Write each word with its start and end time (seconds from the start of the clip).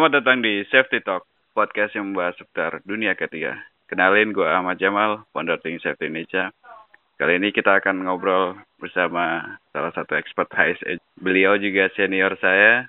Selamat 0.00 0.24
datang 0.24 0.40
di 0.40 0.64
Safety 0.72 1.04
Talk, 1.04 1.28
podcast 1.52 1.92
yang 1.92 2.08
membahas 2.08 2.32
seputar 2.40 2.80
dunia 2.88 3.12
ketiga. 3.12 3.60
Kenalin, 3.84 4.32
gue 4.32 4.48
Ahmad 4.48 4.80
Jamal, 4.80 5.28
founder 5.28 5.60
Think 5.60 5.84
Safety 5.84 6.08
Indonesia. 6.08 6.56
Kali 7.20 7.36
ini 7.36 7.52
kita 7.52 7.76
akan 7.76 8.08
ngobrol 8.08 8.56
bersama 8.80 9.44
salah 9.76 9.92
satu 9.92 10.16
expert 10.16 10.48
HSE. 10.56 11.04
Beliau 11.20 11.60
juga 11.60 11.92
senior 11.92 12.32
saya. 12.40 12.88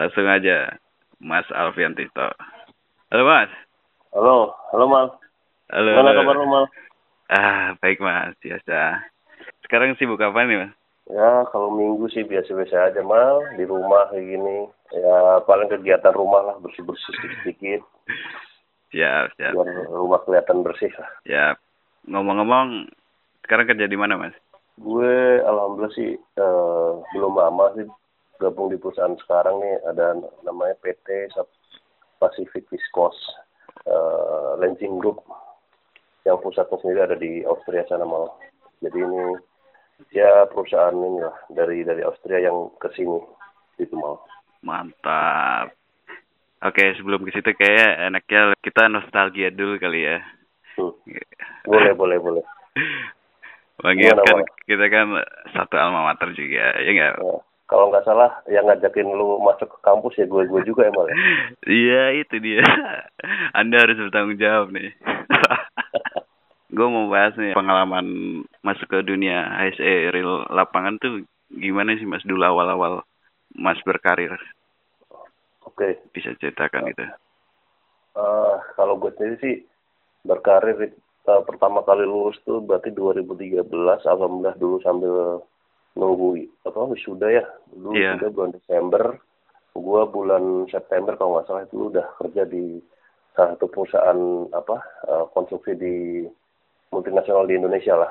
Langsung 0.00 0.24
aja, 0.32 0.80
Mas 1.20 1.44
Alfian 1.52 1.92
Tito. 1.92 2.32
Halo 3.12 3.22
Mas. 3.28 3.52
Halo, 4.16 4.56
halo 4.72 4.84
Mal. 4.88 5.06
Halo. 5.68 5.92
Gimana 5.92 6.08
halo. 6.08 6.20
kabar 6.24 6.36
lu 6.40 6.48
Mal? 6.48 6.66
Ah, 7.28 7.64
baik 7.84 8.00
Mas, 8.00 8.32
biasa. 8.40 9.04
Sekarang 9.68 9.92
sibuk 10.00 10.24
apa 10.24 10.40
nih 10.48 10.56
Mas? 10.56 10.72
Ya, 11.04 11.44
kalau 11.52 11.68
minggu 11.76 12.08
sih 12.08 12.24
biasa-biasa 12.24 12.96
aja 12.96 13.04
Mal, 13.04 13.60
di 13.60 13.68
rumah 13.68 14.08
kayak 14.08 14.24
gini. 14.24 14.72
Ya, 14.90 15.38
paling 15.46 15.70
kegiatan 15.70 16.14
rumah 16.14 16.42
lah, 16.42 16.56
bersih-bersih 16.58 17.14
sedikit-sedikit. 17.14 17.82
Siap, 18.90 19.38
siap. 19.38 19.52
Biar 19.54 19.86
rumah 19.86 20.18
kelihatan 20.26 20.66
bersih 20.66 20.90
lah. 20.98 21.10
Siap. 21.22 21.56
Ngomong-ngomong, 22.10 22.90
sekarang 23.46 23.70
kerja 23.70 23.86
di 23.86 23.94
mana 23.94 24.18
Mas? 24.18 24.34
Gue 24.80 25.38
alhamdulillah 25.44 25.94
sih 25.94 26.16
eh, 26.16 26.90
belum 27.12 27.36
lama 27.36 27.76
sih 27.76 27.86
gabung 28.40 28.72
di 28.72 28.80
perusahaan 28.80 29.14
sekarang 29.20 29.60
nih. 29.60 29.76
Ada 29.92 30.06
namanya 30.42 30.74
PT 30.80 31.30
Pacific 32.18 32.66
Viscose 32.66 33.20
eh, 33.86 34.50
Lansing 34.58 34.98
Group. 34.98 35.22
Yang 36.26 36.38
pusatnya 36.42 36.76
sendiri 36.80 37.00
ada 37.04 37.16
di 37.16 37.44
Austria 37.46 37.86
sana 37.86 38.08
Mal. 38.08 38.26
Jadi 38.80 38.98
ini 38.98 39.22
ya 40.16 40.48
perusahaan 40.48 40.96
ini 40.96 41.20
lah 41.20 41.36
dari 41.52 41.84
dari 41.84 42.00
Austria 42.02 42.40
yang 42.40 42.72
ke 42.80 42.88
sini 42.96 43.20
gitu 43.76 43.94
Mal. 43.94 44.16
Mantap. 44.60 45.72
Oke, 46.60 46.92
sebelum 47.00 47.24
ke 47.24 47.32
situ 47.32 47.56
kayak 47.56 48.12
enaknya 48.12 48.52
kita 48.60 48.92
nostalgia 48.92 49.48
dulu 49.48 49.80
kali 49.80 50.04
ya. 50.04 50.20
Hmm. 50.76 50.92
Boleh, 51.70 51.92
boleh, 51.92 52.18
boleh. 52.20 52.44
Gimana, 53.80 54.20
kan 54.24 54.44
kita 54.68 54.84
kan 54.92 55.06
satu 55.56 55.76
alma 55.76 56.08
mater 56.08 56.32
juga, 56.36 56.76
ya 56.80 56.90
enggak? 56.92 57.14
Ya, 57.16 57.36
kalau 57.64 57.88
nggak 57.88 58.04
salah 58.04 58.28
yang 58.48 58.68
ngajakin 58.68 59.08
lu 59.08 59.40
masuk 59.40 59.68
ke 59.72 59.78
kampus 59.80 60.20
ya 60.20 60.28
gue-gue 60.28 60.60
juga 60.68 60.88
ya, 60.88 60.92
Mal. 60.92 61.08
ya? 61.08 61.16
Iya, 61.64 62.02
itu 62.20 62.36
dia. 62.40 62.64
Anda 63.60 63.84
harus 63.84 63.96
bertanggung 63.96 64.36
jawab 64.40 64.72
nih. 64.72 64.92
Gue 66.70 66.86
mau 66.86 67.08
bahas 67.08 67.34
nih 67.40 67.56
pengalaman 67.56 68.06
masuk 68.64 68.88
ke 68.88 68.98
dunia 69.04 69.48
HSE 69.64 70.12
real 70.12 70.44
lapangan 70.48 71.00
tuh 71.00 71.24
gimana 71.50 71.98
sih 71.98 72.06
Mas 72.06 72.22
dulu 72.22 72.40
awal-awal 72.46 73.02
Mas 73.54 73.78
berkarir? 73.82 74.32
Oke. 75.66 75.98
Bisa 76.10 76.34
ceritakan 76.36 76.90
gitu. 76.90 77.04
Eh, 78.10 78.56
kalau 78.74 78.98
gue 78.98 79.14
sendiri 79.14 79.36
sih 79.38 79.54
berkarir 80.26 80.76
eh, 80.90 81.42
pertama 81.46 81.80
kali 81.80 82.02
lulus 82.02 82.36
tuh 82.42 82.58
berarti 82.58 82.90
2013 82.90 83.62
alhamdulillah 84.04 84.56
dulu 84.58 84.76
sambil 84.82 85.14
nunggu 85.94 86.46
apa 86.66 86.90
wisuda 86.90 87.28
ya 87.30 87.44
dulu 87.70 87.94
Iya. 87.94 88.18
wisuda 88.18 88.28
bulan 88.30 88.52
Desember 88.54 89.04
gue 89.70 90.02
bulan 90.10 90.44
September 90.68 91.14
kalau 91.14 91.38
nggak 91.38 91.46
salah 91.46 91.62
itu 91.64 91.90
udah 91.90 92.06
kerja 92.18 92.42
di 92.46 92.82
salah 93.32 93.54
satu 93.54 93.66
perusahaan 93.70 94.20
apa 94.50 94.76
eh, 95.06 95.24
konstruksi 95.30 95.72
di 95.78 95.94
multinasional 96.90 97.46
di 97.46 97.54
Indonesia 97.54 97.94
lah 97.94 98.10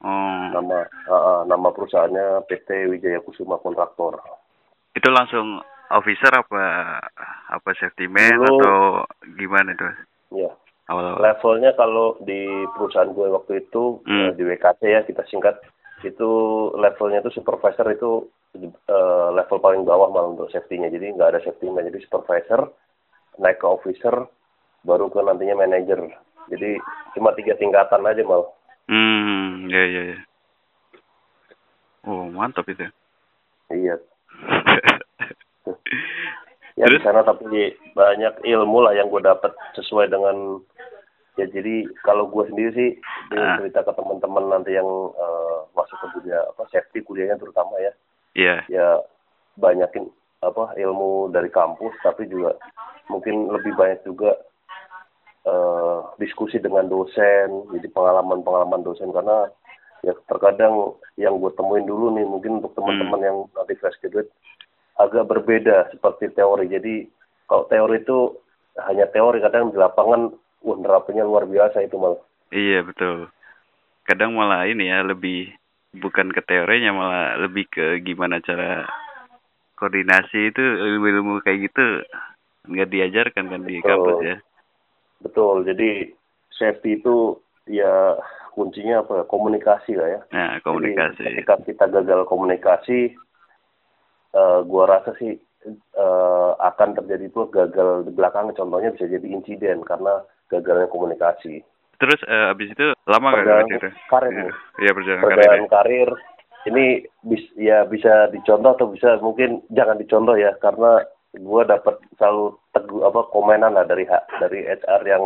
Oh, 0.00 0.44
nama 0.50 0.80
ah, 1.06 1.44
nama 1.44 1.68
perusahaannya 1.68 2.48
PT 2.48 2.88
Wijaya 2.88 3.20
Kusuma 3.20 3.60
Kontraktor. 3.60 4.16
Itu 4.90 5.12
langsung 5.12 5.60
officer 5.92 6.32
apa 6.32 6.64
apa 7.50 7.70
safety 7.76 8.08
man 8.08 8.32
Dulu- 8.32 8.48
atau 8.56 8.76
gimana 9.34 9.74
tuh 9.74 9.92
ya 10.32 10.48
awal-awal? 10.86 11.20
levelnya 11.20 11.74
kalau 11.74 12.16
di 12.20 12.40
perusahaan 12.72 13.10
gue 13.10 13.28
waktu 13.28 13.60
itu 13.60 14.00
Hmm. 14.02 14.30
eh, 14.30 14.32
di 14.32 14.42
WKC 14.42 14.80
ya 14.82 15.00
kita 15.02 15.26
singkat 15.26 15.60
itu 16.00 16.30
levelnya 16.74 17.20
itu 17.20 17.36
supervisor 17.36 17.84
itu 17.92 18.24
eh, 18.56 19.28
level 19.30 19.58
paling 19.60 19.84
bawah 19.84 20.08
malah 20.08 20.32
untuk 20.32 20.48
safety-nya. 20.48 20.88
Jadi 20.88 21.12
nggak 21.12 21.28
ada 21.28 21.40
safety 21.40 21.68
man 21.68 21.84
jadi 21.84 22.00
supervisor 22.00 22.72
naik 23.36 23.58
ke 23.58 23.66
officer 23.68 24.26
baru 24.80 25.06
ke 25.06 25.20
nantinya 25.20 25.60
manager. 25.60 26.08
Jadi 26.48 26.80
cuma 27.12 27.30
tiga 27.32 27.52
tingkatan 27.54 28.00
aja 28.02 28.24
mal 28.24 28.48
Hmm, 28.90 29.70
ya 29.70 29.82
ya 29.86 30.02
ya. 30.10 30.18
Oh, 32.02 32.26
mantap 32.26 32.66
itu. 32.66 32.82
iya 33.70 33.94
ya 36.74 36.86
di 36.86 36.98
sana 36.98 37.22
tapi 37.22 37.44
banyak 37.92 38.34
ilmu 38.42 38.82
lah 38.82 38.96
yang 38.96 39.06
gue 39.06 39.22
dapat 39.22 39.54
sesuai 39.72 40.10
dengan 40.10 40.58
ya 41.36 41.46
jadi 41.46 41.86
kalau 42.02 42.26
gue 42.26 42.50
sendiri 42.50 42.70
sih 42.72 42.90
Ah. 43.30 43.62
cerita 43.62 43.86
ke 43.86 43.92
teman-teman 43.94 44.50
nanti 44.50 44.74
yang 44.74 44.88
eh, 45.14 45.58
masuk 45.70 45.94
ke 45.96 46.06
dunia 46.18 46.42
apa 46.42 46.66
safety 46.66 46.98
kuliahnya 47.00 47.38
terutama 47.38 47.78
ya 47.78 47.92
Iya. 48.34 48.56
ya 48.66 48.86
banyakin 49.54 50.10
apa 50.40 50.74
ilmu 50.74 51.30
dari 51.30 51.46
kampus 51.46 51.94
tapi 52.02 52.26
juga 52.26 52.58
mungkin 53.06 53.46
lebih 53.50 53.70
banyak 53.76 54.02
juga 54.02 54.34
eh, 55.46 56.00
diskusi 56.20 56.60
dengan 56.60 56.88
dosen 56.90 57.70
jadi 57.76 57.88
pengalaman-pengalaman 57.92 58.84
dosen. 58.84 59.12
Karena 59.14 59.48
ya 60.00 60.16
terkadang 60.28 60.96
yang 61.20 61.36
gue 61.36 61.52
temuin 61.56 61.84
dulu 61.84 62.16
nih 62.16 62.24
mungkin 62.24 62.64
untuk 62.64 62.72
teman-teman 62.72 63.20
yang 63.20 63.36
nanti 63.52 63.76
fresh 63.76 64.00
graduate 64.00 64.32
agak 65.00 65.24
berbeda 65.28 65.92
seperti 65.92 66.32
teori. 66.32 66.68
Jadi 66.68 66.94
kalau 67.48 67.64
teori 67.68 68.00
itu 68.00 68.36
hanya 68.80 69.08
teori 69.10 69.40
kadang 69.42 69.72
di 69.72 69.78
lapangan 69.80 70.32
wah 70.64 70.76
nerapinnya 70.76 71.24
luar 71.24 71.48
biasa 71.48 71.84
itu 71.84 71.96
malah. 71.96 72.20
Iya, 72.52 72.84
betul. 72.84 73.28
Kadang 74.04 74.36
malah 74.36 74.66
ini 74.66 74.90
ya 74.90 75.04
lebih 75.06 75.52
bukan 75.96 76.30
ke 76.30 76.40
teorinya 76.46 76.90
malah 76.94 77.26
lebih 77.40 77.66
ke 77.66 77.98
gimana 78.06 78.38
cara 78.38 78.86
koordinasi 79.74 80.54
itu 80.54 80.62
ilmu-ilmu 80.62 81.42
kayak 81.42 81.70
gitu 81.70 82.04
nggak 82.70 82.90
diajarkan 82.92 83.44
kan 83.48 83.62
di 83.64 83.80
kampus 83.80 84.18
ya. 84.22 84.36
Betul 85.20 85.62
jadi 85.64 86.10
safety 86.52 87.00
itu 87.00 87.36
ya 87.68 88.16
kuncinya 88.52 89.00
apa 89.06 89.22
ya? 89.22 89.24
komunikasi 89.30 89.92
lah 89.94 90.08
ya 90.10 90.20
Nah, 90.34 90.58
Jadi, 90.58 90.64
komunikasi. 90.66 91.22
ketika 91.22 91.54
kita 91.64 91.84
gagal 91.86 92.26
komunikasi, 92.26 93.14
eh, 94.34 94.58
gua 94.66 94.84
rasa 94.90 95.14
sih 95.16 95.38
eh, 95.70 96.50
akan 96.58 96.96
terjadi 96.98 97.28
itu 97.30 97.46
gagal 97.52 98.08
di 98.08 98.12
belakang. 98.16 98.50
Contohnya 98.56 98.90
bisa 98.96 99.06
jadi 99.06 99.22
insiden 99.28 99.84
karena 99.86 100.24
gagalnya 100.48 100.88
komunikasi. 100.90 101.62
Terus 102.00 102.20
eh, 102.26 102.50
abis 102.50 102.72
itu 102.72 102.96
lama 103.06 103.28
nggak 103.28 103.44
Perjalanan 103.44 103.76
itu? 103.76 103.88
karir 104.08 104.30
Iya, 104.32 104.40
nih. 104.40 104.52
Iya, 104.80 104.90
perjalanan 104.96 105.20
karir. 105.22 105.36
Perjalanan 105.36 105.60
ya. 105.62 105.70
karir 105.70 106.08
ini 106.60 106.86
bis, 107.24 107.42
ya 107.56 107.78
bisa 107.88 108.12
dicontoh 108.32 108.72
atau 108.76 108.86
bisa 108.92 109.16
mungkin 109.20 109.60
jangan 109.72 109.96
dicontoh 109.96 110.36
ya 110.36 110.52
karena 110.60 111.04
gua 111.36 111.62
dapat 111.62 111.98
selalu 112.16 112.58
teguh 112.70 113.06
apa 113.06 113.30
komenan 113.30 113.72
lah 113.72 113.84
dari 113.84 114.02
dari 114.38 114.60
HR 114.64 115.02
yang 115.04 115.24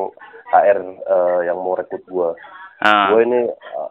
HR 0.51 0.79
eh, 1.01 1.41
yang 1.49 1.57
mau 1.57 1.73
rekrut 1.73 2.05
gua. 2.05 2.37
Ah, 2.79 3.09
gue 3.09 3.25
ini 3.25 3.41
uh, 3.49 3.91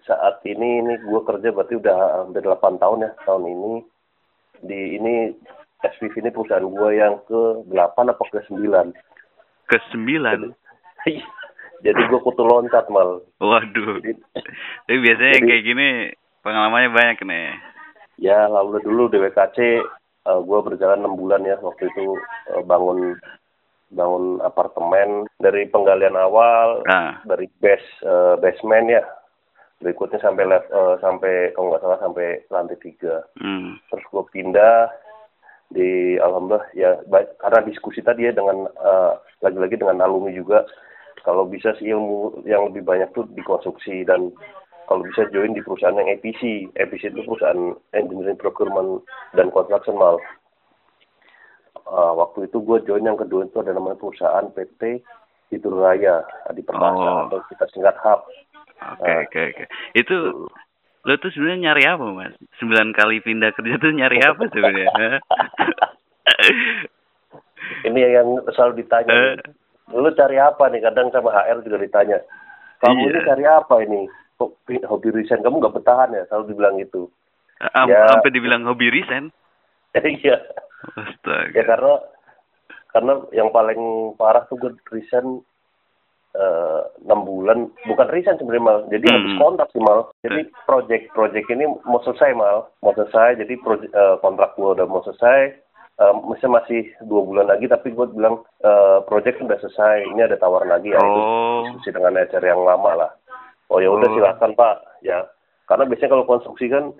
saat 0.00 0.40
ini 0.42 0.80
ini 0.80 0.94
gue 0.96 1.20
kerja 1.20 1.52
berarti 1.52 1.76
udah 1.76 2.24
hampir 2.24 2.40
8 2.40 2.80
tahun 2.80 3.04
ya 3.04 3.10
tahun 3.28 3.44
ini 3.44 3.72
di 4.64 4.80
ini 4.96 5.14
SPV 5.82 6.24
ini 6.24 6.30
perusahaan 6.32 6.64
gue 6.64 6.88
yang 6.96 7.20
ke 7.28 7.40
8 7.68 7.76
apa 8.08 8.22
ke 8.26 8.40
9 8.48 8.56
ke 9.68 9.76
sembilan. 9.92 10.48
jadi 11.84 12.00
gue 12.08 12.20
kutu 12.24 12.40
loncat 12.40 12.88
mal 12.88 13.20
Waduh. 13.36 14.00
jadi 14.00 14.16
Tapi 14.88 14.98
biasanya 14.98 15.30
yang 15.36 15.44
Jadi- 15.44 15.50
kayak 15.50 15.64
gini 15.66 15.88
pengalamannya 16.40 16.90
banyak 16.94 17.18
nih. 17.26 17.48
ya 18.22 18.48
lalu 18.48 18.80
dulu 18.80 19.08
DWKC 19.08 19.58
uh, 20.24 20.40
gue 20.40 20.58
berjalan 20.60 21.04
6 21.04 21.14
bulan 21.16 21.42
ya 21.44 21.56
waktu 21.60 21.86
itu 21.86 22.16
uh, 22.52 22.62
bangun 22.64 23.16
bangun 23.90 24.38
apartemen. 24.40 25.26
Dari 25.36 25.66
penggalian 25.66 26.14
awal 26.14 26.84
Nah, 26.84 27.22
dari 27.24 27.48
base 27.58 27.86
uh, 28.04 28.36
basement 28.36 28.90
ya 28.90 29.02
berikutnya 29.80 30.20
sampai 30.20 30.44
lev- 30.44 30.68
uh, 30.70 31.00
sampai 31.00 31.56
kalau 31.56 31.72
nggak 31.72 31.82
salah 31.82 31.98
sampai 31.98 32.44
lantai 32.52 32.76
tiga. 32.78 33.24
Hmm. 33.40 33.80
terus 33.88 34.04
gue 34.12 34.24
pindah 34.28 34.92
di 35.70 36.18
alhamdulillah 36.18 36.66
ya 36.74 36.98
ba- 37.08 37.30
karena 37.38 37.62
diskusi 37.64 38.02
tadi 38.02 38.26
ya 38.26 38.34
dengan 38.34 38.66
eh, 38.66 39.12
lagi-lagi 39.38 39.78
dengan 39.78 40.02
alumni 40.02 40.34
juga 40.34 40.66
kalau 41.22 41.46
bisa 41.46 41.70
sih 41.78 41.94
ilmu 41.94 42.42
yang 42.42 42.66
lebih 42.68 42.82
banyak 42.82 43.06
tuh 43.14 43.22
di 43.30 43.38
konstruksi 43.40 44.02
dan 44.02 44.34
kalau 44.90 45.06
bisa 45.06 45.22
join 45.30 45.54
di 45.54 45.62
perusahaan 45.62 45.94
yang 45.94 46.10
EPC 46.10 46.42
EPC 46.74 47.02
itu 47.08 47.22
perusahaan 47.22 47.62
engineering 47.92 48.34
procurement 48.34 49.00
dan 49.32 49.48
construction 49.48 49.94
mal 49.94 50.18
Eh, 51.82 52.12
waktu 52.12 52.46
itu 52.46 52.58
gue 52.60 52.78
join 52.84 53.02
yang 53.02 53.18
kedua 53.18 53.42
itu 53.44 53.58
ada 53.58 53.70
namanya 53.70 53.98
perusahaan 53.98 54.46
PT 54.48 55.02
Hidur 55.48 55.74
Raya 55.76 56.22
di 56.48 56.62
Perkasa 56.62 57.02
Oh. 57.02 57.26
atau 57.26 57.42
kita 57.46 57.66
singkat 57.68 57.94
HAP 57.96 58.20
Oke, 58.80 59.04
Ah. 59.04 59.18
oke, 59.20 59.40
oke. 59.50 59.64
Itu 59.92 60.16
lo 61.00 61.14
tuh 61.16 61.30
sebenarnya 61.30 61.68
nyari 61.68 61.82
apa, 61.84 62.06
Mas? 62.08 62.32
Sembilan 62.56 62.94
kali 62.94 63.18
pindah 63.20 63.50
kerja 63.52 63.74
tuh 63.76 63.90
nyari 63.90 64.18
apa 64.20 64.42
sebenarnya? 64.46 65.18
Ini 67.86 67.98
yang 68.12 68.28
selalu 68.48 68.80
ditanya. 68.80 69.10
Eh. 69.10 69.34
Lu 69.90 70.08
cari 70.14 70.38
apa 70.38 70.70
nih? 70.70 70.80
Kadang 70.80 71.10
sama 71.10 71.34
HR 71.34 71.60
juga 71.60 71.78
ditanya. 71.78 72.18
Kamu 72.80 73.00
Iya. 73.00 73.10
ini 73.10 73.20
cari 73.26 73.44
apa 73.44 73.74
ini? 73.82 74.02
Kok 74.40 74.50
pi- 74.64 74.80
hobi 74.82 75.12
resign? 75.12 75.44
Kamu 75.44 75.60
nggak 75.60 75.76
bertahan 75.76 76.10
ya? 76.10 76.24
Selalu 76.26 76.44
dibilang 76.48 76.80
gitu. 76.80 77.12
Am- 77.70 77.86
Ya. 77.86 78.08
Sampai 78.08 78.32
dibilang 78.32 78.64
hobi 78.64 78.88
resign. 78.88 79.28
Iya. 79.92 80.40
Astaga. 80.96 81.52
ya 81.52 81.62
karena 81.62 81.92
karena 82.88 83.12
yang 83.30 83.52
paling 83.52 83.80
parah 84.16 84.48
tuh 84.48 84.56
gue 84.56 84.72
resign 84.88 85.44
eh, 86.32 86.80
enam 87.04 87.20
bulan 87.22 87.58
bukan 87.84 88.08
resign 88.08 88.34
sebenarnya 88.34 88.64
mal 88.64 88.78
jadi 88.88 89.04
Hmm. 89.04 89.16
habis 89.18 89.34
kontrak 89.36 89.68
sih 89.68 89.82
mal 89.82 90.00
jadi 90.20 90.40
project 90.64 91.04
project 91.10 91.46
ini 91.48 91.68
mau 91.84 92.00
selesai 92.00 92.32
mal 92.32 92.70
mau 92.80 92.94
selesai 92.94 93.36
jadi 93.36 93.54
proyek 93.58 93.90
eh, 93.90 94.16
kontrak 94.18 94.54
gue 94.54 94.70
udah 94.70 94.86
mau 94.86 95.02
selesai 95.02 95.40
eh, 95.98 96.12
masih 96.22 96.48
masih 96.48 96.80
dua 97.02 97.20
bulan 97.20 97.46
lagi 97.46 97.66
tapi 97.66 97.90
gue 97.90 98.06
bilang 98.08 98.40
eh, 98.60 98.98
project 99.04 99.36
udah 99.38 99.58
selesai 99.58 100.06
ini 100.06 100.22
ada 100.22 100.38
tawaran 100.38 100.70
lagi 100.70 100.88
ya 100.88 100.98
itu 100.98 101.04
Oh. 101.12 101.60
diskusi 101.66 101.92
dengan 101.92 102.16
HR 102.16 102.44
yang 102.46 102.62
lama 102.62 102.90
lah 102.96 103.10
oh 103.70 103.78
ya 103.78 103.88
udah 103.88 104.06
Oh. 104.06 104.14
silakan 104.14 104.50
pak 104.52 104.74
ya 105.00 105.18
karena 105.64 105.86
biasanya 105.86 106.10
kalau 106.10 106.26
konstruksi 106.26 106.66
kan 106.66 106.90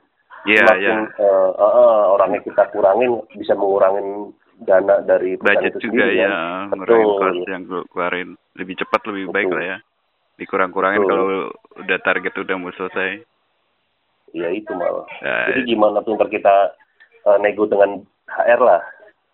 Iya, 0.41 0.65
semakin 0.65 0.81
iya. 0.81 1.21
eh, 1.21 1.51
eh, 1.53 1.73
eh, 1.77 2.03
orangnya 2.09 2.41
kita 2.41 2.73
kurangin 2.73 3.13
bisa 3.31 3.53
mengurangin 3.53 4.33
dana 4.57 5.01
dari 5.01 5.37
Budget 5.37 5.77
itu 5.77 5.89
juga 5.89 6.09
sendiri, 6.09 6.17
ya, 6.17 6.33
kan. 6.69 6.81
cost 6.81 7.45
yang 7.45 7.63
lu 7.65 7.81
keluarin. 7.87 8.29
Lebih 8.57 8.77
cepat, 8.77 9.01
lebih 9.05 9.29
baik 9.29 9.49
Betul. 9.49 9.57
lah 9.57 9.65
ya. 9.67 9.79
Dikurang-kurangin 10.37 11.01
Betul. 11.01 11.13
kalau 11.13 11.29
udah 11.77 11.99
target 12.01 12.33
udah 12.35 12.57
mau 12.57 12.73
selesai. 12.73 13.11
ya 14.31 14.49
itu 14.49 14.71
malah 14.73 15.05
Ya, 15.21 15.53
jadi 15.53 15.61
gimana 15.67 16.01
tuh 16.01 16.15
kita 16.17 16.73
eh, 17.21 17.37
nego 17.43 17.67
dengan 17.67 18.01
HR 18.31 18.61
lah 18.63 18.81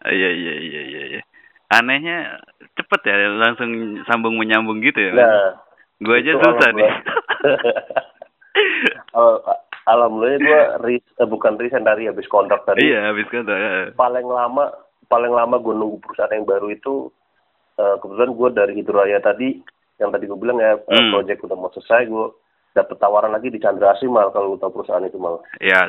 Iya, 0.07 0.31
iya, 0.33 0.55
iya, 0.57 0.81
iya. 0.83 1.03
iya. 1.07 1.21
Anehnya 1.69 2.41
cepet 2.73 3.01
ya, 3.05 3.15
langsung 3.31 3.71
sambung 4.07 4.35
menyambung 4.35 4.81
gitu 4.81 4.99
ya. 4.99 5.13
nah 5.13 5.55
Gua 5.97 6.17
aja 6.17 6.33
susah 6.35 6.71
nih. 6.73 6.87
Al- 9.13 9.43
alhamdulillah 9.87 10.41
gue 10.41 10.61
ris- 10.87 11.15
eh, 11.15 11.25
bukan 11.25 11.57
resign 11.57 11.85
dari 11.85 12.09
habis 12.09 12.27
kontrak 12.27 12.65
tadi 12.65 12.85
iya, 12.85 13.09
habis 13.09 13.29
kan. 13.29 13.45
ya. 13.45 13.93
paling 13.93 14.25
lama 14.25 14.73
paling 15.07 15.31
lama 15.31 15.57
gue 15.57 15.73
nunggu 15.73 16.01
perusahaan 16.01 16.33
yang 16.33 16.45
baru 16.45 16.69
itu 16.69 17.13
eh, 17.77 17.97
kebetulan 17.99 18.33
gue 18.33 18.49
dari 18.53 18.73
Hidroaya 18.75 19.19
tadi 19.21 19.61
yang 19.97 20.11
tadi 20.11 20.25
gue 20.25 20.35
bilang 20.35 20.59
ya 20.59 20.75
eh, 20.75 20.91
Hmm. 20.91 21.13
project 21.13 21.41
udah 21.43 21.57
mau 21.57 21.71
selesai 21.71 22.05
gue 22.05 22.27
dapet 22.73 22.97
tawaran 22.97 23.33
lagi 23.33 23.49
di 23.49 23.57
Chandra 23.57 23.93
Asri 23.93 24.05
mal 24.07 24.29
kalau 24.31 24.53
lu 24.53 24.59
tahu 24.59 24.75
perusahaan 24.75 25.01
itu 25.03 25.17
mal 25.17 25.41
Ya, 25.59 25.85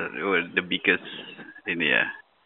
the 0.50 0.62
biggest 0.62 1.04
ini 1.66 1.92
ya. 1.92 2.04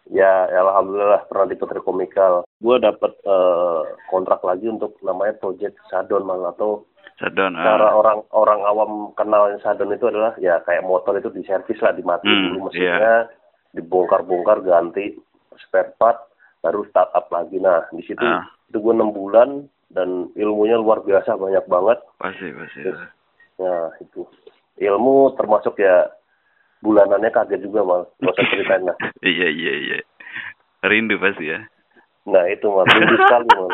ya 0.08 0.34
ya 0.48 0.60
alhamdulillah 0.60 1.26
pernah 1.26 1.46
di 1.46 1.54
Petrochemical 1.56 2.42
gue 2.58 2.76
dapet 2.78 3.12
eh, 3.20 3.82
kontrak 4.08 4.42
lagi 4.42 4.66
untuk 4.66 4.98
namanya 5.02 5.34
project 5.36 5.78
Sadon 5.88 6.24
mal 6.24 6.42
atau 6.48 6.86
Sadon. 7.22 7.54
ah. 7.54 7.64
cara 7.64 7.88
orang 7.94 8.20
orang 8.32 8.60
awam 8.64 8.92
kenal 9.14 9.48
yang 9.48 9.62
Sadon 9.62 9.94
itu 9.94 10.04
adalah 10.04 10.34
ya 10.36 10.58
kayak 10.62 10.82
motor 10.82 11.14
itu 11.14 11.30
diservis 11.30 11.78
lah 11.78 11.94
dimatiin 11.94 12.28
Hmm, 12.28 12.46
dulu 12.52 12.60
mesinnya 12.68 13.30
dibongkar-bongkar 13.72 14.62
ganti 14.62 15.16
spare 15.60 15.94
part 15.96 16.18
baru 16.60 16.82
start 16.86 17.10
up 17.12 17.30
lagi 17.30 17.58
nah 17.58 17.86
di 17.88 18.02
situ 18.02 18.20
Ah. 18.20 18.44
itu 18.66 18.78
gue 18.78 18.92
enam 18.92 19.10
bulan 19.10 19.50
dan 19.90 20.32
ilmunya 20.34 20.76
luar 20.76 21.00
biasa 21.00 21.36
banyak 21.36 21.66
banget 21.66 22.00
Pasti, 22.16 22.48
pasti. 22.50 22.80
Terus, 22.82 23.02
ya 23.58 23.76
itu 24.00 24.24
ilmu 24.80 25.36
termasuk 25.36 25.78
ya 25.78 26.08
bulanannya 26.80 27.30
kaget 27.30 27.62
juga 27.62 27.82
mal 27.82 28.02
nggak 28.18 28.34
usah 28.34 28.48
ceritain 28.48 28.84
lah 28.84 28.98
iya, 29.24 29.48
iya, 29.48 29.74
iya. 29.80 29.98
Rindu 30.82 31.16
pasti 31.18 31.46
ya. 31.48 31.62
nah 32.24 32.46
itu 32.46 32.66
mal 32.66 32.86
rindu 32.88 33.16
sekali 33.20 33.48
mal 33.52 33.70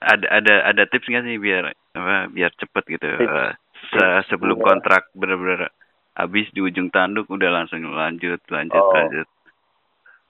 ada 0.00 0.26
ada 0.30 0.54
ada 0.66 0.82
tips 0.86 1.06
nggak 1.06 1.24
sih 1.24 1.38
biar 1.38 1.64
apa 1.94 2.30
biar 2.30 2.50
cepet 2.56 2.84
gitu? 2.96 3.06
Eh, 3.06 3.50
se- 3.92 4.22
sebelum 4.28 4.58
Iya. 4.60 4.66
kontrak 4.66 5.02
bener-bener 5.12 5.68
habis 6.16 6.48
di 6.50 6.60
ujung 6.60 6.88
tanduk 6.88 7.28
udah 7.28 7.50
langsung 7.52 7.84
lanjut 7.86 8.40
lanjut 8.48 8.80
Oh. 8.80 8.92
lanjut. 8.92 9.28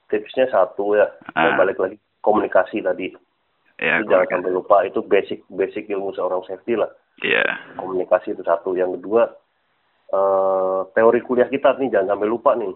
Tipsnya 0.07 0.47
satu 0.47 0.95
ya 0.95 1.07
Ah. 1.35 1.55
balik 1.55 1.77
lagi 1.77 1.95
komunikasi 2.19 2.79
tadi. 2.79 3.11
Ya 3.77 4.01
jangan 4.01 4.41
sampai 4.41 4.51
lupa 4.51 4.81
itu 4.83 4.99
basic 5.01 5.45
basic 5.47 5.85
ilmu 5.87 6.09
seorang 6.11 6.41
safety 6.43 6.73
lah. 6.73 6.89
Iya. 7.21 7.43
Komunikasi 7.77 8.33
itu 8.33 8.41
satu. 8.41 8.73
Yang 8.73 8.99
kedua 8.99 9.31
eh, 10.07 10.79
teori 10.95 11.19
kuliah 11.19 11.45
kita 11.45 11.75
nih 11.75 11.91
jangan 11.91 12.15
sampai 12.15 12.27
lupa 12.27 12.55
nih. 12.55 12.71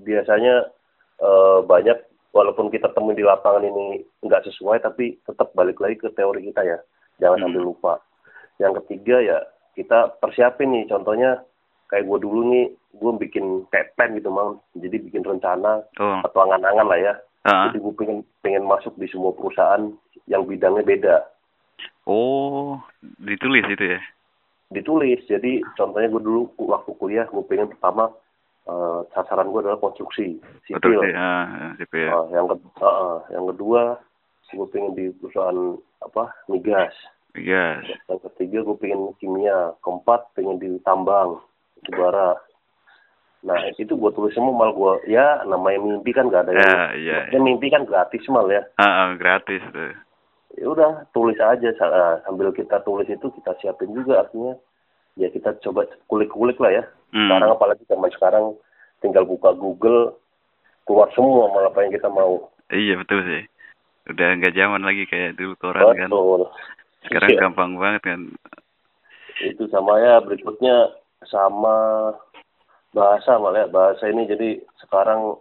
Biasanya 0.00 0.54
eh, 1.20 1.58
banyak 1.62 1.98
walaupun 2.30 2.70
kita 2.70 2.90
temui 2.94 3.18
di 3.18 3.26
lapangan 3.26 3.66
ini 3.66 4.06
nggak 4.22 4.46
sesuai 4.46 4.82
tapi 4.82 5.18
tetap 5.26 5.50
balik 5.54 5.78
lagi 5.82 5.98
ke 5.98 6.08
teori 6.14 6.46
kita 6.50 6.62
ya. 6.62 6.78
Jangan 7.18 7.36
Hmm. 7.38 7.44
sampai 7.50 7.62
lupa. 7.62 7.94
Yang 8.62 8.72
ketiga 8.84 9.16
ya 9.20 9.38
kita 9.74 10.14
persiapin 10.22 10.72
nih. 10.72 10.84
Contohnya 10.88 11.42
kayak 11.90 12.06
gue 12.06 12.18
dulu 12.22 12.40
nih 12.54 12.66
gue 12.96 13.12
bikin 13.26 13.66
kayak 13.74 13.94
plan 13.98 14.14
gitu 14.14 14.30
mang. 14.30 14.62
Jadi 14.78 14.96
bikin 15.10 15.26
rencana 15.26 15.82
oh. 15.98 16.18
atau 16.24 16.38
angan-angan 16.46 16.86
lah 16.86 17.00
ya. 17.00 17.14
Ah. 17.40 17.72
jadi 17.72 17.80
gue 17.80 17.94
pengen 17.96 18.20
pengen 18.44 18.68
masuk 18.68 18.92
di 19.00 19.08
semua 19.08 19.32
perusahaan 19.32 19.88
yang 20.28 20.44
bidangnya 20.44 20.84
beda. 20.84 21.16
Oh 22.04 22.76
ditulis 23.16 23.64
itu 23.64 23.96
ya? 23.96 24.00
Ditulis. 24.68 25.24
Jadi 25.24 25.64
contohnya 25.72 26.12
gue 26.12 26.20
dulu 26.20 26.52
waktu 26.60 26.92
kuliah 27.00 27.24
gue 27.32 27.40
pengen 27.48 27.72
pertama 27.72 28.12
eh, 28.70 29.00
sasaran 29.10 29.50
gue 29.50 29.60
adalah 29.66 29.82
konstruksi 29.82 30.38
betul 30.70 30.94
sipil 30.94 31.00
sih 31.02 31.14
ah 31.18 31.74
sipil. 31.74 32.06
Eh, 32.06 32.24
yang 32.30 32.46
ke- 32.46 32.62
eh, 32.78 33.16
yang 33.34 33.44
kedua 33.50 33.98
gue 34.50 34.66
pengen 34.70 34.92
di 34.94 35.10
perusahaan 35.18 35.78
apa 36.02 36.30
migas. 36.46 36.94
Yes 37.38 37.86
yang 38.10 38.20
ketiga 38.26 38.66
gue 38.66 38.76
pengen 38.78 39.14
kimia. 39.22 39.74
Keempat 39.82 40.34
pengen 40.34 40.58
di 40.58 40.78
tambang 40.82 41.38
bara 41.94 42.36
nah 43.40 43.56
itu 43.80 43.96
gue 43.96 44.10
tulis 44.12 44.34
semua 44.36 44.52
mal. 44.52 44.70
Gue 44.74 45.00
ya 45.08 45.42
namanya 45.46 45.80
mimpi 45.80 46.12
kan 46.12 46.28
gak 46.28 46.50
ada 46.50 46.52
ya. 46.52 46.72
Iya 46.94 47.14
maksudnya 47.24 47.40
mimpi 47.40 47.66
kan 47.70 47.86
gratis 47.88 48.26
mal 48.28 48.46
ya. 48.50 48.62
Ah, 48.76 49.06
ah, 49.06 49.08
gratis 49.16 49.62
tuh. 49.70 49.94
Ya 50.58 50.66
udah 50.66 51.08
tulis 51.14 51.38
aja. 51.40 51.70
Sa- 51.78 52.20
sambil 52.26 52.52
kita 52.52 52.82
tulis 52.82 53.08
itu 53.08 53.26
kita 53.40 53.54
siapin 53.62 53.94
juga 53.94 54.26
artinya. 54.26 54.58
Ya 55.16 55.30
kita 55.32 55.56
coba 55.62 55.86
kulik-kulik 56.10 56.58
lah 56.60 56.70
ya 56.70 56.84
Hmm. 57.10 57.26
sekarang 57.26 57.50
apalagi 57.58 57.82
zaman 57.90 58.10
sekarang 58.14 58.44
tinggal 59.02 59.24
buka 59.26 59.50
Google 59.56 60.14
keluar 60.86 61.10
semua 61.14 61.50
malah 61.50 61.70
apa 61.70 61.82
yang 61.86 61.92
kita 61.94 62.06
mau. 62.10 62.50
Iya 62.70 62.98
betul 63.02 63.22
sih. 63.26 63.42
Udah 64.10 64.28
nggak 64.38 64.54
zaman 64.54 64.82
lagi 64.82 65.06
kayak 65.10 65.34
dulu 65.38 65.54
koran 65.58 65.82
kan. 65.94 66.10
Betul. 66.10 66.46
Sekarang 67.06 67.30
Iya. 67.30 67.40
gampang 67.42 67.70
banget 67.78 68.02
kan. 68.06 68.20
Itu 69.42 69.66
sama 69.72 69.98
ya 69.98 70.20
berikutnya 70.22 70.94
sama 71.26 71.74
bahasa 72.94 73.38
malah 73.38 73.66
ya 73.66 73.68
bahasa 73.70 74.06
ini. 74.10 74.26
Jadi 74.30 74.62
sekarang 74.86 75.38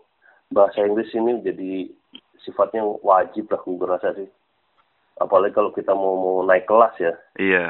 bahasa 0.50 0.82
Inggris 0.86 1.10
ini 1.14 1.42
jadi 1.46 1.72
sifatnya 2.42 2.82
wajib 3.06 3.52
lah 3.52 3.62
gue 3.62 3.86
rasa 3.86 4.10
sih. 4.18 4.30
Apalagi 5.20 5.54
kalau 5.54 5.70
kita 5.76 5.92
mau 5.92 6.16
mau 6.16 6.38
naik 6.48 6.66
kelas 6.66 6.96
ya. 6.98 7.14
Iya. 7.38 7.66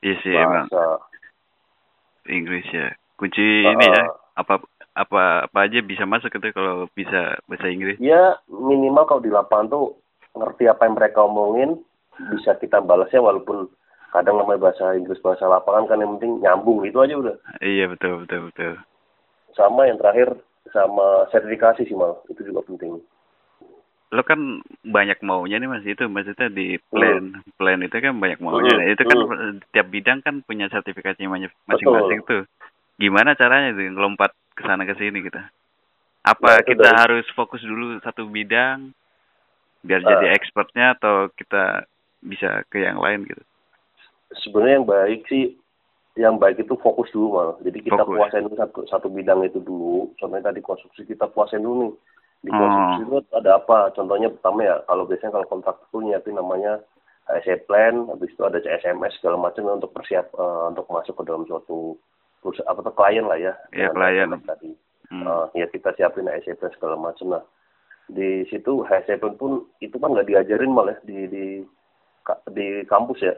Iya 0.00 0.14
sih 0.22 0.32
emang. 0.32 0.70
Bahasa. 0.70 1.02
Inggris 2.28 2.64
ya 2.70 2.92
kunci 3.18 3.66
Ah, 3.66 3.74
ini 3.74 3.86
ya. 3.90 4.02
ah. 4.06 4.08
apa 4.38 4.54
apa 4.94 5.22
apa 5.50 5.58
aja 5.66 5.82
bisa 5.82 6.06
masuk 6.06 6.30
itu 6.30 6.54
kalau 6.54 6.86
bisa 6.94 7.38
bahasa 7.50 7.66
Inggris? 7.66 7.98
Ya 7.98 8.38
minimal 8.46 9.04
kalau 9.06 9.22
di 9.22 9.30
lapangan 9.30 9.66
tuh 9.70 9.86
ngerti 10.38 10.70
apa 10.70 10.86
yang 10.86 10.94
mereka 10.94 11.26
omongin 11.26 11.82
bisa 12.30 12.54
kita 12.58 12.78
balasnya 12.82 13.22
walaupun 13.22 13.70
kadang 14.14 14.40
namanya 14.40 14.70
bahasa 14.70 14.94
Inggris 14.94 15.22
bahasa 15.22 15.46
lapangan 15.46 15.86
kan 15.90 15.98
yang 16.02 16.16
penting 16.18 16.42
nyambung 16.42 16.82
itu 16.86 16.98
aja 16.98 17.14
udah. 17.18 17.36
Iya 17.60 17.90
betul 17.90 18.24
betul 18.24 18.50
betul. 18.50 18.72
Sama 19.54 19.90
yang 19.90 19.98
terakhir 19.98 20.38
sama 20.70 21.26
sertifikasi 21.34 21.82
sih 21.86 21.96
mal. 21.98 22.22
Itu 22.30 22.46
juga 22.46 22.62
penting. 22.66 23.02
Lo 24.08 24.22
kan 24.24 24.64
banyak 24.88 25.20
maunya 25.20 25.60
nih 25.60 25.68
mas. 25.68 25.84
Itu 25.84 26.08
maksudnya 26.08 26.48
di 26.48 26.80
plan 26.88 27.44
plan 27.60 27.82
itu 27.84 27.92
kan 27.98 28.16
banyak 28.16 28.40
maunya. 28.40 28.72
Nah, 28.72 28.86
itu 28.88 29.02
kan 29.04 29.18
hmm. 29.18 29.54
tiap 29.76 29.86
bidang 29.92 30.24
kan 30.24 30.40
punya 30.42 30.66
sertifikasinya 30.72 31.28
masing- 31.28 31.54
masing-masing 31.68 32.20
tuh 32.24 32.42
gimana 32.98 33.32
caranya 33.32 33.72
tuh 33.72 33.86
ngelompat 33.88 34.30
ke 34.52 34.62
sana 34.62 34.82
ke 34.82 34.98
sini 34.98 35.22
gitu? 35.22 35.38
Apa 36.20 36.44
Nah, 36.44 36.58
itu 36.60 36.74
kita 36.74 36.82
dari- 36.84 36.98
harus 36.98 37.26
fokus 37.32 37.62
dulu 37.62 37.96
satu 38.02 38.26
bidang 38.26 38.90
biar 39.80 40.02
Ah. 40.02 40.08
jadi 40.12 40.34
expertnya 40.34 40.92
atau 40.92 41.30
kita 41.32 41.86
bisa 42.20 42.66
ke 42.66 42.82
yang 42.82 42.98
lain 42.98 43.22
gitu? 43.24 43.40
Sebenarnya 44.44 44.74
yang 44.76 44.88
baik 44.88 45.20
sih 45.30 45.54
yang 46.18 46.34
baik 46.34 46.58
itu 46.58 46.74
fokus 46.82 47.08
dulu 47.14 47.26
mal. 47.30 47.50
Jadi 47.62 47.78
kita 47.80 48.02
Fokus. 48.02 48.18
puasain 48.18 48.42
dulu 48.42 48.58
satu 48.58 48.80
satu 48.90 49.06
bidang 49.08 49.46
itu 49.46 49.62
dulu. 49.62 50.10
Contohnya 50.18 50.50
tadi 50.50 50.58
konstruksi 50.58 51.06
kita 51.06 51.30
puasain 51.30 51.62
dulu 51.62 51.74
nih. 51.86 51.92
Di 52.38 52.50
konstruksi 52.50 53.02
itu 53.06 53.16
ada 53.32 53.50
apa? 53.56 53.94
Contohnya 53.94 54.26
pertama 54.28 54.66
ya 54.66 54.82
kalau 54.84 55.06
biasanya 55.06 55.32
kalau 55.32 55.46
kontrak 55.46 55.78
itu 55.80 55.98
nyiapin 56.02 56.34
namanya 56.34 56.82
HSE 57.30 57.62
plan 57.64 58.10
habis 58.10 58.34
itu 58.34 58.42
ada 58.42 58.58
CSMS 58.58 59.14
segala 59.18 59.38
macam 59.38 59.70
untuk 59.70 59.94
persiap 59.94 60.26
eh, 60.28 60.62
untuk 60.66 60.86
masuk 60.88 61.14
ke 61.14 61.22
dalam 61.22 61.46
suatu 61.46 61.94
apa 62.44 62.80
tuh 62.80 62.94
klien 62.94 63.24
lah 63.26 63.38
ya 63.38 63.54
Iya, 63.74 63.90
dengan 63.90 63.94
klien. 63.96 64.30
Tadi 64.46 64.70
Hmm. 65.08 65.24
Eh, 65.24 65.64
ya 65.64 65.66
kita 65.72 65.96
siapin 65.96 66.28
plan 66.28 66.72
segala 66.76 67.00
macam 67.00 67.32
lah 67.32 67.40
di 68.12 68.44
situ 68.52 68.84
HSP 68.84 69.40
pun 69.40 69.64
itu 69.80 69.96
kan 69.96 70.12
nggak 70.12 70.28
diajarin 70.28 70.68
malah 70.68 71.00
di 71.00 71.24
di 71.28 71.44
di 72.52 72.66
kampus 72.84 73.20
ya 73.24 73.32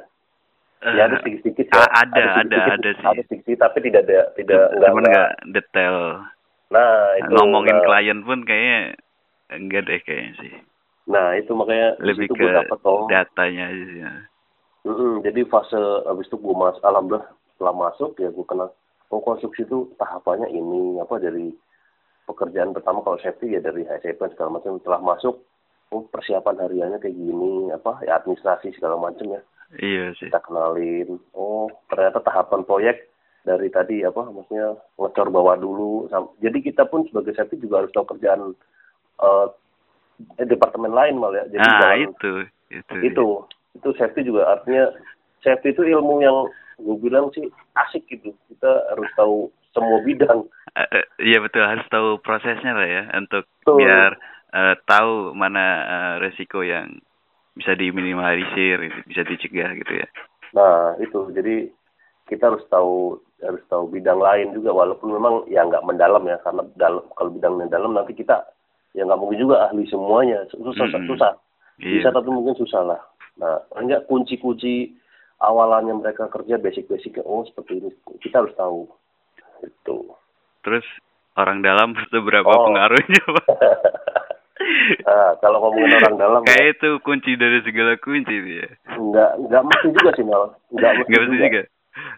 Eh, 0.81 0.97
ya 0.97 1.07
ada 1.13 1.21
sedikit-sedikit 1.21 1.77
ya 1.77 1.85
ada, 1.93 2.41
ada, 2.41 2.61
ada 2.75 2.91
sih. 2.97 3.05
ada 3.05 3.23
sedikit 3.29 3.61
tapi 3.61 3.85
tidak 3.85 4.09
ada 4.09 4.33
tidak 4.33 4.65
nggak 4.73 4.91
cuman 4.91 5.05
nggak- 5.07 5.35
detail 5.53 5.97
nah 6.73 7.15
itu 7.21 7.31
ngomongin 7.37 7.77
nah, 7.77 7.85
klien 7.85 8.19
pun 8.25 8.39
kayaknya 8.49 8.81
enggak 9.53 9.83
deh 9.87 10.01
kayaknya 10.03 10.33
sih 10.41 10.53
nah 11.05 11.37
itu 11.37 11.53
makanya 11.53 12.01
lebih 12.01 12.33
ke 12.33 12.49
dapet 12.49 12.81
oh 12.89 13.07
datanya 13.13 13.69
aja 13.69 13.83
sih 13.93 13.99
ya. 14.01 14.13
mm-mm, 14.89 15.21
jadi 15.21 15.41
fase 15.53 15.77
habis 16.09 16.27
itu 16.33 16.41
gue 16.41 16.55
mas 16.57 16.81
alhamdulillah 16.81 17.29
setelah 17.55 17.75
masuk 17.77 18.17
ya 18.17 18.33
gue 18.33 18.47
kenal 18.49 18.73
oh 19.11 19.21
konstruksi 19.23 19.67
itu 19.67 19.91
tahapannya 19.99 20.49
ini 20.51 21.03
apa 21.03 21.19
dari 21.19 21.51
pekerjaan 22.31 22.71
pertama 22.71 23.03
kalau 23.03 23.19
safety 23.19 23.59
ya 23.59 23.61
dari 23.61 23.83
HSP 23.83 24.23
segala 24.35 24.59
macam. 24.59 24.79
Setelah 24.79 25.03
masuk 25.03 25.43
oh 25.91 26.07
persiapan 26.07 26.63
hariannya 26.63 27.03
kayak 27.03 27.19
gini 27.19 27.75
apa 27.75 27.99
ya 28.07 28.23
administrasi 28.23 28.71
segala 28.79 28.97
macam 28.97 29.35
ya. 29.35 29.43
Iya 29.79 30.15
sih. 30.15 30.31
Kita 30.31 30.39
kenalin 30.43 31.19
oh 31.35 31.67
ternyata 31.91 32.23
tahapan 32.23 32.63
proyek 32.63 33.11
dari 33.43 33.73
tadi 33.73 34.07
apa 34.07 34.31
maksudnya 34.31 34.79
ngecor 34.95 35.29
bawah 35.35 35.59
dulu. 35.59 36.07
Jadi 36.39 36.59
kita 36.63 36.87
pun 36.87 37.03
sebagai 37.11 37.35
safety 37.35 37.59
juga 37.59 37.83
harus 37.83 37.93
tahu 37.93 38.07
kerjaan 38.15 38.55
eh, 39.21 39.47
departemen 40.47 40.95
lain 40.95 41.19
malah 41.19 41.43
ya. 41.43 41.59
Jadi 41.59 41.67
nah 41.67 41.95
itu 41.99 42.31
itu 42.71 42.95
itu 43.03 43.27
itu 43.75 43.89
safety 43.99 44.23
juga. 44.23 44.47
Artinya 44.55 44.95
safety 45.43 45.75
itu 45.75 45.83
ilmu 45.83 46.23
yang 46.23 46.47
gue 46.81 46.97
bilang 46.99 47.29
sih 47.37 47.47
asik 47.77 48.09
gitu. 48.09 48.33
Kita 48.49 48.91
harus 48.91 49.09
tahu 49.15 49.37
semua 49.77 50.03
bidang. 50.03 50.49
Eh, 50.75 50.89
eh, 50.97 51.07
iya 51.23 51.39
betul 51.43 51.67
harus 51.67 51.87
tahu 51.91 52.19
prosesnya 52.23 52.75
lah 52.75 52.89
ya 52.89 53.03
untuk 53.19 53.47
Betul. 53.63 53.83
biar 53.83 54.11
eh, 54.55 54.75
tahu 54.87 55.35
mana 55.35 55.67
eh, 55.85 56.15
resiko 56.23 56.63
yang 56.63 56.99
bisa 57.55 57.75
diminimalisir 57.75 58.79
bisa 59.05 59.23
dicegah 59.27 59.75
gitu 59.77 59.93
ya. 60.01 60.07
Nah 60.57 60.97
itu. 61.03 61.31
Jadi 61.35 61.71
kita 62.31 62.55
harus 62.55 62.65
tahu 62.71 63.19
harus 63.43 63.63
tahu 63.69 63.91
bidang 63.91 64.19
lain 64.23 64.55
juga. 64.55 64.75
Walaupun 64.75 65.11
memang 65.15 65.35
ya 65.51 65.67
nggak 65.67 65.87
mendalam 65.87 66.23
ya. 66.27 66.39
Karena 66.43 66.63
dalam 66.79 67.05
kalau 67.15 67.31
bidangnya 67.35 67.71
dalam 67.71 67.95
nanti 67.95 68.15
kita 68.15 68.43
ya 68.95 69.07
nggak 69.07 69.21
mungkin 69.21 69.39
juga 69.39 69.71
ahli 69.71 69.87
semuanya. 69.87 70.47
Susah 70.55 70.87
Mm-mm. 70.87 71.09
susah. 71.11 71.33
Iya 71.81 72.03
bisa 72.03 72.09
tapi 72.13 72.29
mungkin 72.31 72.55
susah 72.59 72.83
lah. 72.85 73.01
Nah 73.41 73.59
enggak 73.79 74.07
kunci-kunci 74.07 75.00
awalannya 75.41 75.97
mereka 75.97 76.29
kerja 76.29 76.57
basic-basicnya 76.57 77.25
oh 77.25 77.43
seperti 77.43 77.81
ini 77.81 77.91
kita 78.19 78.41
harus 78.41 78.55
tahu 78.55 78.89
itu 79.61 79.97
terus 80.61 80.85
orang 81.35 81.61
dalam 81.61 81.97
seberapa 82.13 82.47
Oh. 82.47 82.65
pengaruhnya 82.67 83.23
Pak? 83.27 83.47
nah 85.09 85.33
kalau 85.41 85.59
ngomongin 85.63 85.97
orang 85.97 86.17
dalam 86.17 86.41
ya, 86.45 86.53
kayak 86.53 86.77
itu 86.77 86.89
kunci 87.01 87.33
dari 87.35 87.65
segala 87.65 87.97
kunci 87.97 88.37
ya 88.37 88.69
nggak 88.93 89.31
nggak 89.49 89.63
mesti 89.65 89.89
juga 89.91 90.11
sih 90.13 90.25
mal 90.25 90.53
nggak 90.71 90.93
mesti, 90.95 91.09
nggak 91.09 91.21
mesti 91.23 91.33
juga. 91.33 91.47
juga 91.49 91.63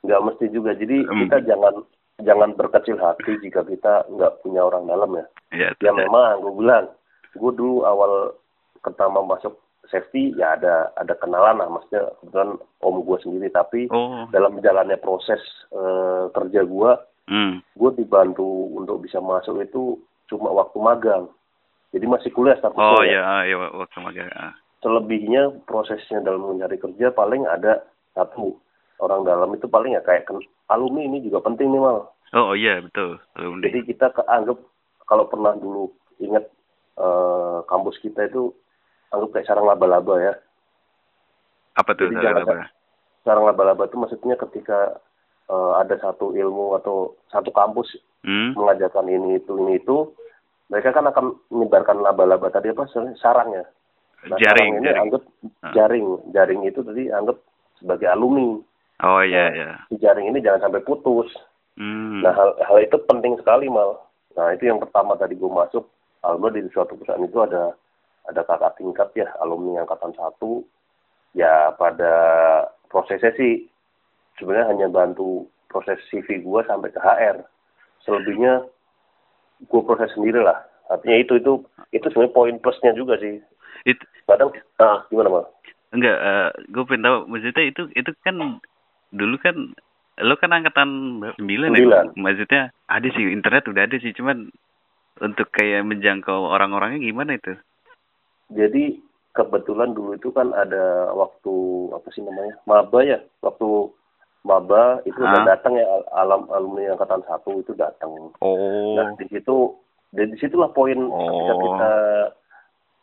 nggak 0.03 0.21
mesti 0.23 0.45
juga 0.51 0.71
jadi 0.75 0.97
Hmm. 1.07 1.21
kita 1.23 1.37
jangan 1.47 1.75
jangan 2.21 2.51
berkecil 2.53 2.97
hati 2.99 3.33
jika 3.41 3.63
kita 3.63 3.95
nggak 4.09 4.43
punya 4.43 4.61
orang 4.61 4.85
dalam 4.85 5.11
ya 5.13 5.25
ya, 5.53 5.69
ya 5.73 5.91
tuh. 5.91 5.97
memang 5.97 6.39
gue 6.41 6.53
bilang 6.57 6.85
gue 7.33 7.53
dulu 7.53 7.83
awal 7.83 8.35
pertama 8.81 9.23
masuk 9.23 9.55
safety 9.93 10.33
ya 10.35 10.57
ada 10.57 10.91
ada 10.97 11.13
kenalan 11.21 11.61
lah. 11.61 11.69
Maksudnya 11.69 12.09
kebetulan 12.25 12.51
om 12.81 12.97
gue 13.05 13.19
sendiri. 13.21 13.49
Tapi 13.53 13.93
oh. 13.93 14.27
dalam 14.33 14.57
jalannya 14.65 14.97
proses 14.97 15.39
eh, 15.71 16.33
kerja 16.33 16.65
gue 16.65 16.91
hmm. 17.29 17.55
gue 17.77 17.91
dibantu 18.01 18.73
untuk 18.73 19.05
bisa 19.05 19.21
masuk 19.21 19.61
itu 19.63 20.01
cuma 20.27 20.51
waktu 20.51 20.79
magang. 20.81 21.29
Jadi 21.93 22.09
masih 22.09 22.33
kuliah 22.33 22.57
statusnya 22.57 22.97
oh 22.97 23.05
ya. 23.05 23.21
ya 23.21 23.23
ah, 23.23 23.43
ya 23.45 23.57
waktu 23.77 23.99
magang 24.01 24.33
ah. 24.33 24.57
selebihnya 24.81 25.53
prosesnya 25.69 26.25
dalam 26.25 26.57
mencari 26.57 26.81
kerja 26.81 27.13
paling 27.13 27.45
ada 27.45 27.85
satu 28.17 28.57
orang 28.97 29.29
dalam 29.29 29.53
itu 29.53 29.69
paling 29.69 29.93
ya 29.93 30.01
kayak 30.01 30.25
alumni 30.73 31.05
ini 31.05 31.21
juga 31.21 31.45
penting 31.45 31.69
nih 31.69 31.83
mal. 31.85 32.09
Oh, 32.33 32.53
oh 32.53 32.57
iya 32.57 32.81
betul. 32.81 33.21
Alumni. 33.37 33.69
Jadi 33.69 33.93
kita 33.93 34.09
keanggap 34.17 34.57
kalau 35.05 35.29
pernah 35.29 35.53
dulu 35.53 35.93
ingat 36.17 36.49
eh, 36.97 37.59
kampus 37.69 38.01
kita 38.01 38.25
itu 38.25 38.57
anggap 39.13 39.29
kayak 39.37 39.47
sarang 39.49 39.67
laba-laba 39.69 40.15
ya. 40.19 40.35
Apa 41.77 41.93
tuh 41.97 42.09
jadi 42.11 42.33
sarang 42.33 42.45
laba? 42.49 42.65
sarang 43.23 43.45
laba-laba 43.47 43.83
itu 43.87 43.97
maksudnya 43.97 44.35
ketika 44.35 44.99
eh, 45.47 45.73
ada 45.79 45.95
satu 46.03 46.35
ilmu 46.35 46.75
atau 46.83 47.15
satu 47.31 47.55
kampus 47.55 47.95
hmm? 48.27 48.59
mengajarkan 48.59 49.07
ini 49.07 49.39
itu 49.39 49.55
ini 49.63 49.79
itu 49.79 50.11
mereka 50.67 50.91
kan 50.91 51.07
akan 51.07 51.39
menyebarkan 51.53 52.03
laba-laba 52.03 52.51
tadi 52.51 52.73
apa 52.75 52.89
sarangnya 53.21 53.63
Nah, 54.23 54.39
jaring 54.39 54.79
sarang 54.79 54.79
ini 54.79 54.87
jaring. 54.87 55.03
anggap 55.03 55.23
Ah. 55.67 55.73
jaring. 55.75 56.07
Jaring 56.31 56.61
itu 56.63 56.81
tadi 56.87 57.03
anggap 57.11 57.37
sebagai 57.83 58.07
alumni. 58.07 58.63
Oh 59.03 59.19
iya 59.19 59.51
iya. 59.51 59.71
si 59.91 59.99
jaring 59.99 60.31
ini 60.31 60.39
jangan 60.39 60.71
sampai 60.71 60.87
putus. 60.87 61.27
Hmm. 61.75 62.21
nah 62.21 62.37
hal, 62.37 62.53
hal 62.63 62.79
itu 62.85 63.01
penting 63.09 63.35
sekali 63.41 63.67
mal. 63.67 63.99
Nah 64.39 64.53
itu 64.55 64.69
yang 64.71 64.79
pertama 64.79 65.19
tadi 65.19 65.35
gue 65.35 65.51
masuk. 65.51 65.89
Alhamdulillah 66.23 66.63
di 66.63 66.71
suatu 66.71 66.95
perusahaan 66.95 67.25
itu 67.27 67.39
ada 67.43 67.75
ada 68.29 68.43
kakak 68.47 68.79
tingkat 68.79 69.09
ya 69.17 69.29
alumni 69.43 69.83
angkatan 69.83 70.13
satu. 70.15 70.63
Ya 71.33 71.73
pada 71.81 72.15
prosesnya 72.93 73.33
sih 73.35 73.67
sebenarnya 74.37 74.69
hanya 74.69 74.87
bantu 74.93 75.49
proses 75.73 75.97
CV 76.13 76.45
gue 76.45 76.61
sampai 76.69 76.93
ke 76.93 77.01
HR 77.01 77.41
selebihnya 78.05 78.69
gue 79.65 79.81
proses 79.87 80.13
sendiri 80.13 80.45
lah. 80.45 80.61
Artinya 80.93 81.17
itu 81.23 81.41
itu 81.41 81.53
itu 81.97 82.07
sebenarnya 82.13 82.37
poin 82.37 82.57
plusnya 82.61 82.93
juga 82.93 83.17
sih. 83.17 83.41
Itu 83.89 84.05
kadang 84.29 84.53
ah 84.79 85.03
gimana 85.11 85.29
mal 85.29 85.45
enggak 85.93 86.17
eh, 86.19 86.49
gue 86.73 86.83
pengen 86.89 87.05
tahu 87.05 87.19
maksudnya 87.29 87.65
itu 87.69 87.83
itu 87.93 88.11
kan 88.25 88.37
dulu 89.13 89.37
kan 89.37 89.57
lo 90.21 90.35
kan 90.41 90.53
angkatan 90.53 91.21
berapa? 91.21 91.37
sembilan 91.37 91.69
ya 91.69 91.79
Sembilan. 91.81 92.05
maksudnya 92.17 92.63
ada 92.89 93.09
sih 93.13 93.25
internet 93.29 93.69
udah 93.69 93.83
ada 93.85 93.97
sih 94.01 94.13
cuman 94.17 94.49
untuk 95.21 95.49
kayak 95.53 95.85
menjangkau 95.85 96.49
orang-orangnya 96.49 97.05
gimana 97.05 97.37
itu 97.37 97.53
jadi 98.53 99.01
kebetulan 99.33 99.93
dulu 99.93 100.13
itu 100.13 100.29
kan 100.29 100.53
ada 100.53 101.09
waktu 101.11 101.55
apa 101.91 102.09
sih 102.11 102.21
namanya 102.21 102.55
maba 102.63 103.01
ya. 103.01 103.19
Waktu 103.41 103.89
maba 104.43 105.01
itu 105.03 105.17
Hah? 105.17 105.29
udah 105.31 105.43
datang 105.49 105.75
ya 105.75 105.87
al- 105.87 106.11
alam 106.15 106.43
alumni 106.51 106.93
angkatan 106.93 107.25
satu 107.25 107.59
itu 107.59 107.73
datang. 107.73 108.13
Oh. 108.39 108.95
Nah 108.95 109.17
di 109.17 109.25
situ 109.27 109.73
dan 110.13 110.29
di 110.29 110.37
situlah 110.37 110.69
poin 110.71 110.99
ketika 110.99 111.15
Oh. 111.49 111.61
kita 111.63 111.93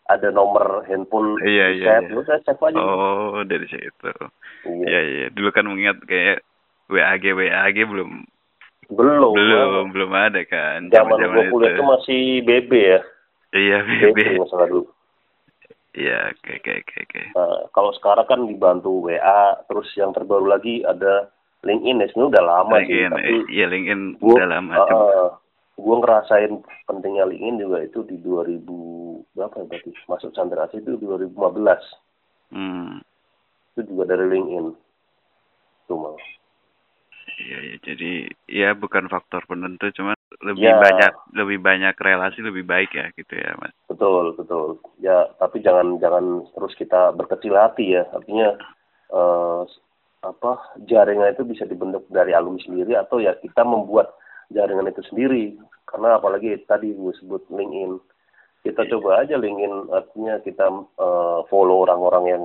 ada 0.10 0.30
nomor 0.30 0.86
handphone 0.86 1.38
Iya, 1.40 1.66
iya, 1.72 1.86
iya. 2.02 2.10
lu 2.10 2.22
saya 2.24 2.42
save 2.42 2.62
aja. 2.64 2.78
Oh 2.78 3.42
dari 3.42 3.66
situ. 3.66 4.12
Iya. 4.66 4.86
iya 4.86 5.00
iya. 5.02 5.28
Dulu 5.30 5.50
kan 5.50 5.66
mengingat 5.66 5.98
kayak 6.04 6.46
WAG 6.90 7.26
WAG 7.26 7.78
belum 7.80 8.26
belum. 8.90 9.34
Belum 9.34 9.86
belum 9.90 10.12
ada 10.12 10.42
kan 10.46 10.90
zaman 10.90 11.18
gua 11.20 11.46
kuliah 11.48 11.74
itu. 11.74 11.84
masih 11.84 12.22
BB 12.42 12.72
ya. 12.74 13.00
Iya 13.50 13.78
BB 13.82 14.14
BB 14.14 14.20
masalah 14.38 14.66
dulu 14.66 14.86
iya 15.98 16.34
oke 16.34 16.52
oke 16.62 16.72
oke 16.84 16.96
oke. 17.06 17.24
Nah, 17.34 17.58
kalau 17.74 17.92
sekarang 17.98 18.26
kan 18.30 18.42
dibantu 18.46 19.10
WA, 19.10 19.58
terus 19.66 19.90
yang 19.98 20.14
terbaru 20.14 20.46
lagi 20.50 20.86
ada 20.86 21.30
LinkedIn 21.66 22.02
ya 22.02 22.08
sebenarnya 22.10 22.32
udah 22.32 22.44
lama 22.46 22.76
sih, 22.88 23.02
tapi 23.10 23.34
eh, 23.36 23.44
iya 23.52 23.66
LinkedIn 23.68 24.02
gua, 24.22 24.36
udah 24.38 24.48
lama 24.48 24.72
uh, 24.74 24.86
Cuma- 24.88 25.34
gua 25.80 25.96
ngerasain 26.04 26.54
pentingnya 26.88 27.26
LinkedIn 27.28 27.56
juga 27.60 27.78
itu 27.84 28.00
di 28.08 28.16
2000 28.22 29.36
berapa 29.36 29.56
ya 29.60 29.66
berarti? 29.68 29.92
Masuk 30.08 30.32
Chandra 30.36 30.68
itu 30.72 30.96
2015 30.98 31.36
hmm. 32.56 32.94
Itu 33.76 33.82
juga 33.88 34.04
dari 34.16 34.26
LinkedIn. 34.28 34.68
Cuma 35.88 36.16
Iya, 37.40 37.58
iya. 37.64 37.78
Jadi 37.82 38.12
ya 38.46 38.70
bukan 38.76 39.08
faktor 39.08 39.48
penentu, 39.48 39.88
cuman 39.96 40.16
lebih 40.44 40.68
Ya. 40.68 40.76
banyak 40.76 41.12
lebih 41.36 41.60
banyak 41.60 41.96
relasi 41.96 42.40
lebih 42.40 42.64
baik 42.64 42.92
ya 42.94 43.12
gitu 43.12 43.34
ya, 43.34 43.56
Mas. 43.58 43.74
betul 43.90 44.32
betul 44.38 44.78
ya 45.02 45.28
tapi 45.36 45.60
jangan 45.60 46.00
jangan 46.00 46.46
terus 46.54 46.72
kita 46.76 47.12
berkecil 47.12 47.58
hati 47.58 47.98
ya 47.98 48.06
artinya 48.14 48.56
eh, 49.10 49.62
apa 50.22 50.52
jaringan 50.86 51.34
itu 51.34 51.44
bisa 51.44 51.66
dibentuk 51.66 52.06
dari 52.08 52.32
alumni 52.32 52.62
sendiri 52.62 52.94
atau 52.94 53.18
ya 53.18 53.36
kita 53.36 53.66
membuat 53.66 54.14
jaringan 54.50 54.88
itu 54.88 55.02
sendiri 55.10 55.58
karena 55.84 56.16
apalagi 56.16 56.54
tadi 56.64 56.94
gue 56.94 57.12
sebut 57.18 57.44
LinkedIn 57.50 57.98
kita 58.62 58.86
coba 58.88 59.26
aja 59.26 59.36
LinkedIn 59.36 59.90
artinya 59.90 60.38
kita 60.40 60.66
eh, 60.96 61.40
follow 61.50 61.84
orang-orang 61.84 62.24
yang 62.30 62.44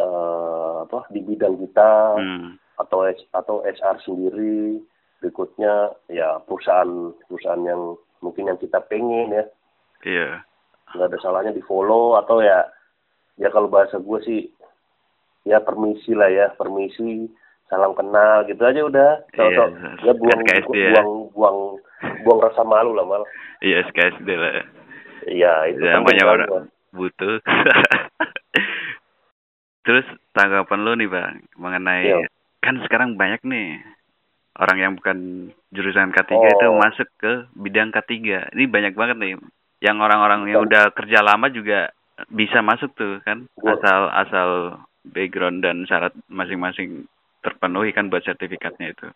eh, 0.00 0.74
apa 0.82 1.06
di 1.10 1.20
bidang 1.20 1.60
kita 1.60 1.90
Hmm. 2.18 2.56
Atau 2.76 3.04
atau 3.30 3.60
HR 3.62 4.00
sendiri 4.00 4.80
berikutnya 5.18 5.92
ya 6.08 6.38
perusahaan 6.42 7.12
perusahaan 7.24 7.60
yang 7.60 7.96
mungkin 8.20 8.46
yang 8.46 8.56
kita 8.56 8.78
pengen 8.84 9.32
ya 9.32 9.44
Iya. 10.04 10.44
nggak 10.92 11.08
ada 11.08 11.16
salahnya 11.18 11.50
di 11.50 11.60
follow 11.60 12.14
atau 12.14 12.38
ya 12.38 12.68
ya 13.34 13.48
kalau 13.48 13.66
bahasa 13.66 13.96
gue 13.96 14.18
sih 14.22 14.40
ya 15.42 15.58
permisi 15.58 16.12
lah 16.12 16.28
ya 16.28 16.52
permisi 16.52 17.26
salam 17.66 17.92
kenal 17.92 18.44
gitu 18.44 18.60
aja 18.60 18.80
udah 18.80 19.10
so, 19.32 19.40
Iya, 19.42 19.64
ya 20.02 20.12
buang 20.12 20.40
SKSD 20.44 20.74
ya. 20.76 20.88
buang 20.92 21.08
buang 21.32 21.56
buang 22.22 22.38
rasa 22.40 22.60
malu 22.62 22.92
lah 22.92 23.02
mal 23.02 23.22
Iya, 23.58 23.82
SKSD 23.86 24.28
lah. 24.28 24.50
ya. 24.52 24.64
Iya, 25.24 25.52
itu 25.72 25.80
Ya, 25.80 25.98
banyak 25.98 26.22
banget, 26.22 26.46
orang 26.46 26.66
butuh. 26.92 27.40
Terus 29.84 30.04
tanggapan 30.32 30.78
lu 30.80 30.92
nih 30.94 31.08
bang 31.08 31.34
mengenai 31.56 32.04
Iya. 32.04 32.16
Kan 32.64 32.80
sekarang 32.80 33.14
banyak 33.14 33.44
nih 33.44 33.84
orang 34.54 34.78
yang 34.78 34.92
bukan 34.94 35.18
jurusan 35.68 36.10
K3 36.10 36.32
Oh. 36.32 36.42
itu 36.42 36.66
masuk 36.78 37.08
ke 37.16 37.32
bidang 37.54 37.90
K3. 37.90 38.12
Ini 38.50 38.64
banyak 38.66 38.94
banget 38.94 39.16
nih 39.18 39.34
yang 39.80 40.00
orang-orang 40.00 40.48
yang 40.48 40.64
udah 40.64 40.88
kerja 40.90 41.20
lama 41.20 41.46
juga 41.48 41.92
bisa 42.30 42.62
masuk 42.62 42.94
tuh 42.94 43.20
kan 43.20 43.44
asal 43.60 44.00
asal 44.08 44.48
background 45.04 45.60
dan 45.60 45.84
syarat 45.84 46.14
masing-masing 46.26 47.04
terpenuhi 47.42 47.90
kan 47.90 48.08
buat 48.08 48.24
sertifikatnya 48.24 48.94
itu. 48.94 49.06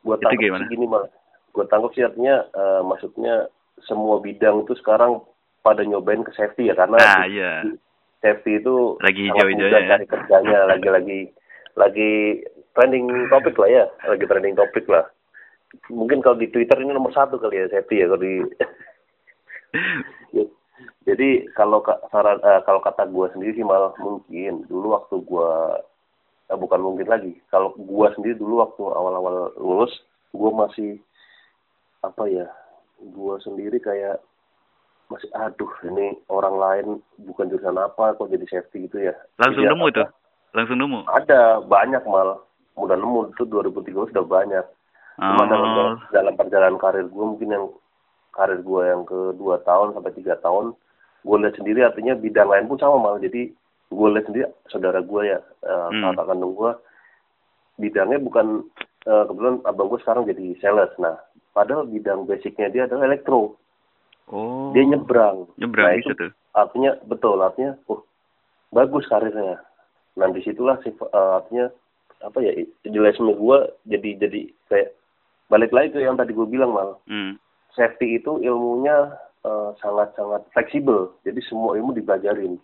Gue 0.00 0.16
Itu 0.16 0.34
gimana? 0.38 0.64
gini 0.64 0.86
mal. 0.86 1.10
Gue 1.50 1.66
tangkap 1.66 1.92
sih 1.92 2.00
artinya 2.00 2.46
eh, 2.48 2.80
maksudnya 2.80 3.50
semua 3.84 4.16
bidang 4.18 4.64
itu 4.64 4.72
sekarang 4.76 5.20
pada 5.60 5.82
nyobain 5.82 6.22
ke 6.22 6.32
safety 6.32 6.70
ya 6.70 6.74
karena 6.74 6.96
Nah, 6.96 7.20
di- 7.20 7.34
iya. 7.34 7.52
safety 8.18 8.56
itu 8.56 8.96
Lagi 8.98 9.26
mudah 9.28 9.68
ya. 9.74 9.88
cari 9.92 10.06
kerjanya 10.06 10.58
lagi-lagi 10.66 11.20
lagi 11.74 12.12
trending 12.78 13.10
topik 13.26 13.58
lah 13.58 13.68
ya. 13.68 13.84
Lagi 14.06 14.22
trending 14.22 14.54
topik 14.54 14.86
lah. 14.86 15.02
Mungkin 15.90 16.22
kalau 16.22 16.34
di 16.34 16.46
Twitter 16.46 16.78
ini 16.78 16.90
nomor 16.90 17.10
satu 17.10 17.36
kali 17.36 17.58
ya 17.58 17.66
safety 17.68 17.98
ya 17.98 18.06
kalau 18.06 18.22
di 18.22 18.38
jadi 21.04 21.44
kalau 21.52 21.80
ka- 21.80 21.98
saran 22.08 22.38
eh, 22.38 22.60
kalau 22.62 22.78
kata 22.78 23.04
gue 23.04 23.26
sendiri 23.32 23.52
sih 23.54 23.64
malah 23.64 23.90
mungkin 23.98 24.62
dulu 24.64 24.94
waktu 24.94 25.14
gue 25.18 25.50
eh, 26.46 26.56
bukan 26.56 26.80
mungkin 26.80 27.04
lagi 27.04 27.32
kalau 27.48 27.72
gue 27.74 28.06
sendiri 28.14 28.36
dulu 28.36 28.62
waktu 28.62 28.80
awal-awal 28.86 29.50
lulus 29.56 29.90
gue 30.30 30.48
masih 30.48 30.90
apa 32.00 32.22
ya 32.28 32.46
gue 32.98 33.34
sendiri 33.42 33.76
kayak 33.76 34.16
masih 35.08 35.28
aduh 35.32 35.68
ini 35.84 36.16
orang 36.28 36.54
lain 36.56 36.86
bukan 37.18 37.48
jurusan 37.48 37.74
apa 37.74 38.14
kok 38.14 38.28
jadi 38.28 38.44
safety 38.46 38.84
gitu 38.84 38.96
ya. 39.02 39.12
Langsung 39.36 39.64
Jadi 39.64 39.72
nemu 39.72 39.84
apa- 39.84 39.96
tuh. 39.96 40.08
Langsung 40.48 40.76
nemu. 40.76 40.98
ada 41.08 41.40
banyak 41.60 42.00
mal 42.04 42.40
udah 42.78 42.94
nemu 42.94 43.20
itu 43.30 43.42
2013 43.44 44.10
sudah 44.10 44.24
banyak 44.24 44.66
cuma 45.16 45.44
dalam 45.44 45.68
Oh. 45.68 45.94
dalam 46.08 46.34
perjalanan 46.34 46.76
karir 46.76 47.04
gue 47.04 47.24
mungkin 47.26 47.50
yang 47.50 47.66
karir 48.30 48.60
gue 48.60 48.82
yang 48.84 49.02
ke 49.02 49.34
dua 49.34 49.58
tahun 49.60 49.92
sampai 49.92 50.14
tiga 50.14 50.38
tahun 50.38 50.72
gue 51.20 51.36
lihat 51.36 51.54
sendiri 51.54 51.82
artinya 51.82 52.14
bidang 52.14 52.46
lain 52.46 52.66
pun 52.66 52.78
sama 52.78 52.96
mal 52.96 53.18
jadi 53.18 53.50
gue 53.88 54.08
lihat 54.08 54.24
sendiri 54.24 54.46
saudara 54.68 55.00
gue 55.00 55.22
ya 55.26 55.40
Hmm. 55.90 56.04
kakak 56.06 56.26
kandung 56.28 56.54
gue 56.54 56.70
bidangnya 57.76 58.18
bukan 58.18 58.62
eh, 59.04 59.24
kebetulan 59.24 59.58
abang 59.64 59.88
gue 59.88 59.98
sekarang 59.98 60.22
jadi 60.24 60.44
sales 60.58 60.92
nah 60.96 61.18
padahal 61.50 61.84
bidang 61.84 62.22
basicnya 62.22 62.68
dia 62.68 62.84
adalah 62.84 63.06
elektro 63.06 63.58
Oh. 64.28 64.70
dia 64.70 64.84
nyebrang 64.84 65.48
Nyebrang 65.56 65.88
nah 65.88 65.94
itu 65.96 66.12
tuh. 66.12 66.28
artinya 66.52 66.92
betul 67.02 67.40
artinya 67.40 67.72
oh 67.88 68.04
bagus 68.68 69.08
karirnya 69.08 69.56
nah 70.14 70.28
di 70.28 70.42
situlah 70.42 70.76
sih 70.78 70.92
eh, 70.92 71.08
artinya 71.34 71.72
apa 72.20 72.38
ya 72.40 72.52
idealisme 72.82 73.30
gue 73.30 73.58
jadi 73.86 74.10
jadi 74.18 74.40
kayak 74.66 74.90
balik 75.48 75.70
lagi 75.70 75.92
ke 75.92 76.00
yang 76.00 76.14
tadi 76.14 76.32
gue 76.32 76.44
bilang 76.44 76.70
mal 76.70 76.90
Hmm. 77.04 77.38
safety 77.70 78.18
itu 78.18 78.38
ilmunya 78.38 79.14
eh, 79.40 79.70
sangat-sangat 79.78 80.50
fleksibel 80.50 81.14
jadi 81.22 81.38
semua 81.42 81.74
ilmu 81.74 81.92
dipelajarin 81.92 82.58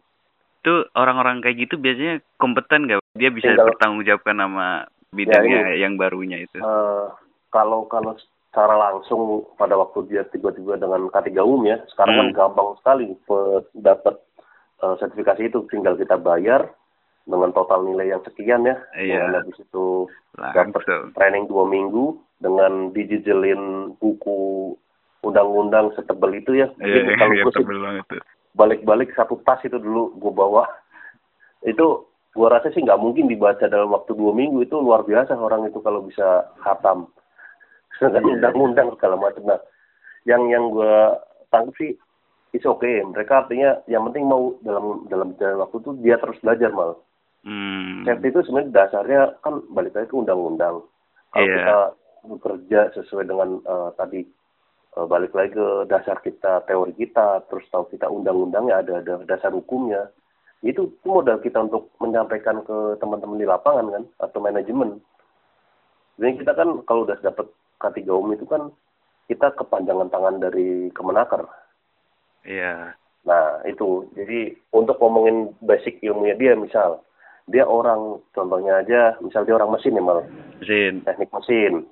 Tuh 0.61 0.89
orang-orang 0.93 1.39
kayak 1.39 1.61
gitu 1.61 1.77
biasanya 1.77 2.25
kompeten 2.35 2.89
gak? 2.89 3.05
Dia 3.13 3.29
bisa 3.29 3.53
Tinggal- 3.53 3.69
bertanggungjawabkan 3.69 4.37
sama 4.39 4.69
bidangnya 5.13 5.77
yang 5.77 5.95
barunya 5.95 6.41
itu. 6.41 6.57
Eh, 6.57 7.07
kalau 7.51 7.85
kalau 7.85 8.17
secara 8.17 8.73
langsung 8.73 9.45
pada 9.55 9.77
waktu 9.77 10.09
dia 10.09 10.25
tiba-tiba 10.25 10.75
dengan 10.75 11.13
K3 11.13 11.37
umum 11.39 11.69
ya 11.69 11.85
sekarang 11.87 12.17
kan 12.17 12.27
Hmm. 12.27 12.37
gampang 12.37 12.69
sekali 12.81 13.13
dapat 13.77 14.17
eh, 14.81 14.95
sertifikasi 14.99 15.43
itu 15.45 15.69
tinggal 15.69 15.95
kita 15.95 16.17
bayar 16.17 16.73
dengan 17.25 17.51
total 17.57 17.85
nilai 17.89 18.13
yang 18.13 18.23
sekian 18.25 18.69
ya. 18.69 18.77
Iya. 18.97 19.29
dengan 19.29 19.41
habis 19.41 19.59
itu 19.61 20.09
dapat 20.37 20.83
training 21.17 21.49
dua 21.49 21.65
minggu 21.65 22.21
dengan 22.41 22.93
dijijelin 22.93 23.95
buku 23.97 24.73
undang-undang 25.25 25.89
setebal 25.97 26.29
itu 26.37 26.53
ya. 26.53 26.69
Iya, 26.85 27.17
kalau 27.17 27.33
iya, 27.33 27.45
gue 27.49 27.53
tuh. 27.57 27.65
balik-balik 28.55 29.11
satu 29.17 29.41
tas 29.49 29.59
itu 29.65 29.81
dulu 29.81 30.13
gue 30.21 30.33
bawa. 30.33 30.69
Itu 31.65 32.05
gue 32.37 32.45
rasa 32.45 32.69
sih 32.77 32.85
nggak 32.85 33.01
mungkin 33.01 33.25
dibaca 33.25 33.65
dalam 33.73 33.89
waktu 33.89 34.13
dua 34.13 34.37
minggu. 34.37 34.69
Itu 34.69 34.85
luar 34.85 35.01
biasa 35.09 35.33
orang 35.33 35.65
itu 35.65 35.81
kalau 35.81 36.05
bisa 36.05 36.45
khatam. 36.61 37.09
Sedangkan 37.97 38.21
Iya. 38.29 38.33
undang-undang 38.37 38.89
segala 39.01 39.17
macam. 39.17 39.49
Nah 39.49 39.61
yang 40.29 40.45
yang 40.53 40.69
gue 40.69 40.93
tangkap 41.49 41.73
sih 41.81 41.97
it's 42.53 42.69
okay. 42.69 43.01
Mereka 43.01 43.49
artinya 43.49 43.81
yang 43.89 44.05
penting 44.13 44.29
mau 44.29 44.53
dalam 44.61 45.09
dalam 45.09 45.33
jalan 45.41 45.65
waktu 45.65 45.81
itu 45.81 45.91
dia 46.05 46.21
terus 46.21 46.37
belajar 46.45 46.69
mal 46.69 47.01
Hmm. 47.45 48.09
safety 48.09 48.33
itu 48.33 48.41
sebenarnya 48.49 48.73
dasarnya 48.73 49.23
kan 49.45 49.61
balik 49.69 49.93
lagi 49.93 50.09
ke 50.09 50.17
undang-undang 50.17 50.81
kalau 51.29 51.45
Iya. 51.45 51.57
kita 51.61 51.79
bekerja 52.25 52.81
sesuai 52.97 53.29
dengan 53.29 53.61
eh, 53.61 53.91
tadi 54.01 54.21
eh, 54.97 55.07
balik 55.07 55.37
lagi 55.37 55.53
ke 55.53 55.69
dasar 55.87 56.25
kita 56.25 56.65
teori 56.65 56.97
kita 56.97 57.45
terus 57.53 57.69
tahu 57.69 57.85
kita 57.93 58.09
undang-undangnya 58.09 58.81
ada 58.81 59.05
ada 59.05 59.21
dasar 59.29 59.53
hukumnya 59.53 60.09
itu 60.65 60.89
modal 61.05 61.37
kita 61.45 61.61
untuk 61.69 61.93
menyampaikan 62.01 62.65
ke 62.65 62.97
teman-teman 62.97 63.37
di 63.37 63.45
lapangan 63.45 63.93
kan 63.93 64.05
atau 64.25 64.39
manajemen 64.41 64.97
jadi 66.17 66.41
kita 66.41 66.53
kan 66.57 66.81
kalau 66.89 67.05
udah 67.05 67.21
dapat 67.21 67.45
K3 67.77 68.09
umum 68.09 68.33
itu 68.33 68.49
kan 68.49 68.73
kita 69.29 69.53
kepanjangan 69.53 70.09
tangan 70.09 70.41
dari 70.41 70.89
kemenaker 70.97 71.45
Iya. 72.45 72.93
Nah, 73.25 73.65
itu. 73.65 74.05
Jadi 74.13 74.53
untuk 74.77 75.01
ngomongin 75.01 75.57
basic 75.65 75.97
ilmunya 76.05 76.37
dia 76.37 76.53
misal 76.53 77.01
dia 77.45 77.65
orang 77.69 78.25
contohnya 78.33 78.81
aja 78.81 79.21
misal 79.21 79.45
dia 79.45 79.57
orang 79.57 79.77
mesin 79.77 79.99
ya 79.99 80.03
mal. 80.03 80.25
Mesin. 80.61 81.05
teknik 81.05 81.31
mesin. 81.33 81.85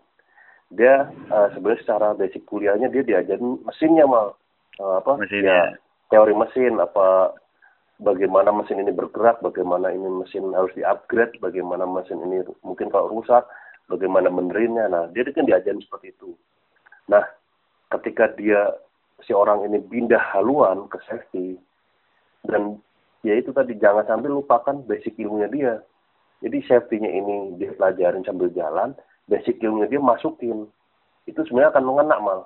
Dia 0.73 1.13
eh, 1.13 1.49
sebenarnya 1.53 1.81
secara 1.85 2.09
basic 2.17 2.49
kuliahnya 2.49 2.89
dia 2.89 3.05
diajarin 3.05 3.61
mesinnya 3.65 4.09
mal. 4.09 4.37
Eh, 4.81 4.95
apa? 4.97 5.21
Mesinnya. 5.21 5.77
ya 5.77 5.77
teori 6.13 6.37
mesin 6.37 6.77
apa 6.77 7.33
bagaimana 7.97 8.53
mesin 8.53 8.85
ini 8.85 8.93
bergerak 8.93 9.41
bagaimana 9.41 9.89
ini 9.89 10.05
mesin 10.13 10.53
harus 10.53 10.73
di-upgrade 10.77 11.41
bagaimana 11.41 11.89
mesin 11.89 12.21
ini 12.21 12.45
mungkin 12.61 12.93
kalau 12.93 13.09
rusak 13.09 13.49
bagaimana 13.89 14.29
benerinnya 14.29 14.93
nah 14.93 15.09
dia 15.09 15.25
kan 15.33 15.49
diajarin 15.49 15.81
seperti 15.81 16.13
itu. 16.13 16.37
Nah 17.09 17.25
ketika 17.93 18.29
dia 18.37 18.73
si 19.25 19.33
orang 19.33 19.65
ini 19.65 19.81
pindah 19.81 20.21
haluan 20.37 20.85
ke 20.93 21.01
safety 21.09 21.57
dan 22.45 22.77
ya 23.23 23.35
itu 23.35 23.51
tadi 23.51 23.75
jangan 23.75 24.05
sampai 24.05 24.29
lupakan 24.29 24.83
basic 24.83 25.15
ilmunya 25.17 25.49
dia 25.49 25.73
jadi 26.39 26.59
safety-nya 26.61 27.11
ini 27.13 27.35
dia 27.57 27.71
pelajarin 27.73 28.23
sambil 28.23 28.51
jalan 28.51 28.95
basic 29.25 29.59
ilmunya 29.59 29.89
dia 29.89 29.99
masukin 29.99 30.67
itu 31.25 31.41
sebenarnya 31.41 31.71
akan 31.71 31.85
mengena 31.85 32.19
mal 32.19 32.41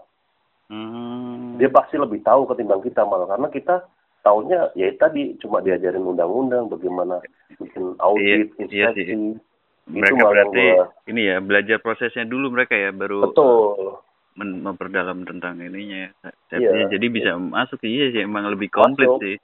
Hmm. 0.67 1.55
dia 1.57 1.71
pasti 1.71 1.95
lebih 1.95 2.21
tahu 2.21 2.43
ketimbang 2.45 2.83
kita 2.83 3.03
mal 3.03 3.23
karena 3.25 3.47
kita 3.49 3.87
tahunya 4.21 4.75
ya 4.75 4.91
tadi 4.93 5.39
cuma 5.39 5.62
diajarin 5.62 6.03
undang-undang 6.03 6.67
bagaimana 6.67 7.23
bikin 7.57 7.95
audit 7.97 8.51
Iya, 8.59 8.67
iya 8.67 8.87
sih. 8.91 9.07
inspeksi 9.07 9.39
Mereka 9.87 10.11
malah 10.11 10.19
yang 10.19 10.31
berarti 10.51 10.65
gua- 10.67 10.89
ini 11.07 11.21
ya 11.23 11.37
belajar 11.39 11.79
prosesnya 11.79 12.27
dulu 12.27 12.51
mereka 12.51 12.75
ya 12.75 12.91
baru 12.91 13.23
betul 13.23 14.03
men- 14.35 14.59
memperdalam 14.61 15.23
tentang 15.23 15.57
ininya. 15.57 16.11
ya. 16.51 16.59
Iya. 16.59 16.91
Jadi 16.91 17.07
bisa 17.09 17.39
masuk 17.39 17.79
iya 17.81 18.11
sih 18.11 18.21
emang 18.21 18.51
lebih 18.51 18.67
komplit 18.69 19.07
Masuk. 19.07 19.23
sih. 19.23 19.37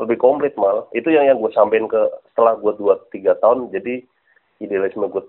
Lebih 0.00 0.16
komplit 0.20 0.54
mal. 0.56 0.88
Itu 0.96 1.12
yang 1.12 1.28
yang 1.28 1.38
gue 1.42 1.52
sampein 1.52 1.88
ke 1.90 2.00
setelah 2.32 2.56
gue 2.56 2.72
dua 2.80 2.96
tiga 3.12 3.36
tahun 3.40 3.68
jadi 3.74 4.00
idealisme 4.62 5.08
gue 5.10 5.24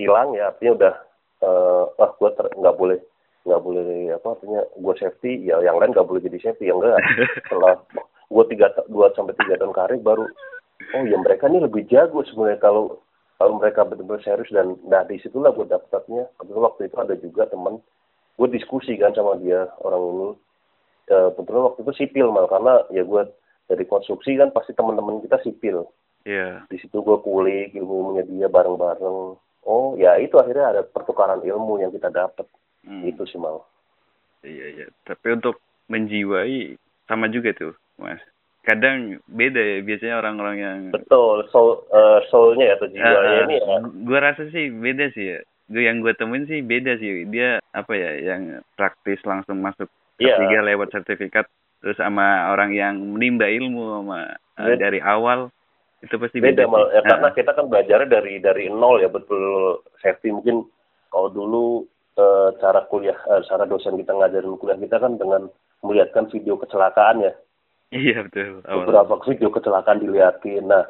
hilang 0.00 0.32
ya. 0.32 0.52
Artinya 0.52 0.72
udah 0.76 0.94
eh 1.36 1.84
ah 2.00 2.10
gue 2.16 2.30
nggak 2.32 2.76
boleh 2.80 2.98
nggak 3.46 3.62
boleh 3.62 4.10
apa 4.10 4.28
artinya 4.34 4.60
gue 4.74 4.94
safety 4.98 5.32
ya 5.46 5.60
yang 5.62 5.76
lain 5.78 5.92
nggak 5.92 6.08
boleh 6.08 6.24
jadi 6.24 6.38
safety 6.40 6.72
ya 6.72 6.74
enggak. 6.74 6.96
Setelah 7.44 7.74
gue 8.26 8.44
tiga 8.50 8.72
dua 8.88 9.12
sampai 9.14 9.36
tiga 9.38 9.60
tahun 9.60 9.76
karir 9.76 10.00
baru 10.02 10.26
oh 10.96 11.02
ya 11.06 11.16
mereka 11.20 11.46
ini 11.46 11.62
lebih 11.62 11.86
jago 11.86 12.24
sebenarnya 12.26 12.58
kalau 12.58 12.98
kalau 13.36 13.60
mereka 13.60 13.84
benar-benar 13.84 14.24
serius 14.24 14.48
dan 14.48 14.80
nah 14.88 15.04
di 15.04 15.20
situlah 15.20 15.52
gue 15.52 15.68
dapatnya. 15.68 16.24
Kebetulan 16.40 16.66
waktu 16.66 16.82
itu 16.88 16.96
ada 16.96 17.14
juga 17.20 17.42
teman 17.52 17.74
gue 18.36 18.48
diskusi 18.52 18.96
kan 18.96 19.12
sama 19.12 19.36
dia 19.40 19.68
orang 19.84 20.02
ini. 20.02 20.28
Eh, 21.06 21.28
kebetulan 21.38 21.70
waktu 21.70 21.80
itu 21.86 21.92
sipil 21.94 22.34
mal 22.34 22.50
karena 22.50 22.82
ya 22.90 23.06
gue 23.06 23.22
dari 23.66 23.84
konstruksi 23.84 24.34
kan 24.34 24.50
pasti 24.50 24.72
teman-teman 24.72 25.20
kita 25.20 25.38
sipil 25.40 25.86
Iya. 26.22 26.66
di 26.66 26.76
situ 26.76 26.98
gue 26.98 27.18
kulik 27.20 27.70
ilmunya 27.72 28.22
dia 28.22 28.46
bareng-bareng 28.46 29.38
oh 29.62 29.88
ya 29.94 30.14
itu 30.16 30.34
akhirnya 30.34 30.66
ada 30.68 30.82
pertukaran 30.82 31.38
ilmu 31.40 31.78
yang 31.78 31.90
kita 31.90 32.08
dapat 32.08 32.46
Hmm. 32.82 33.02
itu 33.02 33.26
sih 33.26 33.34
mal 33.34 33.66
Iya 34.42 34.66
iya. 34.72 34.86
Tapi 35.02 35.34
untuk 35.34 35.58
menjiwai 35.90 36.78
sama 37.04 37.26
juga 37.26 37.50
tuh, 37.50 37.74
Mas. 37.96 38.22
Kadang 38.62 39.18
beda 39.26 39.58
ya 39.58 39.78
biasanya 39.80 40.18
orang-orang 40.18 40.56
yang 40.58 40.78
betul 40.90 41.42
soul 41.50 41.82
eh, 41.88 42.18
soulnya 42.28 42.70
ya 42.70 42.74
atau 42.74 42.86
jiwanya 42.86 43.18
Ah, 43.18 43.42
ini 43.42 43.54
ya 43.56 43.76
Gue 44.06 44.18
rasa 44.18 44.42
sih 44.50 44.70
beda 44.70 45.10
sih 45.10 45.34
ya. 45.34 45.38
Gue 45.66 45.82
yang 45.82 45.98
gue 45.98 46.14
temuin 46.14 46.46
sih 46.46 46.62
beda 46.62 46.94
sih. 46.96 47.26
Dia 47.26 47.58
apa 47.70 47.90
ya 47.90 48.10
yang 48.22 48.42
praktis 48.74 49.18
langsung 49.22 49.58
masuk 49.58 49.90
Iya. 50.18 50.38
ketiga 50.38 50.62
lewat 50.62 50.94
sertifikat 50.94 51.46
terus 51.80 51.96
sama 52.00 52.50
orang 52.52 52.72
yang 52.72 52.98
menimba 52.98 53.46
ilmu 53.46 54.02
sama 54.02 54.36
uh, 54.58 54.66
Beda. 54.66 54.80
dari 54.88 55.00
awal 55.04 55.52
itu 56.04 56.14
pasti 56.20 56.38
beda 56.38 56.64
sih. 56.64 56.70
mal. 56.70 56.86
ya, 56.92 57.00
karena 57.02 57.28
kita 57.32 57.50
kan 57.56 57.66
belajarnya 57.72 58.08
dari 58.08 58.34
dari 58.38 58.64
nol 58.68 59.00
ya 59.00 59.08
betul. 59.08 59.80
Safety 60.04 60.28
mungkin 60.28 60.68
kalau 61.08 61.32
dulu 61.32 61.64
eh, 62.20 62.48
cara 62.60 62.84
kuliah 62.86 63.16
eh, 63.32 63.42
cara 63.48 63.64
dosen 63.64 63.96
kita 63.96 64.12
ngajarin 64.12 64.60
kuliah 64.60 64.78
kita 64.78 65.00
kan 65.00 65.16
dengan 65.16 65.48
melihatkan 65.80 66.28
video 66.28 66.60
kecelakaan 66.60 67.24
ya. 67.24 67.32
Iya 67.90 68.28
betul. 68.28 68.60
Awal. 68.68 68.86
Beberapa 68.86 69.14
video 69.24 69.48
kecelakaan 69.48 70.04
dilihatin. 70.04 70.68
Nah 70.68 70.84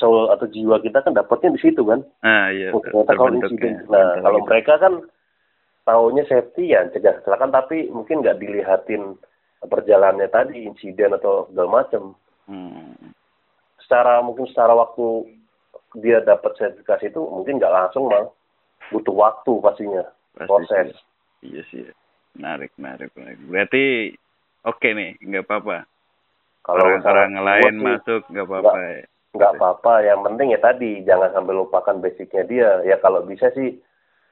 soul 0.00 0.32
atau 0.32 0.48
jiwa 0.48 0.80
kita 0.80 1.04
kan 1.04 1.12
dapatnya 1.12 1.54
di 1.54 1.60
situ 1.60 1.84
kan. 1.84 2.00
Ah 2.24 2.48
iya 2.48 2.72
Oh, 2.72 2.80
ternyata 2.80 3.12
kalau 3.12 3.36
insiden 3.36 3.76
ya, 3.76 3.92
nah 3.92 4.08
kalau 4.24 4.40
mereka 4.48 4.80
kan 4.80 5.04
taunya 5.84 6.24
safety 6.24 6.72
ya 6.72 6.88
cegah 6.88 7.20
kecelakaan 7.20 7.52
tapi 7.52 7.92
mungkin 7.92 8.24
nggak 8.24 8.40
dilihatin 8.40 9.20
perjalanannya 9.60 10.28
tadi 10.32 10.64
insiden 10.64 11.12
atau 11.16 11.48
segala 11.52 11.84
macam 11.84 12.16
Hmm. 12.50 13.14
secara 13.78 14.18
mungkin 14.26 14.50
secara 14.50 14.74
waktu 14.74 15.38
dia 16.02 16.18
dapat 16.18 16.50
sertifikasi 16.58 17.14
itu 17.14 17.22
mungkin 17.22 17.62
nggak 17.62 17.70
langsung 17.70 18.10
mal 18.10 18.34
butuh 18.90 19.14
waktu 19.14 19.52
pastinya 19.62 20.02
Pasti 20.34 20.48
proses 20.50 20.86
sih. 20.90 20.98
Iya 21.46 21.62
sih. 21.70 21.82
Menarik, 22.34 22.74
menarik, 22.74 23.14
menarik. 23.14 23.38
Berarti 23.46 23.84
oke 24.66 24.88
nih, 24.90 25.14
nggak 25.22 25.46
apa-apa. 25.46 25.86
kalau 26.66 26.90
orang, 26.90 27.02
saran 27.06 27.32
orang 27.38 27.46
lain 27.46 27.72
sih, 27.72 27.84
masuk 27.86 28.22
nggak 28.34 28.46
apa-apa. 28.50 28.80
nggak 29.30 29.52
apa-apa 29.54 29.92
yang 30.02 30.20
penting 30.26 30.48
ya 30.50 30.58
tadi 30.58 30.90
jangan 31.06 31.30
sampai 31.30 31.54
lupakan 31.54 31.96
basicnya 32.02 32.42
dia 32.50 32.68
ya 32.82 32.98
kalau 32.98 33.22
bisa 33.22 33.46
sih 33.54 33.78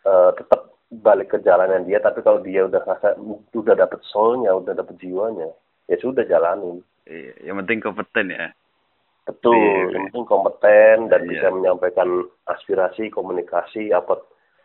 eh, 0.03 0.31
tetap 0.35 0.58
balik 0.89 1.37
ke 1.37 1.39
jalannya 1.45 1.85
dia 1.85 2.01
tapi 2.01 2.25
kalau 2.25 2.41
dia 2.41 2.65
udah 2.65 2.81
rasa 2.81 3.13
udah 3.53 3.77
dapet 3.77 4.01
soulnya 4.09 4.57
udah 4.57 4.73
dapet 4.73 4.97
jiwanya 4.97 5.53
ya 5.85 5.97
sudah 6.01 6.25
jalanin 6.25 6.81
Iya, 7.09 7.41
yang 7.41 7.57
penting 7.65 7.81
kompeten 7.81 8.29
ya. 8.29 8.53
betul 9.25 9.57
Iya. 9.57 9.97
yang 9.97 10.05
penting 10.13 10.25
kompeten 10.25 10.97
dan 11.13 11.21
Iya. 11.25 11.29
bisa 11.29 11.47
menyampaikan 11.53 12.09
aspirasi 12.49 13.13
komunikasi 13.13 13.93
apa 13.93 14.17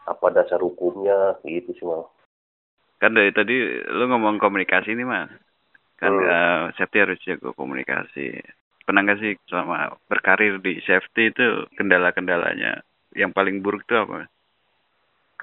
apa 0.04 0.28
dasar 0.32 0.60
hukumnya 0.60 1.40
gitu 1.44 1.72
sih 1.76 1.88
mal 1.88 2.08
Kan 3.00 3.20
dari 3.20 3.36
tadi 3.36 3.84
lu 3.84 4.08
ngomong 4.08 4.40
komunikasi 4.40 4.96
nih 4.96 5.04
mas. 5.04 5.28
Kan 6.00 6.16
Hmm. 6.16 6.24
eh, 6.24 6.64
safety 6.80 7.04
harus 7.04 7.20
jago 7.20 7.52
komunikasi. 7.52 8.40
Pernah 8.88 9.04
nggak 9.04 9.20
sih 9.20 9.36
selama 9.48 10.00
berkarir 10.08 10.60
di 10.64 10.80
safety 10.88 11.36
itu 11.36 11.68
kendala-kendalanya 11.76 12.80
yang 13.12 13.36
paling 13.36 13.60
buruk 13.60 13.84
itu 13.84 13.96
apa? 14.00 14.32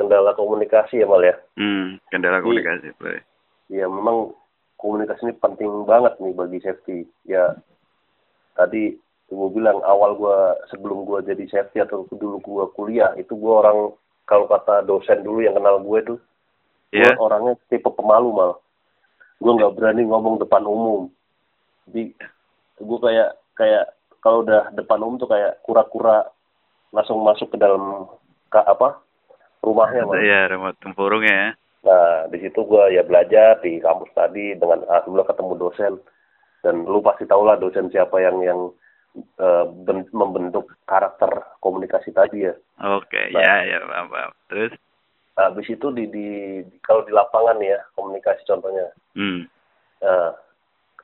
Kendala 0.00 0.32
komunikasi 0.32 0.96
ya 0.96 1.06
mal 1.06 1.20
ya 1.20 1.36
Hmm, 1.54 2.00
kendala 2.08 2.40
komunikasi. 2.40 2.96
boleh. 2.96 3.20
ya 3.68 3.84
memang 3.84 4.32
komunikasi 4.74 5.20
ini 5.22 5.34
penting 5.36 5.84
banget 5.84 6.16
nih 6.16 6.32
bagi 6.32 6.58
safety. 6.58 6.98
Ya 7.22 7.52
tadi 8.54 8.96
gue 9.26 9.48
bilang 9.50 9.78
awal 9.82 10.16
gue 10.16 10.38
sebelum 10.66 11.04
gue 11.04 11.22
jadi 11.22 11.44
safety 11.46 11.78
atau 11.78 12.08
dulu 12.10 12.40
gue 12.40 12.64
kuliah 12.74 13.12
itu 13.14 13.30
gue 13.30 13.52
orang 13.52 13.92
kalau 14.24 14.46
kata 14.46 14.82
dosen 14.82 15.20
dulu 15.20 15.38
yang 15.38 15.54
kenal 15.54 15.78
gue 15.78 16.00
tuh 16.06 16.18
gue 16.90 16.98
Iya. 16.98 17.14
orangnya 17.16 17.54
tipe 17.68 17.86
pemalu 17.86 18.32
mal. 18.32 18.52
Gue 19.36 19.52
nggak 19.52 19.74
berani 19.74 20.02
ngomong 20.02 20.36
depan 20.38 20.64
umum. 20.64 21.06
Jadi 21.86 22.10
gue 22.76 22.98
kayak 22.98 23.30
kayak 23.54 23.84
kalau 24.18 24.42
udah 24.42 24.72
depan 24.72 24.98
umum 24.98 25.16
tuh 25.16 25.28
kayak 25.28 25.60
kura-kura 25.60 26.26
langsung 26.90 27.20
masuk 27.20 27.52
ke 27.52 27.56
dalam 27.56 28.10
ke 28.48 28.58
apa 28.58 28.98
rumahnya 29.60 30.02
mal. 30.04 30.20
Iya, 30.20 30.48
remote 30.48 30.78
tempurungnya 30.80 31.34
ya. 31.34 31.50
Nah, 31.80 32.28
di 32.28 32.38
situ 32.44 32.60
gue 32.60 32.92
ya 32.92 33.00
belajar 33.00 33.56
di 33.64 33.80
kampus 33.80 34.12
tadi 34.12 34.52
dengan 34.52 34.84
alhamdulillah 34.84 35.28
ketemu 35.32 35.52
dosen 35.56 35.92
dan 36.60 36.84
lu 36.84 37.00
pasti 37.00 37.24
tau 37.24 37.40
lah 37.40 37.56
dosen 37.56 37.88
siapa 37.88 38.20
yang 38.20 38.36
yang 38.44 38.60
eh, 39.16 39.64
ben- 39.88 40.12
membentuk 40.12 40.68
karakter 40.84 41.56
komunikasi 41.58 42.12
tadi 42.12 42.44
ya. 42.44 42.54
Oke, 42.84 43.32
Nah. 43.32 43.40
ya, 43.40 43.54
ya, 43.64 43.78
paham, 43.82 44.06
paham. 44.12 44.32
Terus? 44.52 44.72
Nah, 45.34 45.48
habis 45.48 45.66
itu 45.72 45.86
di, 45.90 46.04
di 46.12 46.26
kalau 46.84 47.00
di 47.08 47.12
lapangan 47.16 47.56
ya 47.64 47.80
komunikasi 47.96 48.44
contohnya. 48.44 48.92
Hmm. 49.16 49.48
Nah, 50.04 50.36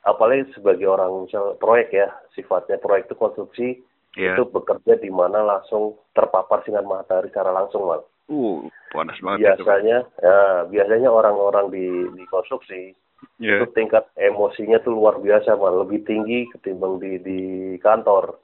apalagi 0.04 0.52
sebagai 0.52 0.86
orang 0.86 1.24
misal 1.24 1.56
proyek 1.56 1.88
ya 1.90 2.08
sifatnya 2.32 2.76
proyek 2.76 3.08
itu 3.08 3.16
konstruksi 3.16 3.68
Iya. 4.16 4.32
itu 4.32 4.48
bekerja 4.48 4.96
di 4.96 5.12
mana 5.12 5.44
langsung 5.44 5.92
terpapar 6.16 6.64
sinar 6.64 6.88
matahari 6.88 7.28
secara 7.28 7.52
langsung 7.52 7.84
mal. 7.84 8.00
Uh, 8.26 8.66
panas 8.90 9.18
banget 9.22 9.54
itu. 9.54 9.62
Biasanya, 9.62 9.98
ya 10.18 10.38
biasanya 10.66 11.08
orang-orang 11.14 11.70
di 11.70 11.86
di 12.18 12.24
konstruksi 12.26 12.94
Iya. 13.40 13.64
itu 13.64 13.72
tingkat 13.72 14.04
emosinya 14.16 14.76
tuh 14.84 14.92
luar 14.96 15.16
biasa 15.20 15.56
mal 15.56 15.84
lebih 15.84 16.04
tinggi 16.04 16.44
ketimbang 16.52 17.00
di 17.00 17.16
di 17.20 17.40
kantor 17.80 18.36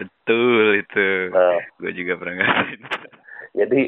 Betul 0.00 0.80
itu. 0.80 1.28
Nah. 1.28 1.60
Gue 1.76 1.92
juga 1.92 2.16
pernah 2.16 2.40
ngerasain. 2.40 2.80
jadi 3.60 3.80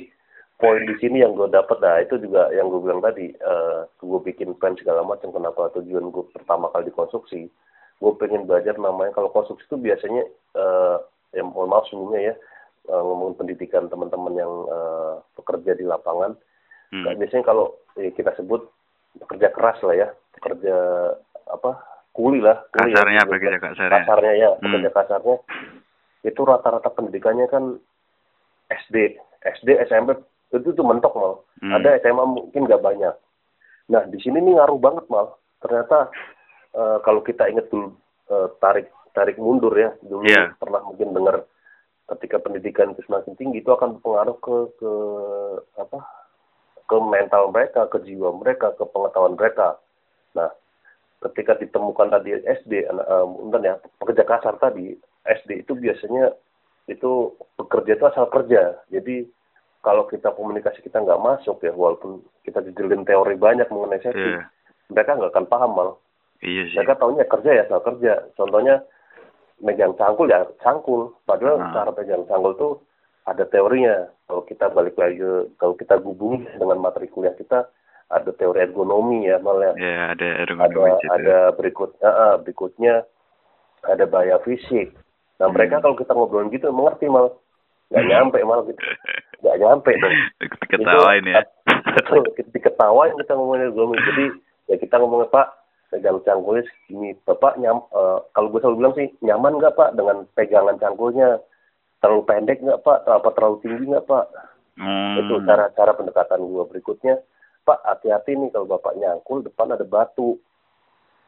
poin 0.61 0.85
di 0.85 0.95
sini 1.01 1.25
yang 1.25 1.35
gue 1.35 1.49
dapat 1.49 1.81
nah 1.83 1.99
itu 1.99 2.21
juga 2.23 2.53
yang 2.55 2.71
gue 2.71 2.81
bilang 2.85 3.03
tadi 3.03 3.33
eh 3.33 3.81
gue 3.99 4.21
bikin 4.23 4.55
plan 4.61 4.79
segala 4.79 5.03
macam 5.03 5.35
kenapa 5.35 5.73
tujuan 5.81 6.13
gue 6.15 6.25
pertama 6.31 6.71
kali 6.71 6.87
di 6.87 6.95
konstruksi 6.95 7.51
gue 7.99 8.13
pengen 8.21 8.47
belajar 8.47 8.79
namanya 8.79 9.11
kalau 9.17 9.33
konstruksi 9.35 9.67
itu 9.67 9.79
biasanya 9.81 10.23
eh 10.55 10.97
ya 11.35 11.43
mohon 11.43 11.73
maaf 11.73 11.89
sebelumnya 11.91 12.31
ya 12.31 12.35
eh, 12.85 13.03
ngomongin 13.03 13.37
pendidikan 13.37 13.87
teman-teman 13.87 14.35
yang 14.35 14.53
eh, 14.67 15.15
bekerja 15.35 15.73
di 15.75 15.85
lapangan 15.85 16.35
Hmm. 16.93 17.09
Biasanya 17.09 17.41
kalau 17.43 17.73
eh, 17.95 18.13
kita 18.13 18.37
sebut 18.37 18.69
pekerja 19.17 19.49
keras 19.49 19.81
lah 19.81 19.97
ya 19.97 20.09
pekerja 20.33 20.77
apa 21.47 21.81
kuli 22.13 22.37
lah 22.37 22.61
kuli 22.69 22.93
ya. 22.93 23.01
Kasarnya 23.01 23.21
apa 23.23 23.33
kerja 23.35 23.59
kasarnya? 23.59 23.97
kasarnya 23.99 24.33
ya 24.35 24.49
Hmm. 24.53 24.61
pekerja 24.61 24.91
kasarnya 24.93 25.37
itu 26.23 26.41
rata-rata 26.43 26.89
pendidikannya 26.89 27.49
kan 27.49 27.81
SD 28.71 29.17
SD 29.43 29.69
SMP 29.83 30.21
itu 30.53 30.69
tuh 30.71 30.85
mentok 30.85 31.17
mal 31.17 31.33
Hmm. 31.59 31.73
ada 31.73 31.97
SMA 31.97 32.25
mungkin 32.27 32.67
nggak 32.67 32.83
banyak 32.83 33.15
nah 33.87 34.03
di 34.05 34.19
sini 34.19 34.39
nih 34.39 34.53
ngaruh 34.53 34.77
banget 34.77 35.09
mal 35.09 35.33
ternyata 35.59 36.13
eh, 36.73 36.99
kalau 37.01 37.23
kita 37.23 37.49
ingat 37.49 37.69
dulu 37.69 37.89
eh, 38.29 38.49
tarik 38.59 38.87
tarik 39.13 39.37
mundur 39.37 39.73
ya 39.73 39.97
dulu 40.03 40.25
Iya. 40.25 40.53
pernah 40.57 40.83
mungkin 40.83 41.13
dengar 41.13 41.49
ketika 42.13 42.37
pendidikan 42.39 42.93
itu 42.93 43.01
semakin 43.05 43.33
tinggi 43.35 43.61
itu 43.61 43.71
akan 43.71 43.99
berpengaruh 43.99 44.37
ke 44.39 44.57
ke 44.77 44.93
apa 45.77 45.99
ke 46.85 46.97
mental 46.99 47.49
mereka 47.49 47.87
ke 47.87 48.03
jiwa 48.03 48.35
mereka 48.35 48.75
ke 48.75 48.85
pengetahuan 48.85 49.33
mereka 49.33 49.81
nah 50.33 50.53
ketika 51.23 51.55
ditemukan 51.57 52.11
tadi 52.11 52.35
SD 52.43 52.85
bentar 53.39 53.61
ya 53.63 53.75
pekerja 53.99 54.25
kasar 54.25 54.55
tadi 54.59 54.93
SD 55.23 55.63
itu 55.63 55.73
biasanya 55.73 56.35
itu 56.85 57.31
bekerja 57.55 57.95
itu 57.95 58.05
asal 58.05 58.27
kerja 58.29 58.77
jadi 58.89 59.25
kalau 59.81 60.07
kita 60.07 60.31
komunikasi 60.31 60.79
kita 60.81 60.99
nggak 60.99 61.19
masuk 61.19 61.59
ya 61.61 61.71
walaupun 61.71 62.23
kita 62.43 62.59
dijelin 62.61 63.03
teori 63.03 63.35
banyak 63.35 63.67
mengenai 63.67 64.03
safety 64.03 64.31
Iya. 64.33 64.47
mereka 64.91 65.17
nggak 65.17 65.33
akan 65.33 65.47
paham 65.47 65.73
mal 65.73 65.91
Iya 66.43 66.63
sih. 66.67 66.75
mereka 66.75 66.99
tahunya 66.99 67.25
kerja 67.25 67.51
ya 67.55 67.63
asal 67.65 67.81
kerja 67.81 68.13
contohnya 68.35 68.83
megang 69.63 69.95
cangkul 69.95 70.27
ya 70.27 70.43
cangkul 70.59 71.15
padahal 71.23 71.57
Nah. 71.57 71.71
cara 71.73 71.91
pegang 71.91 72.27
cangkul 72.27 72.53
tuh 72.55 72.73
ada 73.23 73.45
teorinya 73.45 73.95
kalau 74.27 74.43
kita 74.43 74.67
balik 74.69 74.95
lagi 74.95 75.23
kalau 75.57 75.73
kita 75.73 75.97
gabung 75.97 76.43
dengan 76.51 76.79
materi 76.79 77.07
kuliah 77.07 77.33
kita 77.33 77.71
ada 78.09 78.31
teori 78.33 78.61
ergonomi 78.61 79.25
ya 79.25 79.39
malah 79.39 79.73
Ya, 79.75 80.11
ada 80.11 80.27
ada 80.27 80.27
ergonomi 80.45 80.91
situ. 80.99 81.09
ada 81.09 81.37
berikut 81.53 81.91
ah, 82.01 82.37
berikutnya 82.37 83.07
ada 83.85 84.05
bahaya 84.05 84.37
fisik 84.41 84.93
nah 85.39 85.47
Hmm. 85.47 85.55
mereka 85.55 85.79
kalau 85.79 85.95
kita 85.95 86.11
ngobrolin 86.11 86.51
gitu 86.51 86.69
mengerti 86.69 87.07
mal 87.07 87.39
nggak 87.89 88.05
nyampe 88.05 88.39
mal 88.43 88.63
gitu 88.65 88.83
nggak 89.41 89.57
nyampe 89.59 89.91
dong 89.93 90.17
Ketawain 90.65 91.25
ya. 91.25 91.43
betul 91.89 92.23
kita 92.37 92.51
diketawain 92.51 93.15
kita 93.17 93.33
ngomongin 93.33 93.69
ergonomi 93.69 93.99
jadi 94.01 94.25
ya 94.67 94.77
kita 94.77 94.97
ngomongnya 94.97 95.29
pak 95.29 95.47
pegang 95.93 96.25
cangkulnya 96.25 96.65
segini 96.65 97.13
bapak 97.29 97.61
nyam 97.61 97.85
eh, 97.93 98.19
kalau 98.33 98.49
gue 98.49 98.61
selalu 98.65 98.79
bilang 98.81 98.95
sih 98.97 99.09
nyaman 99.21 99.61
nggak 99.61 99.77
pak 99.77 99.93
dengan 99.93 100.25
pegangan 100.33 100.81
cangkulnya? 100.81 101.37
Terlalu 102.01 102.23
pendek 102.25 102.59
nggak 102.65 102.81
pak? 102.81 103.05
Apa 103.05 103.29
terlalu 103.37 103.57
tinggi 103.61 103.85
nggak 103.93 104.09
pak? 104.09 104.27
Hmm. 104.73 105.21
itu 105.21 105.37
cara 105.45 105.69
cara 105.77 105.93
pendekatan 105.93 106.49
gue 106.49 106.65
berikutnya. 106.65 107.21
Pak 107.63 107.85
hati-hati 107.85 108.41
nih 108.41 108.49
kalau 108.57 108.65
bapak 108.65 108.97
nyangkul 108.97 109.45
depan 109.45 109.77
ada 109.77 109.85
batu. 109.85 110.41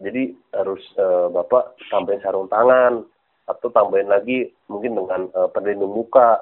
Jadi 0.00 0.32
harus 0.56 0.80
eh, 0.96 1.26
bapak 1.28 1.76
tambahin 1.92 2.24
sarung 2.24 2.48
tangan 2.48 3.04
atau 3.44 3.68
tambahin 3.68 4.08
lagi 4.08 4.48
mungkin 4.72 4.96
dengan 4.96 5.28
eh, 5.28 5.48
pelindung 5.52 5.92
muka. 5.92 6.40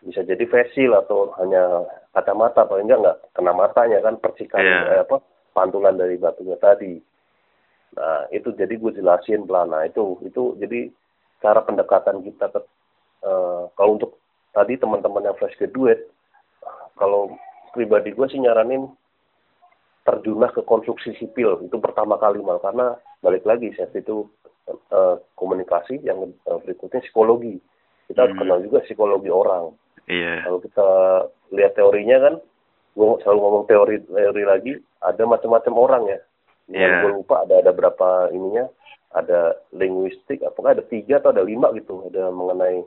Bisa 0.00 0.24
jadi 0.24 0.42
facial 0.48 0.96
atau 0.96 1.36
hanya 1.36 1.84
kacamata 2.16 2.64
paling 2.64 2.88
enggak 2.88 3.00
nggak 3.04 3.18
kena 3.36 3.52
matanya 3.52 3.98
kan 4.00 4.14
percikan 4.18 4.62
Iya. 4.64 4.78
eh, 4.96 5.00
apa 5.04 5.16
pantulan 5.54 5.94
dari 5.98 6.16
batunya 6.16 6.56
tadi 6.58 6.98
nah 7.96 8.28
itu 8.34 8.52
jadi 8.52 8.74
gue 8.76 8.92
jelasin 8.92 9.48
pelan 9.48 9.72
nah 9.72 9.84
itu 9.86 10.20
itu 10.26 10.56
jadi 10.60 10.92
cara 11.40 11.62
pendekatan 11.64 12.20
kita 12.20 12.52
ke 12.52 12.60
eh, 13.24 13.62
kalau 13.72 13.90
untuk 13.96 14.20
tadi 14.52 14.76
teman-teman 14.76 15.24
yang 15.24 15.36
fresh 15.38 15.56
graduate 15.56 16.08
kalau 16.98 17.32
pribadi 17.72 18.10
gue 18.10 18.26
sih 18.26 18.42
nyaranin 18.42 18.90
terjunlah 20.02 20.50
ke 20.56 20.64
konstruksi 20.64 21.12
sipil. 21.20 21.60
Itu 21.62 21.76
pertama 21.78 22.16
kali 22.16 22.40
mal. 22.40 22.58
Karena 22.64 22.96
balik 23.20 23.44
lagi 23.44 23.70
safety 23.76 24.00
itu 24.00 24.24
uh, 24.88 25.20
komunikasi 25.36 26.00
yang 26.00 26.32
uh, 26.48 26.58
berikutnya 26.64 27.04
psikologi. 27.04 27.60
Kita 28.08 28.24
harus 28.24 28.34
Hmm. 28.34 28.40
kenal 28.40 28.58
juga 28.64 28.80
psikologi 28.88 29.28
orang. 29.28 29.76
Iya. 30.08 30.40
kalau 30.40 30.56
kita 30.64 30.88
lihat 31.52 31.76
teorinya 31.76 32.16
kan 32.16 32.34
gue 32.96 33.08
selalu 33.20 33.40
ngomong 33.44 33.64
teori 33.68 34.00
teori 34.08 34.44
lagi 34.48 34.72
ada 35.04 35.20
macam-macam 35.28 35.74
orang 35.76 36.02
ya 36.08 36.18
Iya. 36.68 37.08
gue 37.08 37.12
lupa 37.24 37.48
ada 37.48 37.64
ada 37.64 37.72
berapa 37.72 38.28
ininya 38.32 38.68
ada 39.16 39.56
linguistik 39.72 40.44
apakah 40.44 40.76
ada 40.76 40.84
tiga 40.84 41.16
atau 41.16 41.32
ada 41.32 41.40
lima 41.40 41.72
gitu 41.72 42.04
ada 42.12 42.28
mengenai 42.28 42.84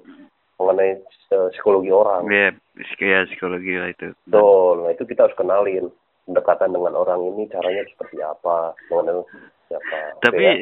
mengenai 0.61 1.01
eh, 1.33 1.47
psikologi 1.57 1.89
orang 1.89 2.29
Iya, 2.29 2.53
ya 3.01 3.19
psikologi 3.25 3.73
lah 3.81 3.89
itu. 3.89 4.13
Betul, 4.29 4.85
nah 4.85 4.91
itu 4.93 5.03
kita 5.09 5.25
harus 5.25 5.37
kenalin 5.37 5.89
pendekatan 6.29 6.71
dengan 6.71 6.93
orang 6.93 7.25
ini 7.25 7.49
caranya 7.49 7.81
seperti 7.89 8.21
apa 8.21 8.77
mengenal 8.93 9.25
siapa 9.65 10.21
Tapi 10.21 10.43
ya? 10.45 10.53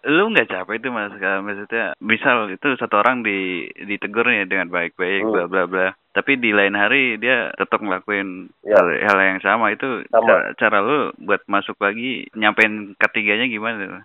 Lu 0.00 0.32
nggak 0.32 0.48
capek 0.48 0.80
itu 0.80 0.88
mas 0.88 1.12
maksudnya 1.12 1.92
misal 2.00 2.48
itu 2.48 2.72
satu 2.80 3.04
orang 3.04 3.20
di 3.20 3.68
ditegur 3.84 4.24
nih 4.24 4.48
dengan 4.48 4.72
baik-baik 4.72 5.20
Hmm. 5.20 5.32
bla 5.32 5.44
bla 5.44 5.64
bla 5.68 5.86
tapi 6.10 6.40
di 6.40 6.50
lain 6.56 6.72
hari 6.72 7.20
dia 7.20 7.52
tetap 7.54 7.84
ngelakuin 7.84 8.48
Ya. 8.64 8.80
hal, 8.80 8.88
hal 8.96 9.18
yang 9.20 9.40
sama 9.44 9.70
itu 9.70 10.02
Sama. 10.08 10.24
Cara, 10.24 10.36
cara 10.56 10.78
lu 10.80 10.98
buat 11.20 11.44
masuk 11.46 11.76
lagi 11.78 12.26
nyampein 12.32 12.96
ketiganya 12.96 13.46
gimana 13.46 13.76
tuh? 13.84 14.02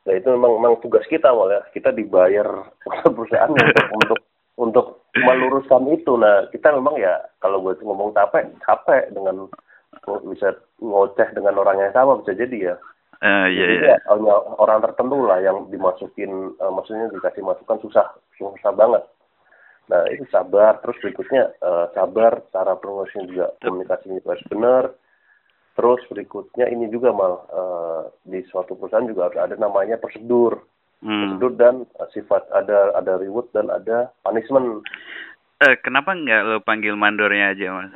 Nah 0.00 0.14
itu 0.16 0.28
memang, 0.32 0.56
memang 0.58 0.80
tugas 0.80 1.04
kita 1.06 1.28
malah 1.30 1.60
ya. 1.60 1.62
Kita 1.76 1.92
dibayar 1.92 2.48
perusahaan 3.04 3.52
untuk 3.52 3.86
untuk 4.00 4.18
untuk 4.56 4.86
meluruskan 5.14 5.92
itu. 5.92 6.16
Nah 6.16 6.48
kita 6.50 6.72
memang 6.72 6.96
ya 6.96 7.20
kalau 7.38 7.60
gue 7.60 7.76
ngomong 7.84 8.16
capek 8.16 8.48
capek 8.64 9.12
dengan 9.12 9.44
bisa 10.26 10.56
ngoceh 10.80 11.28
dengan 11.36 11.60
orang 11.60 11.78
yang 11.84 11.92
sama 11.92 12.18
bisa 12.24 12.32
jadi 12.32 12.72
ya. 12.72 12.76
Eh 13.20 13.46
iya 13.52 13.64
Jadi 13.68 13.74
iya. 13.84 13.92
ya, 13.92 13.96
hanya 14.16 14.34
orang 14.56 14.80
tertentu 14.80 15.28
lah 15.28 15.44
yang 15.44 15.68
dimasukin, 15.68 16.56
eh, 16.56 16.72
maksudnya 16.72 17.12
dikasih 17.12 17.44
masukan 17.44 17.78
susah, 17.84 18.06
susah 18.40 18.72
banget. 18.72 19.04
Nah 19.92 20.08
itu 20.08 20.24
sabar, 20.32 20.80
terus 20.80 20.96
berikutnya 21.04 21.52
eh, 21.52 21.86
sabar, 21.92 22.40
cara 22.48 22.80
pengurusnya 22.80 23.28
juga 23.28 23.46
komunikasinya 23.60 24.24
harus 24.24 24.46
benar. 24.48 24.84
Terus 25.76 26.00
berikutnya 26.08 26.66
ini 26.72 26.88
juga 26.88 27.12
mal 27.12 27.44
eh, 27.52 28.02
di 28.24 28.40
suatu 28.48 28.72
perusahaan 28.72 29.04
juga 29.04 29.28
harus 29.28 29.38
ada 29.38 29.56
namanya 29.60 30.00
prosedur, 30.00 30.64
Hmm. 31.00 31.40
prosedur 31.40 31.52
dan 31.56 31.74
eh, 31.96 32.08
sifat 32.12 32.44
ada 32.52 32.92
ada 32.92 33.16
reward 33.16 33.48
dan 33.56 33.72
ada 33.72 34.12
punishment. 34.20 34.84
Eh 35.60 35.76
kenapa 35.80 36.12
nggak 36.12 36.44
lu 36.44 36.60
panggil 36.60 36.92
mandornya 36.96 37.56
aja 37.56 37.72
mas? 37.72 37.92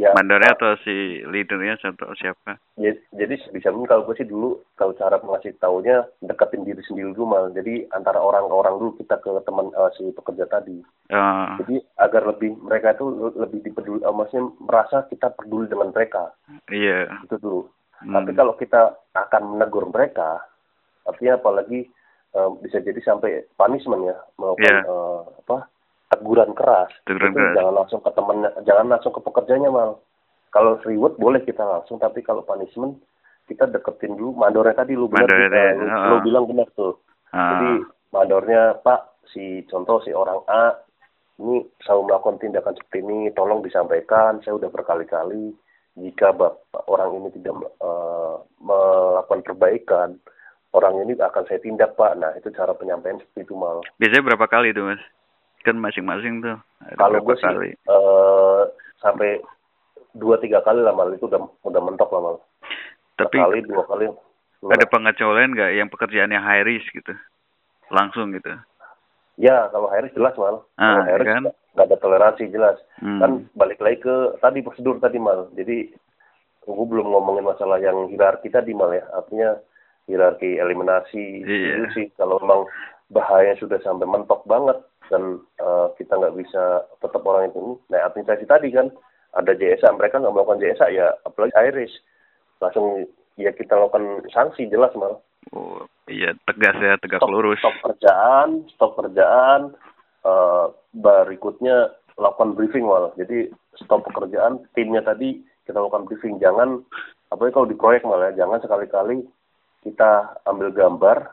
Ya, 0.00 0.16
Mandornya 0.16 0.56
atau 0.56 0.72
si 0.88 1.20
leadernya 1.20 1.76
atau 1.76 2.16
siapa? 2.16 2.56
Ya, 2.80 2.96
jadi 3.12 3.36
bisa 3.52 3.68
mungkin 3.68 3.92
kalau 3.92 4.08
gue 4.08 4.16
sih 4.16 4.24
dulu 4.24 4.64
kalau 4.72 4.96
cara 4.96 5.20
mengasih 5.20 5.52
taunya 5.60 6.08
deketin 6.24 6.64
diri 6.64 6.80
sendiri 6.88 7.12
dulu 7.12 7.28
mal. 7.28 7.52
Jadi 7.52 7.92
antara 7.92 8.16
orang 8.16 8.48
ke 8.48 8.54
orang 8.56 8.74
dulu 8.80 8.96
kita 8.96 9.20
ke 9.20 9.28
teman 9.44 9.68
eh, 9.68 9.90
si 10.00 10.08
pekerja 10.16 10.48
tadi. 10.48 10.80
Oh, 11.12 11.44
Jadi 11.60 11.76
agar 12.00 12.24
lebih 12.24 12.56
mereka 12.64 12.96
itu 12.96 13.36
lebih 13.36 13.60
dipeduli, 13.68 14.00
eh, 14.00 14.14
maksudnya 14.16 14.48
merasa 14.64 15.04
kita 15.12 15.28
peduli 15.36 15.68
dengan 15.68 15.92
mereka 15.92 16.32
iya. 16.72 17.12
itu 17.28 17.36
dulu. 17.36 17.68
Hmm. 18.00 18.16
Tapi 18.16 18.32
kalau 18.32 18.56
kita 18.56 18.96
akan 19.12 19.42
menegur 19.60 19.92
mereka, 19.92 20.40
artinya 21.04 21.36
apalagi 21.36 21.84
eh, 22.32 22.50
bisa 22.64 22.80
jadi 22.80 23.00
sampai 23.04 23.44
punishment 23.60 24.08
ya, 24.08 24.16
melakukan 24.40 24.72
Iya. 24.72 24.88
eh, 24.88 25.20
apa 25.44 25.68
teguran 26.22 26.54
keras. 26.54 26.90
Teguran 27.02 27.34
itu 27.34 27.42
keras. 27.42 27.54
jangan 27.58 27.74
langsung 27.74 28.00
ke 28.06 28.10
temennya, 28.14 28.50
jangan 28.62 28.86
langsung 28.86 29.12
ke 29.12 29.20
pekerjanya 29.26 29.68
mal. 29.74 29.98
Kalau 30.54 30.78
reward 30.86 31.18
boleh 31.18 31.42
kita 31.42 31.66
langsung, 31.66 31.98
tapi 31.98 32.22
kalau 32.22 32.46
punishment 32.46 33.02
kita 33.50 33.66
deketin 33.66 34.14
dulu 34.14 34.38
mandornya 34.38 34.78
tadi 34.78 34.94
lu 34.94 35.10
benar 35.10 35.26
kita, 35.26 35.50
tadi, 35.50 35.74
lu, 35.74 35.84
heeh. 35.90 36.08
lu 36.08 36.16
bilang 36.22 36.44
benar 36.46 36.68
tuh. 36.78 36.94
Ah, 37.34 37.58
Jadi 37.58 37.70
mandornya 38.14 38.78
Pak 38.78 39.26
si 39.34 39.66
contoh 39.66 39.98
si 40.06 40.14
orang 40.14 40.38
A 40.46 40.78
ini 41.42 41.66
selalu 41.82 42.06
melakukan 42.06 42.38
tindakan 42.38 42.74
seperti 42.78 43.02
ini, 43.02 43.18
tolong 43.34 43.66
disampaikan. 43.66 44.38
Saya 44.46 44.62
udah 44.62 44.70
berkali-kali 44.70 45.50
jika 45.98 46.30
bapak 46.30 46.84
orang 46.86 47.18
ini 47.18 47.28
tidak 47.34 47.52
eh, 47.82 48.34
melakukan 48.62 49.40
perbaikan, 49.42 50.08
orang 50.72 51.02
ini 51.02 51.18
akan 51.18 51.44
saya 51.48 51.58
tindak 51.60 51.98
Pak. 51.98 52.16
Nah 52.20 52.30
itu 52.38 52.48
cara 52.54 52.72
penyampaian 52.76 53.18
seperti 53.18 53.48
itu 53.48 53.54
mal. 53.58 53.82
biasanya 53.98 54.24
berapa 54.32 54.46
kali 54.46 54.70
tuh 54.76 54.86
mas? 54.86 55.02
Kan 55.62 55.78
masing-masing 55.78 56.42
tuh. 56.42 56.58
ada 56.80 56.98
Kalau 56.98 57.22
gue 57.22 57.36
sih 57.36 57.46
eh, 57.70 58.60
sampai 58.98 59.38
dua 60.12 60.36
tiga 60.36 60.58
kali 60.60 60.82
lah 60.82 60.90
mal 60.90 61.08
itu 61.08 61.24
udah 61.24 61.38
udah 61.62 61.80
mentok 61.80 62.10
lah 62.10 62.20
mal. 62.20 62.36
Tapi 63.14 63.38
Sekali 63.38 63.58
dua 63.62 63.84
kali. 63.86 64.06
ada 64.62 64.86
pengecualian 64.86 65.54
nggak 65.54 65.70
yang 65.72 65.88
pekerjaannya 65.88 66.38
high 66.38 66.62
risk 66.62 66.90
gitu? 66.92 67.14
Langsung 67.88 68.30
gitu. 68.30 68.50
Ya 69.34 69.66
kalau 69.70 69.88
Harris 69.88 70.12
jelas 70.12 70.34
mal. 70.34 70.62
Ah, 70.76 71.00
kalau 71.00 71.06
Harris 71.08 71.28
kan? 71.28 71.44
nggak 71.72 71.86
ada 71.88 71.96
toleransi 71.98 72.44
jelas. 72.50 72.76
Hmm. 73.00 73.18
kan 73.18 73.30
balik 73.54 73.80
lagi 73.80 73.98
ke 73.98 74.14
tadi 74.38 74.60
prosedur 74.60 75.00
tadi 75.00 75.16
mal 75.16 75.48
jadi 75.54 75.88
gue 76.62 76.86
belum 76.86 77.08
ngomongin 77.08 77.42
masalah 77.42 77.80
yang 77.80 78.06
hierarki 78.06 78.46
tadi 78.46 78.70
mal 78.70 78.92
ya 78.92 79.02
artinya 79.10 79.56
hierarki 80.04 80.60
eliminasi 80.60 81.42
Iya. 81.42 81.72
itu 81.72 81.86
sih 81.90 82.06
kalau 82.14 82.38
memang 82.38 82.68
bahaya 83.08 83.56
sudah 83.56 83.80
sampai 83.80 84.04
mentok 84.04 84.44
banget 84.44 84.78
dan 85.12 85.44
eh, 85.60 85.86
kita 86.00 86.16
nggak 86.16 86.36
bisa 86.40 86.88
tetap 87.04 87.20
orang 87.28 87.52
itu 87.52 87.76
nah 87.92 88.08
administrasi 88.08 88.48
tadi 88.48 88.72
kan 88.72 88.88
ada 89.36 89.52
JSA 89.52 89.92
mereka 89.92 90.24
nggak 90.24 90.32
melakukan 90.32 90.64
JSA 90.64 90.88
ya 90.88 91.12
apalagi 91.28 91.52
Iris 91.52 91.92
langsung 92.64 93.04
ya 93.36 93.52
kita 93.52 93.76
lakukan 93.76 94.24
sanksi 94.32 94.72
jelas 94.72 94.96
mal 94.96 95.20
Oh, 95.50 95.82
iya 96.06 96.38
tegas 96.46 96.78
ya, 96.78 96.94
tegak 97.02 97.18
stop, 97.18 97.34
lurus. 97.34 97.58
stop 97.58 97.74
kerjaan, 97.82 98.48
stop 98.70 98.94
kerjaan, 98.94 99.74
eh, 100.22 100.66
berikutnya 100.94 101.90
lakukan 102.14 102.54
briefing 102.54 102.86
malah. 102.86 103.10
Jadi 103.18 103.50
stop 103.82 104.06
pekerjaan, 104.06 104.62
timnya 104.78 105.02
tadi 105.02 105.42
kita 105.66 105.82
lakukan 105.82 106.06
briefing. 106.06 106.38
Jangan, 106.38 106.86
apalagi 107.34 107.54
kalau 107.58 107.66
di 107.66 107.76
proyek 107.76 108.06
malah, 108.06 108.30
ya, 108.30 108.46
jangan 108.46 108.62
sekali-kali 108.62 109.26
kita 109.82 110.40
ambil 110.46 110.70
gambar. 110.70 111.26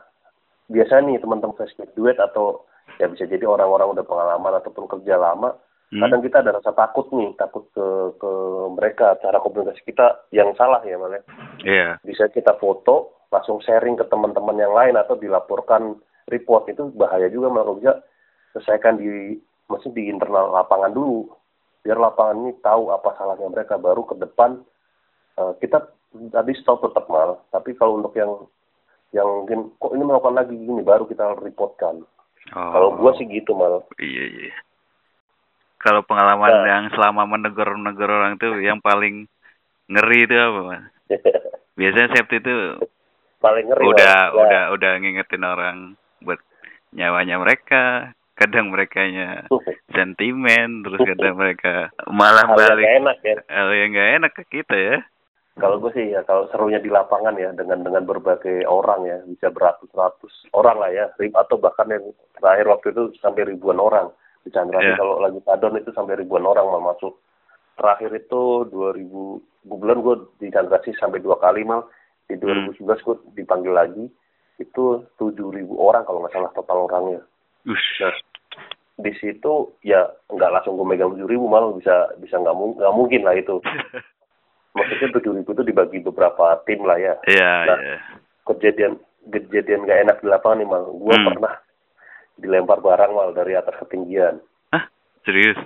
Biasa 0.70 1.02
nih 1.06 1.22
teman-teman 1.22 1.54
fresh 1.54 1.74
graduate 1.78 2.18
atau 2.18 2.66
ya 2.98 3.06
bisa 3.06 3.28
jadi 3.28 3.44
orang-orang 3.46 3.94
udah 3.94 4.04
pengalaman 4.04 4.58
ataupun 4.58 4.90
kerja 4.90 5.20
lama, 5.20 5.54
Hmm. 5.90 6.06
kadang 6.06 6.22
kita 6.22 6.38
ada 6.38 6.54
rasa 6.54 6.70
takut 6.70 7.10
nih, 7.10 7.34
takut 7.34 7.66
ke 7.74 7.86
ke 8.22 8.30
mereka, 8.78 9.18
cara 9.18 9.42
komunikasi 9.42 9.82
kita 9.90 10.22
yang 10.30 10.54
salah 10.54 10.78
ya 10.86 10.94
malah 10.94 11.18
Iya. 11.66 11.98
bisa 12.06 12.30
kita 12.30 12.54
foto 12.62 13.26
langsung 13.34 13.58
sharing 13.58 13.98
ke 13.98 14.06
teman-teman 14.06 14.54
yang 14.54 14.70
lain 14.70 14.94
atau 14.94 15.18
dilaporkan 15.18 15.98
report 16.30 16.70
itu 16.70 16.94
bahaya 16.94 17.26
juga 17.26 17.50
malah 17.50 17.74
bisa 17.74 17.92
selesaikan 18.54 19.02
di 19.02 19.34
mesti 19.66 19.90
di 19.90 20.06
internal 20.06 20.54
lapangan 20.54 20.94
dulu 20.94 21.26
biar 21.82 21.98
lapangan 21.98 22.38
ini 22.38 22.54
tahu 22.62 22.94
apa 22.94 23.10
salahnya 23.18 23.50
mereka 23.50 23.74
baru 23.74 24.06
ke 24.06 24.14
depan 24.14 24.62
eh, 25.42 25.52
kita 25.58 25.90
tadi 26.30 26.54
stop 26.54 26.86
tetap 26.86 27.10
mal 27.10 27.42
tapi 27.50 27.74
kalau 27.74 27.98
untuk 27.98 28.14
yang 28.14 28.46
yang 29.10 29.26
mungkin 29.26 29.74
kok 29.82 29.90
ini 29.90 30.06
melakukan 30.06 30.38
lagi? 30.38 30.54
Gini 30.54 30.86
baru 30.86 31.02
kita 31.10 31.34
reportkan 31.42 32.06
Oh. 32.50 32.70
kalau 32.72 32.88
gua 32.98 33.10
sih 33.14 33.26
gitu 33.26 33.54
mal 33.54 33.82
Iya, 33.96 34.24
iya. 34.26 34.54
Kalau 35.80 36.04
pengalaman 36.04 36.50
Nah. 36.50 36.66
yang 36.66 36.84
selama 36.92 37.24
menegur-negur 37.24 38.10
orang 38.10 38.36
tuh 38.36 38.58
yang 38.60 38.82
paling 38.82 39.24
ngeri 39.88 40.28
itu 40.28 40.36
apa, 40.36 40.60
Mas? 40.66 40.84
Biasanya 41.80 42.08
safety 42.12 42.36
itu 42.38 42.56
paling 43.40 43.64
ngeri 43.64 43.82
udah 43.88 44.14
Mal. 44.28 44.36
Ya, 44.36 44.40
udah 44.44 44.62
udah 44.76 44.90
ngingetin 45.00 45.40
orang 45.42 45.76
buat 46.20 46.36
nyawanya 46.92 47.40
mereka, 47.40 48.12
kadang 48.34 48.68
merekanya 48.68 49.48
sentimen, 49.96 50.84
terus 50.84 51.00
kadang 51.00 51.40
mereka 51.40 51.88
malah 52.12 52.44
hal 52.44 52.52
yang 52.52 52.60
balik 52.60 52.84
nggak 52.84 52.98
enak 53.00 53.16
ya 53.22 53.36
hal 53.48 53.68
yang 53.72 53.88
nggak 53.94 54.10
enak 54.20 54.32
ke 54.36 54.44
kita 54.50 54.76
ya. 54.76 54.96
Kalau 55.60 55.76
gue 55.78 55.92
sih 55.92 56.06
ya 56.16 56.24
kalau 56.24 56.48
serunya 56.48 56.80
di 56.80 56.88
lapangan 56.88 57.36
ya 57.36 57.52
dengan 57.52 57.84
dengan 57.84 58.08
berbagai 58.08 58.64
orang 58.64 59.04
ya 59.04 59.20
bisa 59.28 59.52
beratus-ratus 59.52 60.50
orang 60.56 60.76
lah 60.80 60.90
ya 60.90 61.04
rib 61.20 61.36
atau 61.36 61.60
bahkan 61.60 61.92
yang 61.92 62.04
terakhir 62.40 62.66
waktu 62.72 62.86
itu 62.96 63.02
sampai 63.20 63.44
ribuan 63.44 63.76
orang. 63.76 64.08
Di 64.40 64.48
Chandra 64.48 64.80
Iya. 64.80 64.96
kalau 64.96 65.20
lagi 65.20 65.36
padon 65.44 65.76
itu 65.76 65.92
sampai 65.92 66.16
ribuan 66.16 66.48
orang 66.48 66.64
mau 66.64 66.92
masuk. 66.92 67.20
Terakhir 67.76 68.12
itu 68.16 68.64
2000 68.72 69.68
bulan 69.68 70.00
gue 70.00 70.16
di 70.40 70.48
Chandra 70.48 70.80
sampai 70.80 71.20
dua 71.20 71.36
kali 71.36 71.62
mal. 71.62 71.84
Di 72.24 72.40
2011 72.40 73.04
gue 73.04 73.16
dipanggil 73.36 73.74
lagi 73.76 74.08
itu 74.56 74.84
7000 75.20 75.68
orang 75.76 76.08
kalau 76.08 76.24
nggak 76.24 76.32
salah 76.32 76.50
total 76.56 76.88
orangnya. 76.88 77.20
Ush. 77.68 78.00
nah 78.00 78.16
di 79.00 79.12
situ 79.16 79.72
ya 79.80 80.04
nggak 80.28 80.52
langsung 80.52 80.76
gue 80.76 80.86
megang 80.86 81.16
7000 81.16 81.40
malah 81.48 81.72
bisa 81.72 82.12
bisa 82.20 82.36
nggak 82.36 82.56
mungkin 82.92 83.24
lah 83.24 83.34
itu 83.34 83.56
maksudnya 84.72 85.08
tujuh 85.12 85.32
ribu 85.34 85.50
itu 85.50 85.62
dibagi 85.62 85.98
beberapa 86.00 86.58
tim 86.64 86.82
lah 86.82 86.96
ya. 86.96 87.14
Iya, 87.24 87.52
Nah. 87.66 87.78
iya. 87.78 87.96
Kejadian 88.42 88.92
kejadian 89.28 89.84
gak 89.84 90.00
enak 90.00 90.16
di 90.18 90.26
lapangan 90.26 90.58
nih 90.58 90.66
mal. 90.66 90.84
Gue 90.88 91.14
Hmm. 91.14 91.26
pernah 91.28 91.54
dilempar 92.36 92.78
barang 92.78 93.12
mal 93.12 93.30
dari 93.30 93.52
atas 93.52 93.76
ketinggian. 93.78 94.40
Hah? 94.70 94.88
Serius? 95.22 95.58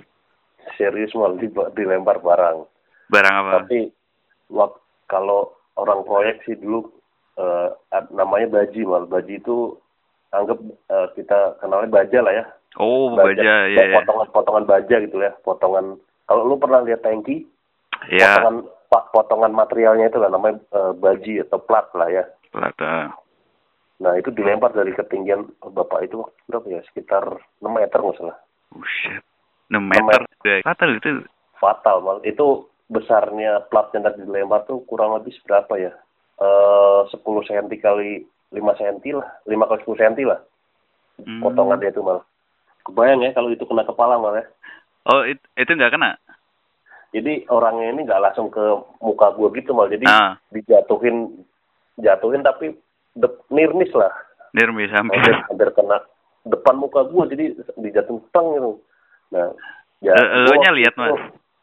Serius 0.75 1.13
mal 1.13 1.33
di- 1.35 1.49
dilempar 1.73 2.19
barang. 2.19 2.67
Barang 3.07 3.35
apa? 3.39 3.49
Tapi 3.61 3.89
wak, 4.49 4.75
kalau 5.05 5.53
orang 5.75 6.03
proyek 6.03 6.41
sih 6.43 6.55
dulu 6.55 6.89
eh, 7.35 7.67
namanya 8.11 8.47
baji 8.49 8.81
mal 8.81 9.03
baji 9.05 9.37
itu 9.37 9.75
anggap 10.31 10.55
eh, 10.87 11.07
kita 11.13 11.59
kenalnya 11.59 11.91
baja 11.93 12.19
lah 12.23 12.33
ya 12.33 12.45
Oh, 12.75 13.11
baja, 13.11 13.67
ya, 13.67 13.83
ya. 13.83 13.91
potongan 13.93 14.27
potongan 14.31 14.63
baja 14.63 14.95
gitu 14.99 15.19
ya 15.19 15.35
potongan 15.43 15.95
kalau 16.27 16.43
lu 16.43 16.55
pernah 16.55 16.79
lihat 16.81 17.03
tangki 17.03 17.43
Ya, 18.07 18.39
potongan 18.39 18.67
pak 18.85 19.09
potongan 19.09 19.51
materialnya 19.51 20.07
itu 20.07 20.17
lah 20.17 20.29
namanya 20.29 20.61
eh, 20.69 20.93
baji 20.93 21.41
atau 21.41 21.59
plat 21.59 21.87
lah 21.91 22.07
ya 22.07 22.23
plat. 22.49 22.73
ah. 22.79 23.11
nah 23.97 24.13
itu 24.13 24.29
dilempar 24.29 24.71
dari 24.71 24.91
ketinggian 24.91 25.45
bapak 25.61 26.03
itu 26.03 26.19
waktu 26.19 26.39
berapa 26.45 26.67
ya 26.69 26.81
sekitar 26.85 27.23
6 27.57 27.67
meter 27.67 27.97
nggak 27.97 28.17
salah 28.17 28.37
Oh, 28.69 28.83
shit. 28.83 29.23
6 29.67 29.79
meter. 29.79 30.19
Fatal 30.61 30.89
itu. 30.93 31.23
fatal 31.55 31.97
mal 31.99 32.19
itu 32.21 32.45
besarnya 32.85 33.63
plat 33.65 33.87
yang 33.89 34.03
tadi 34.03 34.21
dilempar 34.21 34.61
tuh 34.63 34.83
kurang 34.83 35.15
lebih 35.15 35.31
berapa 35.41 35.73
ya 35.75 35.91
eh 36.35 36.99
10 37.07 37.17
cm 37.17 37.71
kali 37.75 38.21
5 38.51 38.59
cm 38.75 38.97
lah 39.15 39.29
5 39.43 39.55
kali 39.65 39.79
10 39.83 39.95
cm 39.95 40.15
lah 40.25 40.41
Hmm. 41.15 41.39
potongan 41.39 41.79
dia 41.79 41.89
tuh 41.89 42.03
mal 42.03 42.19
kebayang 42.83 43.23
ya 43.23 43.31
kalau 43.31 43.47
itu 43.47 43.63
kena 43.63 43.81
kepala 43.81 44.19
mal 44.19 44.35
ya 44.35 44.43
Oh, 45.05 45.23
it, 45.23 45.39
itu 45.55 45.71
nggak 45.71 45.95
kena? 45.95 46.19
Jadi 47.15 47.47
orangnya 47.47 47.95
ini 47.95 48.03
nggak 48.03 48.19
langsung 48.19 48.51
ke 48.51 48.59
muka 48.99 49.31
gua 49.39 49.47
gitu 49.55 49.71
mal. 49.71 49.87
Jadi 49.87 50.03
Ah, 50.03 50.35
dijatuhin 50.51 51.31
jatuhin 51.95 52.43
tapi 52.43 52.75
de- 53.15 53.39
nirmis 53.47 53.87
lah. 53.95 54.11
Nirmis 54.51 54.91
hampir. 54.91 55.15
hampir, 55.15 55.35
hampir 55.47 55.69
kena 55.71 56.03
depan 56.43 56.75
muka 56.75 57.07
gua 57.07 57.23
jadi 57.31 57.55
dijatuhin 57.79 58.19
teng 58.35 58.47
gitu. 58.51 58.71
Nah 59.31 59.47
ya 60.03 60.11
Eh, 60.11 60.27
elunya 60.43 60.67
waktu 60.67 60.79
lihat, 60.83 60.93
Mas? 60.99 61.15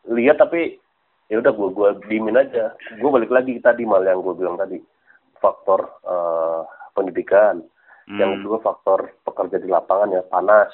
lihat 0.08 0.36
tapi 0.40 0.80
ya 1.28 1.36
udah 1.36 1.52
gua 1.52 1.68
gua 1.68 1.88
diemin 2.08 2.40
aja. 2.40 2.72
Gua 2.96 3.20
balik 3.20 3.28
lagi 3.28 3.60
tadi 3.60 3.84
mal 3.84 4.00
yang 4.00 4.24
gua 4.24 4.32
bilang 4.32 4.56
tadi. 4.56 4.80
Faktor 5.36 5.84
eh, 6.00 6.60
pendidikan. 6.96 7.60
Yang 8.08 8.28
Hmm. 8.30 8.36
kedua 8.40 8.58
faktor 8.64 8.98
pekerja 9.20 9.60
di 9.60 9.68
lapangan 9.68 10.16
ya 10.16 10.24
panas 10.26 10.72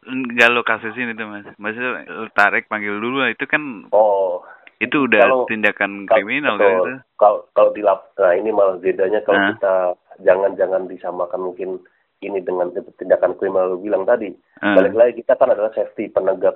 Nggak 0.00 0.48
lo 0.50 0.62
kasusin 0.62 1.10
itu, 1.10 1.24
Mas. 1.24 1.46
Maksudnya 1.56 2.06
lo 2.06 2.28
tarik, 2.30 2.66
panggil 2.66 2.94
dulu. 2.94 3.26
Itu 3.26 3.44
kan, 3.44 3.88
oh 3.90 4.44
itu 4.78 5.04
udah 5.04 5.20
Kalau- 5.20 5.46
tindakan 5.46 6.06
Kal- 6.06 6.22
kriminal 6.22 6.54
kan 6.54 6.70
itu. 6.72 6.92
Kalau 7.18 7.38
kalau 7.50 7.70
di 7.72 7.82
lap, 7.82 8.14
nah 8.14 8.30
ini 8.30 8.50
malah 8.50 8.78
bedanya 8.78 9.18
kalau 9.22 9.38
Nah. 9.38 9.50
kita 9.52 9.74
jangan-jangan 10.22 10.86
disamakan 10.86 11.40
mungkin 11.42 11.70
ini 12.18 12.38
dengan 12.40 12.70
tindakan 12.94 13.34
kriminal 13.34 13.74
lu 13.74 13.82
bilang 13.82 14.02
tadi. 14.02 14.30
Ah, 14.58 14.74
Balik 14.74 14.94
lagi 14.94 15.12
kita 15.18 15.34
kan 15.34 15.50
adalah 15.50 15.70
safety 15.72 16.06
penegak 16.08 16.54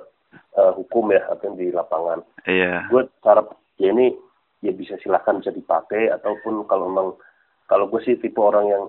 eh, 0.53 0.71
hukum 0.73 1.09
ya 1.09 1.21
atau 1.29 1.51
di 1.53 1.69
lapangan. 1.69 2.23
Iya. 2.45 2.87
Gue 2.87 3.05
cara 3.19 3.43
ya 3.75 3.89
ini 3.89 4.13
ya 4.61 4.71
bisa 4.71 4.95
silahkan 4.97 5.37
bisa 5.37 5.49
dipakai 5.49 6.09
ataupun 6.09 6.65
kalau 6.65 6.87
memang 6.87 7.07
kalau 7.65 7.85
gue 7.85 8.01
sih 8.01 8.15
tipe 8.15 8.37
orang 8.37 8.65
yang 8.67 8.83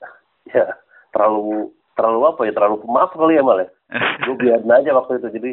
ya 0.52 0.66
terlalu 1.08 1.70
terlalu 2.00 2.20
apa 2.26 2.40
ya 2.42 2.52
terlalu 2.52 2.80
maaf 2.86 3.12
kali 3.12 3.36
ya 3.36 3.44
mal 3.44 3.60
ya. 3.60 3.68
Gue 4.24 4.34
biarin 4.38 4.72
aja 4.72 4.90
waktu 4.92 5.18
itu 5.18 5.28
jadi 5.30 5.50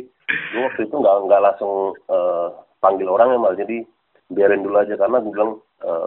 gue 0.47 0.61
waktu 0.63 0.81
itu 0.83 0.95
nggak 0.95 1.15
nggak 1.25 1.41
langsung 1.43 1.73
eh, 2.07 2.47
panggil 2.79 3.07
orang 3.07 3.29
ya 3.29 3.37
mal 3.37 3.53
jadi 3.53 3.77
biarin 4.27 4.61
dulu 4.61 4.77
aja 4.77 4.95
karena 4.95 5.19
gue 5.19 5.31
bilang 5.31 5.51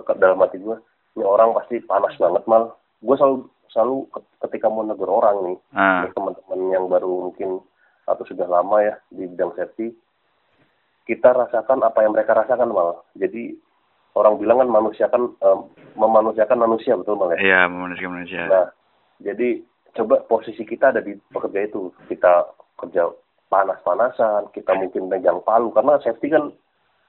ke 0.03 0.13
dalam 0.17 0.37
hati 0.39 0.59
gue 0.59 0.77
ini 1.15 1.25
orang 1.25 1.53
pasti 1.53 1.79
panas 1.81 2.13
banget 2.17 2.43
mal 2.45 2.75
gue 2.99 3.15
selalu 3.15 3.37
selalu 3.69 3.97
ke- 4.09 4.27
ketika 4.45 4.67
mau 4.67 4.83
negur 4.83 5.09
orang 5.09 5.37
nih 5.43 5.57
Ah, 5.71 6.05
teman-teman 6.11 6.61
yang 6.69 6.85
baru 6.87 7.31
mungkin 7.31 7.63
atau 8.05 8.25
sudah 8.25 8.45
lama 8.45 8.81
ya 8.81 8.95
di 9.09 9.25
bidang 9.25 9.55
safety 9.55 9.95
kita 11.05 11.31
rasakan 11.31 11.83
apa 11.83 12.03
yang 12.03 12.13
mereka 12.13 12.35
rasakan 12.35 12.71
mal 12.71 13.03
jadi 13.15 13.55
orang 14.13 14.37
bilang 14.37 14.59
kan 14.59 14.71
manusia 14.71 15.07
kan 15.07 15.31
eh, 15.33 15.59
memanusiakan 15.95 16.59
manusia 16.61 16.95
betul 16.95 17.15
mal 17.15 17.31
ya 17.31 17.39
iya, 17.39 17.61
manusia 17.67 18.07
manusia. 18.07 18.43
Nah, 18.45 18.69
jadi 19.19 19.63
coba 19.93 20.23
posisi 20.25 20.63
kita 20.63 20.91
ada 20.91 21.01
di 21.01 21.17
pekerja 21.29 21.67
itu. 21.67 21.91
Kita 22.07 22.47
kerja 22.77 23.11
panas-panasan, 23.51 24.51
kita 24.51 24.73
mungkin 24.75 25.07
megang 25.07 25.43
palu. 25.43 25.71
Karena 25.71 25.99
safety 25.99 26.31
kan, 26.31 26.51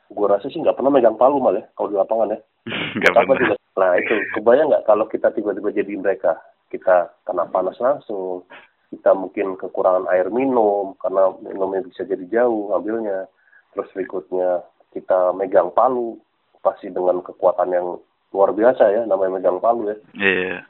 gue 0.08 0.26
rasa 0.26 0.48
sih 0.48 0.58
nggak 0.58 0.76
pernah 0.76 0.92
megang 0.92 1.16
palu 1.16 1.38
malah 1.38 1.62
ya, 1.62 1.70
kalau 1.74 1.90
di 1.90 1.98
lapangan 1.98 2.34
ya. 2.34 2.40
Pernah. 3.16 3.38
juga- 3.38 3.60
Nah 3.72 3.96
itu, 3.96 4.12
kebayang 4.36 4.68
nggak 4.68 4.84
kalau 4.84 5.08
kita 5.08 5.32
tiba-tiba 5.32 5.72
jadi 5.72 5.96
mereka? 5.96 6.36
Kita 6.68 7.08
kena 7.24 7.48
panas 7.48 7.80
langsung, 7.80 8.44
kita 8.90 9.16
mungkin 9.16 9.56
kekurangan 9.56 10.12
air 10.12 10.28
minum, 10.28 10.92
karena 11.00 11.32
minumnya 11.40 11.80
bisa 11.82 12.04
jadi 12.04 12.28
jauh 12.28 12.72
ambilnya. 12.72 13.32
Terus 13.72 13.88
berikutnya, 13.92 14.60
kita 14.92 15.32
megang 15.32 15.72
palu, 15.72 16.20
pasti 16.60 16.92
dengan 16.92 17.24
kekuatan 17.24 17.72
yang 17.72 17.96
luar 18.32 18.52
biasa 18.52 18.84
ya, 18.90 19.02
namanya 19.04 19.40
megang 19.40 19.60
palu 19.60 19.88
ya 19.88 19.96
Iya. 20.14 20.64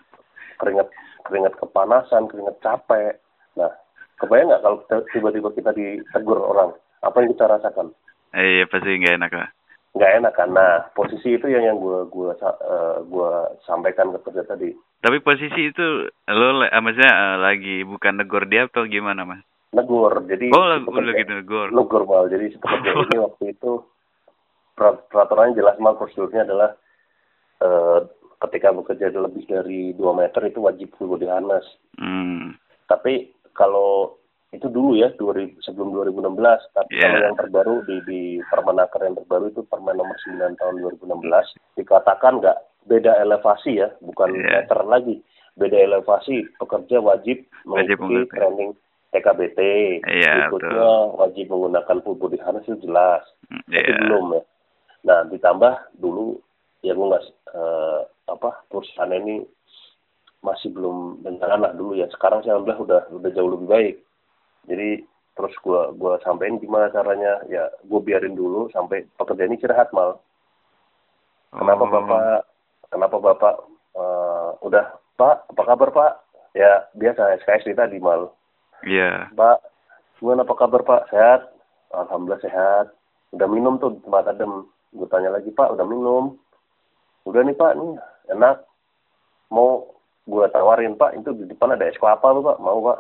keringat 0.58 0.90
keringat 1.24 1.56
kepanasan, 1.58 2.28
keringat 2.28 2.58
capek. 2.60 3.20
Nah, 3.56 3.72
kebayang 4.18 4.50
nggak 4.50 4.62
kalau 4.62 4.78
tiba-tiba 5.12 5.50
kita 5.54 5.72
ditegur 5.72 6.40
orang, 6.40 6.72
apa 7.02 7.18
yang 7.22 7.32
kita 7.34 7.46
rasakan? 7.48 7.92
Iya, 8.32 8.70
pasti 8.70 8.96
nggak 8.96 9.18
enak 9.18 9.32
lah. 9.34 9.50
Nggak 9.92 10.12
enak 10.24 10.34
kan? 10.34 10.50
Nah, 10.56 10.88
posisi 10.96 11.36
itu 11.36 11.52
yang 11.52 11.68
yang 11.68 11.78
gue 11.82 12.08
gua, 12.08 12.32
eh, 12.40 12.98
gua 13.12 13.52
sampaikan 13.68 14.16
ke 14.16 14.24
kerja 14.24 14.48
tadi. 14.48 14.72
Tapi 15.02 15.18
posisi 15.20 15.68
itu 15.68 15.86
lo 16.08 16.48
eh, 16.64 16.72
maksudnya 16.80 17.12
eh, 17.12 17.38
lagi 17.44 17.76
bukan 17.84 18.22
negor 18.22 18.48
dia 18.48 18.72
atau 18.72 18.88
gimana, 18.88 19.28
Mas? 19.28 19.44
Negur, 19.72 20.24
jadi 20.28 20.52
Oh, 20.52 20.68
lagi 20.68 20.88
udah 20.88 21.14
gitu 21.16 21.32
negor. 21.32 21.68
negur 21.72 22.04
mal. 22.08 22.28
Jadi 22.28 22.56
pekerja 22.56 22.92
ini 23.08 23.18
waktu 23.20 23.44
itu 23.52 23.84
per- 24.72 25.04
peraturannya 25.12 25.60
jelas 25.60 25.76
mal 25.80 26.00
prosedurnya 26.00 26.48
adalah 26.48 26.70
eh, 27.60 28.00
ketika 28.42 28.74
bekerja 28.74 29.14
lebih 29.14 29.46
dari 29.46 29.94
2 29.94 30.02
meter 30.12 30.42
itu 30.44 30.60
wajib 30.60 30.90
full 30.96 31.10
body 31.10 31.26
harness. 31.26 31.66
Hmm. 31.96 32.58
tapi 32.86 33.30
kalau 33.54 34.20
itu 34.52 34.68
dulu 34.68 35.00
ya 35.00 35.08
2000, 35.16 35.64
sebelum 35.64 35.96
2016 35.96 36.60
tapi 36.74 36.92
Iya. 36.92 37.08
kalau 37.08 37.20
yang 37.24 37.38
terbaru 37.40 37.76
di 37.88 37.96
di 38.04 38.20
Permenaker 38.44 39.00
yang 39.02 39.16
terbaru 39.16 39.48
itu 39.48 39.64
Permen 39.64 39.96
nomor 39.96 40.18
9 40.20 40.60
tahun 40.60 40.76
2016 41.00 41.48
dikatakan 41.74 42.44
nggak 42.44 42.58
beda 42.84 43.16
elevasi 43.22 43.80
ya 43.80 43.88
bukan 44.02 44.36
Iya. 44.36 44.68
meter 44.68 44.80
lagi 44.84 45.16
beda 45.56 45.78
elevasi 45.80 46.44
pekerja 46.58 47.00
wajib 47.00 47.48
Wajib 47.64 47.96
mengikuti 48.02 48.28
training 48.30 48.72
TKBT 49.12 49.60
Iya, 50.04 50.52
berikutnya 50.52 50.90
wajib 51.16 51.46
menggunakan 51.48 51.98
full 52.02 52.18
body 52.18 52.38
harness 52.38 52.68
itu 52.68 52.84
jelas 52.84 53.24
Hmm, 53.48 53.64
tapi 53.68 53.88
Iya. 53.88 54.00
belum 54.02 54.26
ya 54.32 54.42
nah 55.02 55.20
ditambah 55.26 55.74
dulu 55.96 56.40
ya 56.82 56.92
gue 56.92 57.08
nggak 57.08 57.24
eh, 57.52 58.00
apa 58.32 58.64
perusahaan 58.72 59.12
ini 59.12 59.44
masih 60.42 60.74
belum 60.74 61.22
bencana 61.22 61.70
lah 61.70 61.72
dulu 61.78 61.94
ya 61.94 62.10
sekarang 62.10 62.42
sih 62.42 62.50
alhamdulillah 62.50 62.82
udah 62.82 63.02
udah 63.14 63.30
jauh 63.36 63.52
lebih 63.54 63.68
baik 63.70 63.96
jadi 64.66 64.90
terus 65.38 65.54
gua 65.62 65.94
gua 65.94 66.18
sampein 66.26 66.58
gimana 66.58 66.90
caranya 66.90 67.40
ya 67.48 67.70
gue 67.86 68.00
biarin 68.02 68.34
dulu 68.34 68.68
sampai 68.74 69.06
pekerja 69.16 69.46
ini 69.46 69.56
istirahat 69.62 69.94
mal 69.94 70.18
kenapa 71.54 71.84
Oh. 71.86 71.92
bapak 71.94 72.40
kenapa 72.90 73.18
bapak 73.22 73.56
eh, 73.96 74.50
udah 74.66 74.86
pak 75.16 75.46
apa 75.54 75.62
kabar 75.62 75.90
pak 75.94 76.12
ya 76.58 76.90
biasa 76.98 77.38
SKS 77.46 77.78
tadi 77.78 78.02
mal 78.02 78.34
Iya. 78.86 79.30
Pak, 79.38 79.58
gimana 80.18 80.42
apa 80.42 80.54
kabar 80.58 80.82
Pak? 80.82 81.02
Sehat? 81.14 81.54
Alhamdulillah 81.94 82.42
sehat. 82.42 82.86
Udah 83.30 83.48
minum 83.48 83.78
tuh 83.78 83.98
tempat 84.02 84.34
adem. 84.34 84.66
Gue 84.92 85.08
tanya 85.08 85.32
lagi 85.32 85.54
Pak, 85.54 85.78
udah 85.78 85.86
minum? 85.86 86.36
Udah 87.24 87.46
nih 87.46 87.56
Pak, 87.56 87.78
nih 87.78 87.96
enak. 88.30 88.62
Mau 89.50 89.90
gue 90.24 90.46
tawarin 90.54 90.96
Pak, 90.96 91.18
itu 91.18 91.34
di 91.34 91.46
depan 91.50 91.74
ada 91.74 91.90
es 91.90 91.98
kelapa 91.98 92.30
lu 92.30 92.46
Pak, 92.46 92.62
mau 92.62 92.80
Pak? 92.84 93.00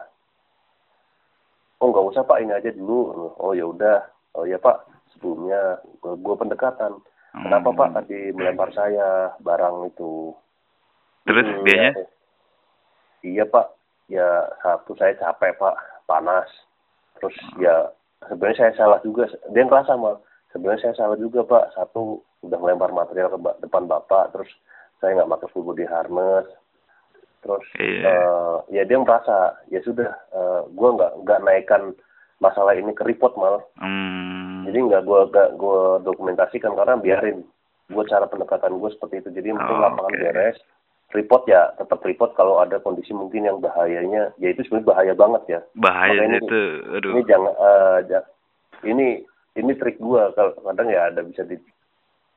Oh 1.81 1.89
nggak 1.89 2.07
usah 2.13 2.23
Pak, 2.25 2.41
ini 2.41 2.53
aja 2.53 2.69
dulu. 2.73 3.33
Oh 3.37 3.53
ya 3.53 3.65
udah. 3.65 4.05
Oh 4.37 4.45
ya 4.45 4.57
Pak, 4.57 4.85
sebelumnya 5.13 5.81
gue, 6.01 6.35
pendekatan. 6.37 7.01
Kenapa 7.31 7.71
Hmm. 7.71 7.79
Pak 7.79 7.89
tadi 7.95 8.35
melempar 8.35 8.69
saya 8.75 9.31
barang 9.39 9.87
itu? 9.87 10.35
Terus 11.23 11.47
Hmm, 11.47 11.63
dianya? 11.63 11.91
ya, 11.95 12.05
Iya 13.21 13.43
Pak, 13.45 13.67
ya 14.09 14.27
satu 14.59 14.97
saya 14.97 15.13
capek 15.15 15.55
Pak, 15.55 15.75
panas. 16.03 16.49
Terus 17.21 17.37
ya 17.55 17.87
sebenarnya 18.27 18.67
saya 18.67 18.73
salah 18.75 18.99
juga. 18.99 19.29
Dia 19.53 19.63
ngerasa 19.63 19.93
mal, 19.95 20.19
sebenarnya 20.51 20.89
saya 20.89 20.95
salah 20.97 21.15
juga 21.15 21.45
Pak. 21.45 21.77
Satu 21.77 22.19
udah 22.41 22.57
melempar 22.57 22.91
material 22.91 23.31
ke 23.31 23.37
depan 23.61 23.85
Bapak, 23.85 24.33
terus 24.33 24.49
saya 25.01 25.17
nggak 25.17 25.31
pakai 25.31 25.47
full 25.49 25.65
body 25.65 25.83
harness. 25.83 26.47
Terus 27.41 27.65
Iya. 27.75 28.05
eh, 28.05 28.55
ya 28.71 28.83
dia 28.85 28.97
merasa 28.97 29.35
ya 29.67 29.81
sudah, 29.81 30.07
eh, 30.29 30.61
gue 30.69 30.89
nggak 30.91 31.11
nggak 31.19 31.39
naikkan 31.41 31.83
masalah 32.37 32.73
ini 32.73 32.93
ke 32.93 33.01
report 33.01 33.33
mal. 33.33 33.65
Hmm. 33.75 34.61
Jadi 34.63 34.77
nggak 34.79 35.03
gue 35.03 35.19
nggak 35.27 35.49
gue 35.57 35.81
dokumentasikan 36.05 36.71
karena 36.71 36.95
biarin 36.95 37.41
gue 37.89 38.03
cara 38.05 38.25
pendekatan 38.25 38.77
gue 38.77 38.89
seperti 38.89 39.19
itu. 39.19 39.29
Jadi 39.31 39.51
mungkin 39.51 39.73
Oh, 39.73 39.81
lapangan 39.81 40.13
oke. 40.13 40.21
beres, 40.21 40.57
report 41.11 41.43
ya 41.43 41.73
tetap 41.75 41.99
report 42.01 42.31
kalau 42.33 42.61
ada 42.61 42.77
kondisi 42.77 43.11
mungkin 43.11 43.43
yang 43.43 43.57
bahayanya, 43.57 44.31
ya 44.37 44.47
itu 44.47 44.61
sebenarnya 44.63 44.87
bahaya 44.87 45.13
banget 45.13 45.43
ya. 45.49 45.59
Bahaya 45.75 46.13
Makanya 46.13 46.37
itu. 46.39 46.61
Aduh. 46.93 47.11
Ini 47.11 47.21
jangan, 47.25 47.53
ja- 48.05 48.29
ini 48.85 49.07
ini 49.51 49.71
trik 49.75 49.97
gue 49.97 50.21
kalau 50.31 50.53
kadang 50.55 50.87
ya 50.87 51.09
ada 51.09 51.19
bisa 51.21 51.43
di, 51.43 51.57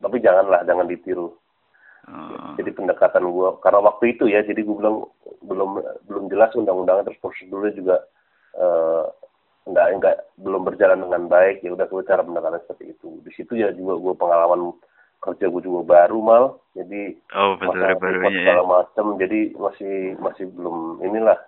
tapi 0.00 0.18
janganlah 0.18 0.64
jangan 0.64 0.88
ditiru. 0.88 1.30
Oh. 2.04 2.52
Jadi 2.60 2.70
pendekatan 2.76 3.24
gue 3.24 3.48
karena 3.64 3.80
waktu 3.80 4.04
itu 4.12 4.28
ya, 4.28 4.44
jadi 4.44 4.60
gue 4.60 4.76
bilang 4.76 5.08
belum 5.44 5.80
belum 6.04 6.24
jelas 6.28 6.52
undang-undangnya 6.52 7.08
terus 7.08 7.20
prosedurnya 7.24 7.72
juga 7.72 7.96
eh, 8.60 9.04
nggak 9.64 9.86
nggak 9.96 10.16
belum 10.44 10.62
berjalan 10.68 11.00
dengan 11.00 11.22
baik 11.32 11.64
ya 11.64 11.72
udah 11.72 11.88
gue 11.88 12.02
cara 12.04 12.20
pendekatan 12.20 12.60
seperti 12.64 12.92
itu. 12.92 13.08
Di 13.24 13.32
situ 13.32 13.56
ya 13.56 13.72
juga 13.72 13.96
gue 13.96 14.14
pengalaman 14.20 14.76
kerja 15.24 15.48
gue 15.48 15.62
juga 15.64 15.80
baru 15.88 16.20
mal, 16.20 16.44
jadi 16.76 17.16
Oh, 17.32 17.56
masalah 17.56 17.96
barunya 17.96 18.28
ya. 18.28 18.40
segala 18.44 18.62
macam, 18.68 19.06
jadi 19.16 19.40
masih 19.56 20.20
masih 20.20 20.44
belum 20.52 21.00
inilah. 21.00 21.40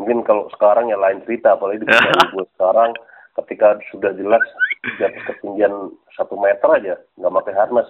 Mungkin 0.00 0.24
kalau 0.24 0.48
sekarang 0.56 0.88
ya 0.88 0.96
lain 0.96 1.20
cerita, 1.28 1.60
apalagi 1.60 1.84
di 1.84 1.88
gue 2.36 2.46
sekarang 2.56 2.96
ketika 3.36 3.76
sudah 3.92 4.16
jelas 4.16 4.40
di 4.96 5.02
atas 5.04 5.22
ketinggian 5.28 5.92
satu 6.16 6.40
meter 6.40 6.68
aja 6.72 6.94
nggak 7.20 7.34
pakai 7.42 7.52
harness 7.52 7.88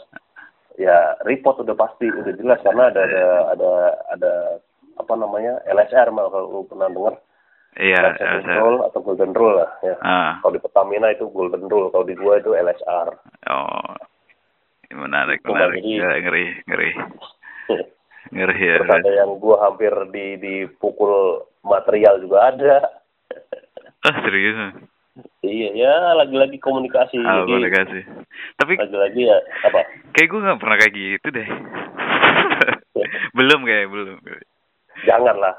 ya 0.76 0.96
report 1.22 1.60
udah 1.60 1.74
pasti 1.74 2.06
udah 2.06 2.32
jelas 2.32 2.60
karena 2.60 2.88
ada 2.88 3.02
ada 3.02 3.24
ada 3.50 3.72
ada 4.10 4.32
apa 4.96 5.12
namanya 5.12 5.60
LSR 5.66 6.08
mal 6.08 6.28
kalau 6.28 6.48
lu 6.50 6.60
pernah 6.64 6.88
dengar 6.88 7.16
Iya, 7.76 7.96
LSR 7.98 8.16
LSR. 8.16 8.32
control 8.40 8.74
atau 8.82 9.00
golden 9.02 9.32
rule 9.32 9.56
lah 9.56 9.70
ya 9.82 9.96
Ah, 10.00 10.32
kalau 10.38 10.52
di 10.52 10.60
Pertamina 10.60 11.08
itu 11.10 11.28
golden 11.28 11.64
rule 11.64 11.88
kalau 11.90 12.04
di 12.04 12.14
gua 12.14 12.36
itu 12.36 12.52
LSR 12.52 13.08
oh. 13.46 13.92
Menarik, 14.88 15.42
Bang. 15.42 15.52
menarik. 15.52 15.82
Jadi- 15.82 15.98
Ya, 15.98 16.10
ngeri, 16.16 16.44
ngeri. 16.64 16.90
Ngeri 18.32 18.58
ya. 18.60 18.76
ada 18.82 19.10
yang 19.12 19.34
gua 19.36 19.60
hampir 19.62 19.90
di 20.08 20.38
dipukul 20.38 21.12
material 21.60 22.16
juga 22.18 22.48
ada 22.48 22.74
Ah, 24.00 24.14
serius. 24.22 24.56
Iya 25.40 25.68
ya 25.72 25.92
lagi-lagi 26.14 26.56
komunikasi 26.56 27.16
Ah, 27.18 27.40
jadi 27.40 27.46
komunikasi. 27.46 27.98
Tapi 28.56 28.72
lagi-lagi 28.76 29.20
ya 29.24 29.36
apa 29.62 29.78
kayak 30.12 30.26
gue 30.26 30.38
nggak 30.40 30.58
pernah 30.58 30.76
kayak 30.76 30.94
gitu 30.94 31.26
deh. 31.30 31.48
belum 33.36 33.60
kayak 33.62 33.86
belum. 33.86 34.16
janganlah 35.02 35.54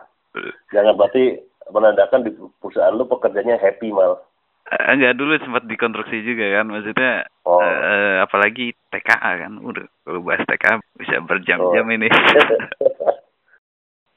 jangan 0.70 0.94
berarti 0.94 1.42
menandakan 1.68 2.22
di 2.22 2.30
perusahaan 2.58 2.92
lu 2.92 3.06
pekerjanya 3.06 3.58
happy 3.58 3.90
mal 3.90 4.22
Eh, 4.68 4.84
Enggak 4.92 5.16
dulu 5.16 5.32
sempat 5.40 5.64
dikonstruksi 5.64 6.22
juga 6.22 6.44
kan 6.54 6.68
maksudnya 6.68 7.24
Oh. 7.42 7.64
eh, 7.64 8.20
apalagi 8.20 8.76
TKA 8.90 9.32
kan 9.40 9.58
udah 9.58 9.86
kalau 10.02 10.20
bahas 10.22 10.44
TKA 10.44 10.78
bisa 10.94 11.16
berjam-jam 11.22 11.84
Oh. 11.84 11.90
ini 11.90 12.08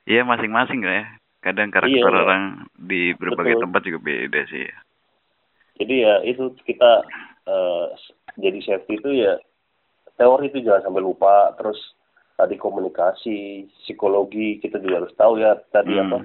Iya 0.08 0.24
masing-masing 0.24 0.80
lah 0.82 0.94
ya 0.96 1.06
kadang 1.40 1.70
karakter 1.70 1.94
Iya, 1.94 2.04
iya. 2.04 2.18
orang 2.18 2.42
di 2.74 3.14
berbagai 3.14 3.56
Betul. 3.56 3.62
tempat 3.64 3.80
juga 3.82 3.98
beda 4.02 4.40
sih 4.46 4.66
jadi 5.80 5.94
ya 6.04 6.14
itu 6.28 6.52
kita 6.68 7.02
eh, 7.48 7.86
jadi 8.36 8.58
safety 8.60 9.00
itu 9.00 9.10
ya 9.24 9.40
teori 10.20 10.52
itu 10.52 10.60
jangan 10.60 10.92
sampai 10.92 11.02
lupa 11.02 11.56
terus 11.56 11.80
tadi 12.36 12.60
komunikasi 12.60 13.64
psikologi 13.84 14.60
kita 14.60 14.76
juga 14.78 15.04
harus 15.04 15.14
tahu 15.16 15.40
ya 15.40 15.56
tadi 15.72 15.96
Hmm. 15.96 16.04
apa 16.06 16.18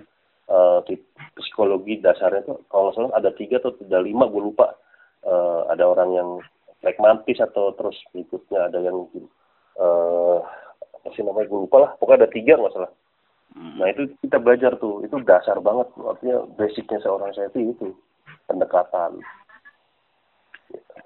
di 0.85 0.93
psikologi 1.41 1.97
dasarnya 1.97 2.45
tuh 2.45 2.61
kalau 2.69 2.93
nggak 2.93 2.95
salah 3.01 3.17
ada 3.17 3.33
tiga 3.33 3.57
atau 3.57 3.73
ada 3.81 3.97
lima 4.05 4.29
gue 4.29 4.43
lupa 4.45 4.77
Eh, 5.25 5.61
ada 5.73 5.89
orang 5.89 6.13
yang 6.13 6.29
pragmatis 6.85 7.41
atau 7.41 7.73
terus 7.73 7.97
berikutnya 8.13 8.69
ada 8.69 8.77
yang 8.77 9.09
eh 9.81 10.37
apa 11.01 11.07
sih 11.17 11.25
namanya 11.25 11.49
gue 11.49 11.65
lupa 11.65 11.77
lah 11.81 11.91
pokoknya 11.97 12.19
ada 12.21 12.29
tiga 12.29 12.53
nggak 12.61 12.73
salah 12.77 12.93
Hmm. 13.55 13.79
Nah 13.79 13.87
itu 13.87 14.11
kita 14.19 14.35
belajar 14.35 14.75
tuh, 14.83 14.99
itu 15.07 15.15
dasar 15.23 15.55
banget, 15.63 15.87
artinya 15.95 16.43
basicnya 16.59 16.99
seorang 16.99 17.31
safety 17.31 17.71
itu 17.71 17.95
pendekatan. 18.51 19.23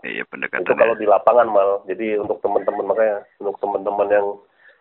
Iya 0.03 0.23
Itu 0.23 0.31
pendekatan 0.31 0.75
kalau 0.77 0.95
di 0.95 1.07
lapangan 1.07 1.47
mal, 1.49 1.69
jadi 1.87 2.19
untuk 2.19 2.39
teman-teman 2.39 2.85
makanya 2.87 3.25
untuk 3.39 3.57
teman-teman 3.59 4.07
yang 4.11 4.27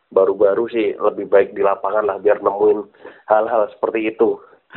baru-baru 0.08 0.64
sih 0.72 0.96
lebih 0.96 1.28
baik 1.28 1.52
di 1.52 1.60
lapangan 1.60 2.04
lah 2.08 2.16
biar 2.16 2.40
nemuin 2.40 2.80
hal-hal 3.28 3.68
seperti 3.76 4.14
itu. 4.14 4.40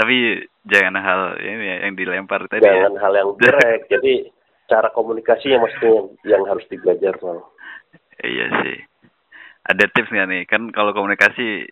tapi 0.00 0.48
jangan 0.64 0.96
hal 0.96 1.20
ini 1.36 1.64
ya 1.64 1.76
yang 1.88 1.94
dilempar 1.96 2.48
tadi 2.48 2.64
ya. 2.64 2.72
Jangan 2.72 2.94
hal 3.00 3.12
yang 3.12 3.30
direct. 3.36 3.84
jadi 3.94 4.28
cara 4.64 4.88
komunikasi 4.92 5.52
yang 5.52 5.60
mestinya 5.64 6.08
yang 6.24 6.42
harus 6.48 6.64
dibelajar 6.72 7.16
mal. 7.20 7.52
iya 8.24 8.48
sih. 8.64 8.76
Ada 9.64 9.88
tips 9.92 10.12
nggak 10.12 10.28
nih? 10.28 10.42
Kan 10.48 10.72
kalau 10.72 10.92
komunikasi 10.96 11.68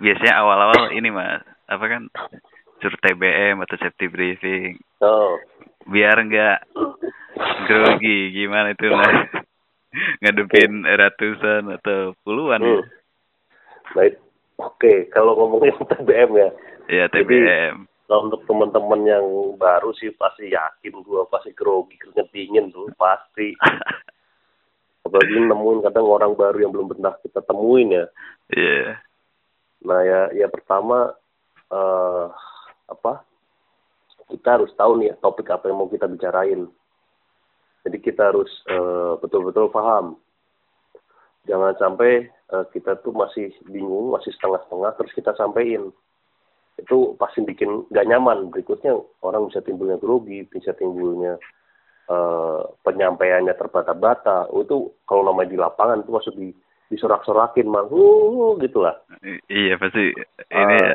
biasanya 0.00 0.34
awal-awal 0.40 0.92
ini 0.92 1.08
mas. 1.12 1.44
Apa 1.68 1.84
kan? 1.88 2.02
Suruh 2.84 3.00
TBM 3.00 3.64
atau 3.64 3.76
safety 3.80 4.06
briefing. 4.12 4.76
Oh, 5.00 5.40
biar 5.86 6.16
nggak 6.18 6.58
grogi 7.66 8.18
gimana 8.34 8.72
itu 8.74 8.86
mas? 8.90 9.30
Ngadepin 10.20 10.84
ratusan 10.84 11.72
atau 11.72 12.12
puluhan 12.20 12.60
ya? 12.60 12.76
Hmm. 12.76 12.84
Baik. 13.96 14.14
Oke, 14.56 15.08
kalau 15.12 15.36
ngomongin 15.36 15.76
TBM 15.92 16.30
ya, 16.36 16.48
ya 16.88 17.04
Jadi- 17.12 17.24
TBM 17.24 17.76
Nah, 18.06 18.22
untuk 18.22 18.46
teman-teman 18.46 19.02
yang 19.02 19.26
baru 19.58 19.90
sih 19.98 20.14
pasti 20.14 20.46
yakin 20.54 21.02
gua 21.02 21.26
pasti 21.26 21.50
grogi 21.50 21.98
keringet 21.98 22.30
dingin 22.30 22.70
tuh 22.70 22.86
pasti. 22.94 23.50
Apalagi 25.06 25.34
nemuin 25.42 25.82
kadang 25.82 26.06
orang 26.06 26.38
baru 26.38 26.54
yang 26.62 26.70
belum 26.70 26.86
pernah 26.94 27.18
kita 27.18 27.42
temuin 27.42 27.98
ya. 27.98 28.06
Iya. 28.54 29.02
Nah 29.90 30.00
ya 30.06 30.20
ya 30.38 30.46
pertama 30.46 31.10
eh 31.66 32.26
apa 32.86 33.26
kita 34.30 34.58
harus 34.58 34.70
tahu 34.74 34.98
nih 34.98 35.14
topik 35.22 35.46
apa 35.50 35.70
yang 35.70 35.78
mau 35.78 35.90
kita 35.90 36.10
bicarain. 36.10 36.66
Jadi 37.86 37.98
kita 38.02 38.34
harus 38.34 38.50
eh, 38.66 39.12
betul-betul 39.22 39.70
paham. 39.70 40.18
Jangan 41.46 41.78
sampai 41.78 42.26
eh, 42.26 42.64
kita 42.74 42.98
tuh 43.06 43.14
masih 43.14 43.54
bingung 43.70 44.10
masih 44.10 44.34
setengah-setengah 44.34 44.90
terus 44.98 45.12
kita 45.14 45.30
sampein. 45.38 45.94
Itu 46.76 47.14
pasti 47.16 47.46
bikin 47.46 47.86
gak 47.94 48.08
nyaman. 48.10 48.50
Berikutnya 48.50 48.98
orang 49.22 49.46
bisa 49.48 49.62
timbulnya 49.62 49.96
grogi 50.02 50.42
bisa 50.50 50.74
timbulnya 50.74 51.38
eh, 52.10 52.62
penyampaiannya 52.82 53.54
terbata-bata. 53.54 54.50
Oh, 54.50 54.66
itu 54.66 54.90
kalau 55.06 55.22
namanya 55.30 55.50
di 55.54 55.58
lapangan 55.58 56.02
itu 56.02 56.10
maksud 56.10 56.34
di 56.34 56.50
disorak-sorakin 56.86 57.66
mah 57.66 57.82
uh, 57.90 58.54
gitu 58.62 58.78
lah. 58.78 58.94
I- 59.26 59.42
iya 59.50 59.74
pasti. 59.74 60.14
Ini 60.54 60.78
Ah. 60.86 60.94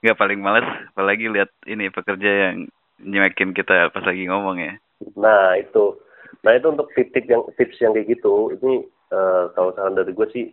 Nggak 0.00 0.16
paling 0.16 0.38
males 0.38 0.66
apalagi 0.88 1.26
lihat 1.26 1.50
ini 1.64 1.88
pekerja 1.88 2.30
yang 2.50 2.70
nyemekin 2.98 3.50
kita 3.52 3.90
pas 3.90 4.02
lagi 4.02 4.26
ngomong 4.26 4.58
ya 4.58 4.74
Nah 5.14 5.54
itu, 5.54 5.94
nah 6.42 6.58
itu 6.58 6.66
untuk 6.66 6.90
tips 6.90 7.14
yang 7.30 7.46
tips 7.54 7.78
yang 7.78 7.94
kayak 7.94 8.18
gitu, 8.18 8.50
ini 8.58 8.82
eh, 9.08 9.44
kalau 9.54 9.70
saran 9.70 9.94
dari 9.94 10.10
gue 10.10 10.26
sih, 10.34 10.50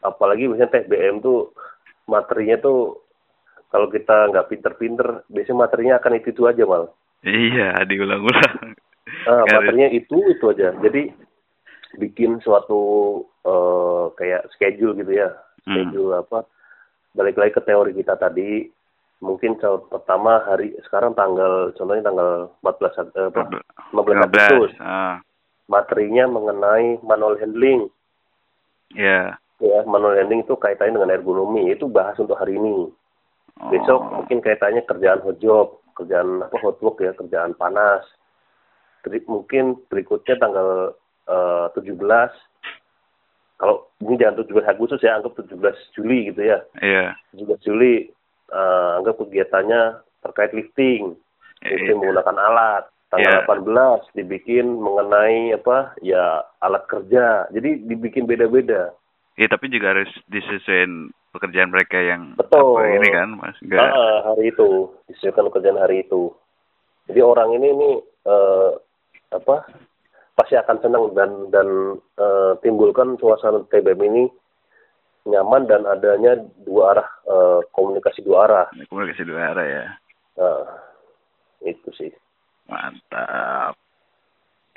apalagi 0.00 0.44
misalnya 0.44 0.84
TBM 0.84 1.24
tuh 1.24 1.56
materinya 2.04 2.60
tuh 2.60 3.00
kalau 3.72 3.88
kita 3.88 4.28
nggak 4.28 4.52
pinter-pinter, 4.52 5.24
biasanya 5.32 5.56
materinya 5.64 5.94
akan 5.96 6.20
itu 6.20 6.28
itu 6.30 6.42
aja 6.44 6.68
mal. 6.68 6.92
iya 7.24 7.80
diulang-ulang 7.82 8.76
Ah, 9.24 9.40
Harus- 9.40 9.50
materinya 9.56 9.88
itu 9.88 10.16
itu 10.28 10.44
aja. 10.52 10.76
Jadi 10.76 11.08
bikin 11.96 12.36
suatu 12.44 12.80
eh, 13.40 14.04
kayak 14.14 14.52
schedule 14.52 15.00
gitu 15.00 15.16
ya, 15.16 15.32
Hmm. 15.64 15.80
schedule 15.88 16.12
apa? 16.12 16.44
Balik 17.16 17.40
lagi 17.40 17.56
ke 17.56 17.62
teori 17.64 17.96
kita 17.96 18.20
tadi, 18.20 18.68
mungkin 19.24 19.56
contoh 19.56 19.88
pertama 19.88 20.44
hari 20.44 20.76
sekarang 20.84 21.16
tanggal 21.16 21.72
contohnya 21.72 22.04
tanggal 22.04 22.52
14 22.60 23.00
Ag- 23.00 23.16
eh, 23.16 23.28
apa? 23.32 23.42
15 23.96 24.20
Agustus. 24.28 24.72
15 24.76 24.84
ah 24.84 25.16
materinya 25.66 26.24
mengenai 26.30 27.02
manual 27.02 27.38
handling. 27.38 27.90
ya 28.94 29.34
Ya, 29.56 29.80
manual 29.88 30.20
handling 30.20 30.44
itu 30.44 30.52
kaitannya 30.52 31.00
dengan 31.00 31.16
ergonomi. 31.16 31.72
Itu 31.72 31.88
bahas 31.88 32.20
untuk 32.20 32.36
hari 32.36 32.60
ini. 32.60 32.92
Oh. 33.56 33.72
Besok 33.72 34.04
mungkin 34.12 34.44
kaitannya 34.44 34.84
kerjaan 34.84 35.24
hot 35.24 35.40
job, 35.40 35.80
kerjaan 35.96 36.44
apa 36.44 36.60
hot 36.60 36.76
work 36.84 37.00
ya, 37.00 37.16
kerjaan 37.16 37.56
panas. 37.56 38.04
Mungkin 39.08 39.88
berikutnya 39.88 40.36
tanggal 40.36 40.92
eh, 41.24 41.66
17 41.72 41.88
kalau 43.56 43.88
ini 43.98 44.16
jangan 44.16 44.44
17 44.44 44.68
Agustus 44.68 45.00
ya, 45.00 45.16
anggap 45.16 45.32
17 45.34 45.56
Juli 45.96 46.28
gitu 46.28 46.42
ya. 46.44 46.58
iya 46.78 47.16
17 47.32 47.56
Juli 47.62 48.08
eh, 48.46 48.90
anggap 49.00 49.16
kegiatannya 49.18 49.82
terkait 50.22 50.52
lifting, 50.52 51.16
lifting 51.62 51.96
Iya. 51.96 51.98
menggunakan 51.98 52.36
alat. 52.36 52.84
Tanggal 53.06 53.32
Iya. 53.38 53.46
18 53.46 54.02
dibikin 54.12 54.66
mengenai 54.76 55.54
apa? 55.54 55.94
Ya 56.00 56.42
alat 56.58 56.84
kerja. 56.86 57.46
Jadi 57.48 57.86
dibikin 57.86 58.26
beda-beda. 58.26 58.90
Iya 59.34 59.46
tapi 59.48 59.68
juga 59.68 59.92
harus 59.92 60.08
disesuaikan 60.26 61.12
pekerjaan 61.30 61.68
mereka 61.68 62.00
yang 62.00 62.34
Betul. 62.34 62.80
apa 62.80 62.88
ini 62.92 63.08
kan 63.08 63.28
mas 63.36 63.56
enggak 63.60 63.84
Ah, 63.84 64.26
hari 64.26 64.48
itu 64.48 64.68
disesuaikan 65.06 65.46
pekerjaan 65.46 65.76
hari 65.76 66.02
itu. 66.02 66.32
Jadi 67.06 67.20
orang 67.20 67.54
ini 67.54 67.66
ini 67.68 67.90
eh, 68.26 68.70
apa? 69.30 69.56
Pasti 70.36 70.54
akan 70.54 70.76
senang 70.84 71.04
dan 71.16 71.48
dan 71.48 71.68
eh, 72.20 72.52
timbulkan 72.60 73.16
suasana 73.16 73.64
TBM 73.72 74.00
ini 74.04 74.24
nyaman 75.26 75.66
dan 75.66 75.88
adanya 75.88 76.36
dua 76.62 76.92
arah 76.94 77.08
eh, 77.24 77.60
komunikasi 77.72 78.20
dua 78.22 78.46
arah. 78.46 78.66
komunikasi 78.92 79.24
dua 79.24 79.56
arah 79.56 79.66
ya 79.66 79.84
Nah, 80.36 80.68
itu 81.64 81.88
sih. 81.96 82.12
mantap 82.68 83.72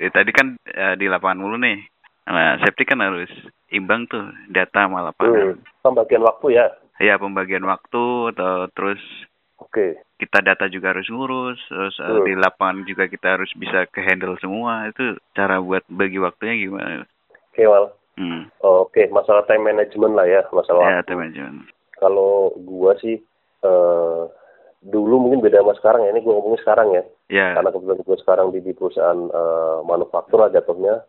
eh, 0.00 0.08
tadi 0.08 0.32
kan 0.32 0.56
eh, 0.64 0.96
di 0.96 1.04
lapangan 1.04 1.44
mulu 1.44 1.60
nih 1.60 1.84
Nah, 2.30 2.62
safety 2.62 2.86
kan 2.86 3.02
harus 3.02 3.30
imbang 3.74 4.06
tuh 4.06 4.22
data 4.54 4.86
sama 4.86 5.02
lapangan. 5.02 5.58
Hmm. 5.58 5.82
Pembagian 5.82 6.22
waktu 6.22 6.46
ya. 6.54 6.66
Ya, 7.02 7.18
pembagian 7.18 7.66
waktu 7.66 8.30
atau 8.36 8.70
terus 8.70 9.02
Oke. 9.70 10.02
kita 10.18 10.42
data 10.42 10.66
juga 10.66 10.90
harus 10.90 11.06
ngurus, 11.06 11.62
terus 11.64 11.94
Hmm. 11.96 12.26
di 12.26 12.34
lapangan 12.34 12.82
juga 12.84 13.06
kita 13.06 13.38
harus 13.38 13.48
bisa 13.54 13.86
ke 13.86 14.02
handle 14.02 14.34
semua. 14.36 14.90
Itu 14.90 15.14
cara 15.32 15.62
buat 15.62 15.86
bagi 15.86 16.18
waktunya 16.18 16.58
gimana? 16.58 17.06
Oke, 17.54 17.62
Mal. 17.64 17.94
Hmm. 18.18 18.50
Oke, 18.60 19.06
masalah 19.08 19.46
time 19.46 19.70
management 19.70 20.12
lah 20.12 20.26
ya, 20.26 20.42
masalah 20.50 20.82
Ya, 20.84 20.94
waktu. 21.00 21.14
teman-teman. 21.14 21.70
Kalau 21.96 22.50
gua 22.66 22.98
sih 22.98 23.22
eh 23.62 24.22
dulu 24.82 25.22
mungkin 25.22 25.40
beda 25.40 25.62
sama 25.62 25.72
sekarang 25.78 26.02
ya. 26.04 26.10
Ini 26.12 26.20
gua 26.20 26.34
ngomongin 26.36 26.60
sekarang 26.60 26.88
ya. 26.92 27.02
Ya, 27.30 27.46
Karena 27.54 27.70
kebetulan 27.70 28.02
gua 28.02 28.18
sekarang 28.20 28.46
di, 28.50 28.58
di 28.60 28.72
perusahaan 28.74 29.20
eh, 29.24 29.78
manufaktur 29.86 30.42
lah 30.42 30.50
jatuhnya, 30.50 31.00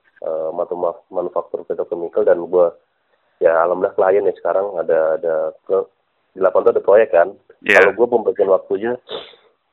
matu- 0.53 0.77
manufaktur 1.09 1.65
petrochemical 1.65 2.23
dan 2.23 2.37
gua 2.45 2.77
ya 3.41 3.57
alhamdulillah 3.65 3.97
klien 3.97 4.29
ya 4.29 4.37
sekarang 4.37 4.69
ada 4.77 5.17
ada 5.17 5.35
ke 5.65 5.81
di 6.31 6.39
lapangan 6.39 6.71
tuh 6.71 6.73
ada 6.79 6.83
proyek 6.83 7.09
kan. 7.11 7.27
ya, 7.63 7.79
Kalau 7.79 7.93
gue 7.95 8.07
pembagian 8.07 8.49
waktunya 8.51 8.93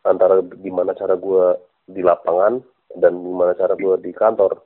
antara 0.06 0.40
gimana 0.62 0.94
cara 0.94 1.14
gue 1.14 1.44
di 1.88 2.02
lapangan 2.04 2.60
dan 2.96 3.12
gimana 3.18 3.52
cara 3.54 3.74
gue 3.78 3.94
di 4.02 4.12
kantor. 4.12 4.62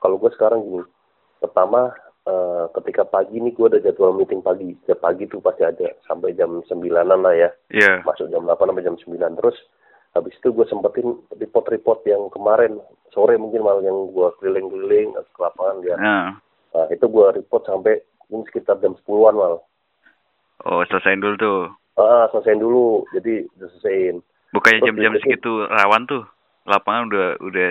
Kalau 0.00 0.16
gue 0.20 0.30
sekarang 0.32 0.60
gini, 0.64 0.84
pertama 1.40 1.92
eh, 2.26 2.64
ketika 2.80 3.06
pagi 3.06 3.38
nih 3.38 3.52
gue 3.54 3.66
ada 3.70 3.80
jadwal 3.82 4.16
meeting 4.16 4.40
pagi. 4.40 4.74
Setiap 4.84 5.00
pagi 5.02 5.28
tuh 5.28 5.40
pasti 5.42 5.62
ada 5.66 5.92
sampai 6.06 6.32
jam 6.34 6.62
sembilanan 6.66 7.20
lah 7.22 7.34
ya. 7.34 7.50
ya, 7.72 8.02
Masuk 8.06 8.28
jam 8.32 8.44
8 8.44 8.56
sampai 8.56 8.86
jam 8.86 8.96
9 8.96 9.38
terus. 9.40 9.56
Habis 10.16 10.32
itu 10.40 10.48
gue 10.48 10.64
sempetin 10.64 11.12
report-report 11.36 12.08
yang 12.08 12.32
kemarin 12.32 12.80
sore 13.12 13.36
mungkin 13.36 13.60
malah 13.64 13.84
yang 13.84 14.08
gue 14.12 14.28
keliling-keliling 14.40 15.12
ke 15.12 15.40
lapangan 15.40 15.76
ya. 15.84 15.96
Nah. 15.96 16.28
Nah, 16.76 16.86
itu 16.92 17.08
gue 17.08 17.26
report 17.40 17.64
sampai 17.64 18.00
mungkin 18.28 18.48
sekitar 18.52 18.80
jam 18.84 18.92
10-an 19.04 19.36
mal. 19.36 19.54
Oh, 20.64 20.80
selesaiin 20.88 21.20
dulu 21.20 21.36
tuh. 21.36 21.60
Ah, 22.00 22.30
selesaiin 22.32 22.60
dulu. 22.62 23.04
Jadi 23.12 23.44
udah 23.58 23.68
selesaiin. 23.76 24.16
Bukannya 24.56 24.80
jam-jam 24.88 25.12
segitu 25.20 25.68
rawan 25.68 26.08
tuh. 26.08 26.24
Lapangan 26.64 27.12
udah 27.12 27.28
udah 27.44 27.68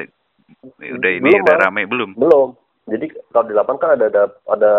udah 0.77 1.11
ini 1.11 1.25
Belum, 1.33 1.41
udah 1.41 1.55
rame 1.57 1.81
belum? 1.89 2.09
Belum. 2.13 2.49
Jadi 2.85 3.09
kalau 3.33 3.49
di 3.49 3.53
lapangan 3.57 3.81
kan 3.81 3.91
ada 3.97 4.05
ada 4.13 4.23
ada 4.45 4.73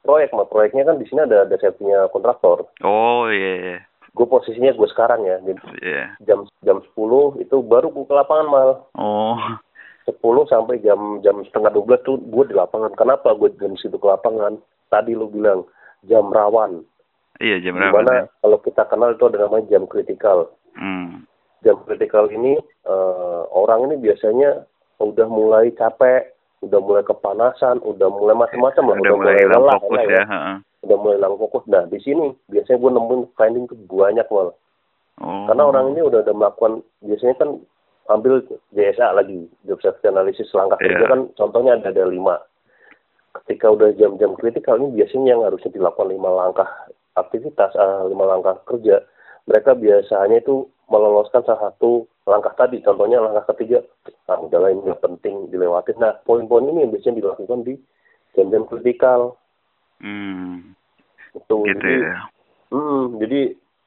proyek, 0.00 0.32
mah 0.32 0.48
proyeknya 0.48 0.88
kan 0.88 0.96
di 0.96 1.04
sini 1.04 1.28
ada 1.28 1.44
ada 1.44 1.56
safety-nya 1.60 2.08
kontraktor. 2.08 2.64
Oh, 2.80 3.28
iya 3.28 3.52
iya. 3.60 3.78
Gue 4.16 4.24
posisinya 4.24 4.72
gue 4.72 4.88
sekarang 4.92 5.24
ya, 5.24 5.36
jadi 5.40 5.60
Iya. 5.80 6.04
jam 6.28 6.48
jam 6.64 6.80
10 6.96 7.40
itu 7.40 7.56
baru 7.64 7.92
gue 7.92 8.04
ke 8.08 8.12
lapangan 8.16 8.48
mal. 8.48 8.70
Oh. 8.96 9.40
10 10.08 10.48
sampai 10.48 10.80
jam 10.80 11.20
jam 11.20 11.44
setengah 11.44 11.72
12 11.76 12.00
tuh 12.04 12.16
gue 12.20 12.44
di 12.48 12.56
lapangan. 12.56 12.92
Kenapa 12.96 13.36
gue 13.36 13.52
jam 13.60 13.76
situ 13.76 14.00
ke 14.00 14.08
lapangan? 14.08 14.56
Tadi 14.88 15.12
lu 15.12 15.28
bilang 15.28 15.68
jam 16.08 16.32
rawan. 16.32 16.84
Iya, 17.38 17.56
jam? 17.60 17.74
Di 17.74 17.88
mana 17.88 18.28
kalau 18.38 18.58
kita 18.60 18.82
kenal 18.86 19.14
itu 19.14 19.24
ada 19.24 19.44
namanya 19.44 19.66
jam 19.68 19.84
kritikal. 19.86 20.52
Hmm. 20.74 21.24
Jam 21.62 21.80
kritikal 21.84 22.28
ini 22.28 22.58
eh, 22.84 23.42
orang 23.48 23.86
ini 23.86 23.96
biasanya 23.98 24.66
udah 24.98 25.26
mulai 25.26 25.70
capek, 25.72 26.34
udah 26.60 26.78
mulai 26.78 27.02
kepanasan, 27.02 27.82
udah 27.82 28.08
mulai 28.08 28.34
macam-macam 28.36 28.84
lah, 28.84 28.96
Udah 28.98 29.14
mulai 29.16 29.34
hilang 29.38 29.62
lelah 29.62 29.78
fokus 29.78 30.06
ya. 30.06 30.24
heeh. 30.24 30.56
udah 30.82 30.96
mulai 30.98 31.16
hilang 31.16 31.34
fokus. 31.38 31.62
Nah 31.66 31.82
di 31.86 31.98
sini 31.98 32.26
biasanya 32.46 32.78
gue 32.78 32.90
nemuin 32.90 33.22
finding 33.34 33.64
tuh 33.66 33.78
banyak 33.86 34.26
malah. 34.28 34.54
Oh. 35.20 35.46
Karena 35.46 35.62
orang 35.64 35.84
ini 35.94 36.00
udah 36.02 36.22
udah 36.22 36.34
melakukan 36.34 36.72
biasanya 37.00 37.34
kan 37.38 37.50
ambil 38.10 38.42
JSA 38.74 39.14
lagi, 39.14 39.46
job 39.62 39.78
safety 39.78 40.06
analysis 40.06 40.50
langkah 40.52 40.78
Iya. 40.82 40.98
kerja 40.98 41.06
kan 41.08 41.20
contohnya 41.34 41.78
ada 41.78 41.90
ada 41.90 42.04
lima. 42.06 42.38
Ketika 43.32 43.70
udah 43.70 43.94
jam-jam 43.96 44.34
kritikal 44.34 44.76
ini 44.76 44.92
biasanya 44.92 45.32
yang 45.32 45.42
harusnya 45.42 45.70
dilakukan 45.70 46.10
lima 46.10 46.28
langkah 46.28 46.68
aktivitas, 47.16 47.72
ah, 47.76 48.04
lima 48.08 48.24
langkah 48.24 48.56
kerja, 48.64 49.04
mereka 49.44 49.74
biasanya 49.76 50.40
itu 50.40 50.68
meloloskan 50.88 51.42
salah 51.44 51.72
satu 51.72 52.06
langkah 52.28 52.54
tadi. 52.54 52.80
Contohnya 52.84 53.18
langkah 53.18 53.52
ketiga, 53.54 53.82
ah 54.30 54.38
udahlah 54.38 54.70
ini 54.70 54.86
nggak 54.86 55.02
penting 55.02 55.48
dilewatin. 55.50 55.98
Nah 55.98 56.16
poin-poin 56.22 56.68
ini 56.68 56.86
yang 56.86 56.92
biasanya 56.92 57.18
dilakukan 57.20 57.60
di 57.66 57.74
jam-jam 58.36 58.64
kritikal. 58.68 59.36
Hmm. 59.98 60.76
Itu 61.32 61.64
Gitu 61.64 61.80
jadi 61.80 61.94
ya. 62.06 62.16
Hmm, 62.72 63.20
jadi 63.20 63.40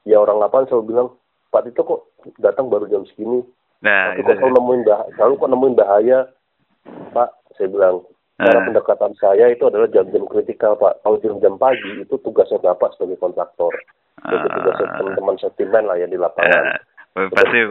ya 0.06 0.22
orang 0.22 0.38
lapangan 0.38 0.66
selalu 0.70 0.86
bilang, 0.94 1.08
Pak 1.50 1.66
Tito 1.66 1.82
kok 1.82 2.02
datang 2.38 2.70
baru 2.70 2.86
jam 2.86 3.02
segini? 3.10 3.42
Nah, 3.82 4.14
Tapi 4.14 4.22
itu. 4.22 4.30
kok 4.30 4.38
selalu 4.42 4.54
nemuin 4.58 4.82
bahaya, 4.86 5.10
selalu 5.18 5.34
kok 5.38 5.52
nemuin 5.52 5.76
bahaya, 5.78 6.20
Pak? 7.14 7.30
Saya 7.58 7.68
bilang, 7.70 7.96
cara 8.36 8.58
Ah. 8.58 8.64
pendekatan 8.64 9.14
saya 9.16 9.46
itu 9.48 9.64
adalah 9.64 9.88
jam-jam 9.88 10.24
kritikal, 10.26 10.76
Pak. 10.76 11.00
Kalau 11.02 11.18
jam-jam 11.20 11.56
pagi 11.56 11.92
itu 11.98 12.16
tugasnya 12.18 12.60
Bapak 12.60 12.94
sebagai 12.94 13.16
kontraktor. 13.18 13.72
Jadi 14.22 14.48
tugasnya 14.50 14.86
Ah. 14.86 14.98
teman-teman 14.98 15.36
sentimen 15.38 15.84
lah 15.84 15.96
ya 15.96 16.06
di 16.06 16.18
lapangan. 16.18 16.64
Eh, 17.16 17.28
pasti 17.30 17.58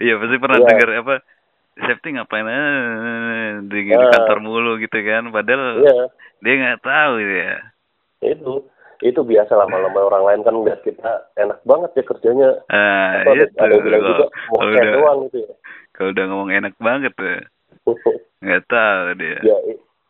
Iya 0.00 0.14
pasti 0.18 0.36
pernah 0.36 0.58
Iya. 0.58 0.66
dengar 0.66 0.88
apa 0.98 1.14
safety 1.76 2.08
ngapain 2.12 2.46
eh, 2.46 3.64
di, 3.64 3.78
di 3.84 3.94
Ah. 3.94 4.10
kantor 4.10 4.38
mulu 4.40 4.76
gitu 4.76 4.98
kan 4.98 5.30
padahal 5.30 5.80
Iya, 5.80 5.96
dia 6.40 6.52
nggak 6.54 6.80
tahu 6.80 7.14
ya 7.18 7.54
itu. 8.24 8.52
Itu 9.00 9.20
biasa 9.20 9.52
lama-lama 9.52 10.00
orang 10.02 10.22
lain 10.24 10.40
kan 10.42 10.54
ngeliat 10.54 10.80
kita 10.80 11.10
enak 11.36 11.60
banget 11.62 11.90
ya 11.92 12.02
kerjanya. 12.04 12.48
ah 12.68 13.20
Apa, 13.20 13.30
ada, 13.30 13.42
itu 13.42 13.56
ada 13.58 13.68
yang 13.68 13.84
bilang 13.84 14.00
kalau 14.00 14.12
juga, 14.14 14.26
mau 14.48 14.94
doang 14.96 15.18
gitu 15.22 15.36
ya. 15.38 15.52
kalau 15.92 16.08
udah 16.10 16.24
ngomong 16.24 16.50
enak 16.52 16.74
banget 16.78 17.12
tuh 17.12 17.40
nggak 18.40 18.62
tahu 18.68 19.06
dia. 19.20 19.38
Ya 19.44 19.56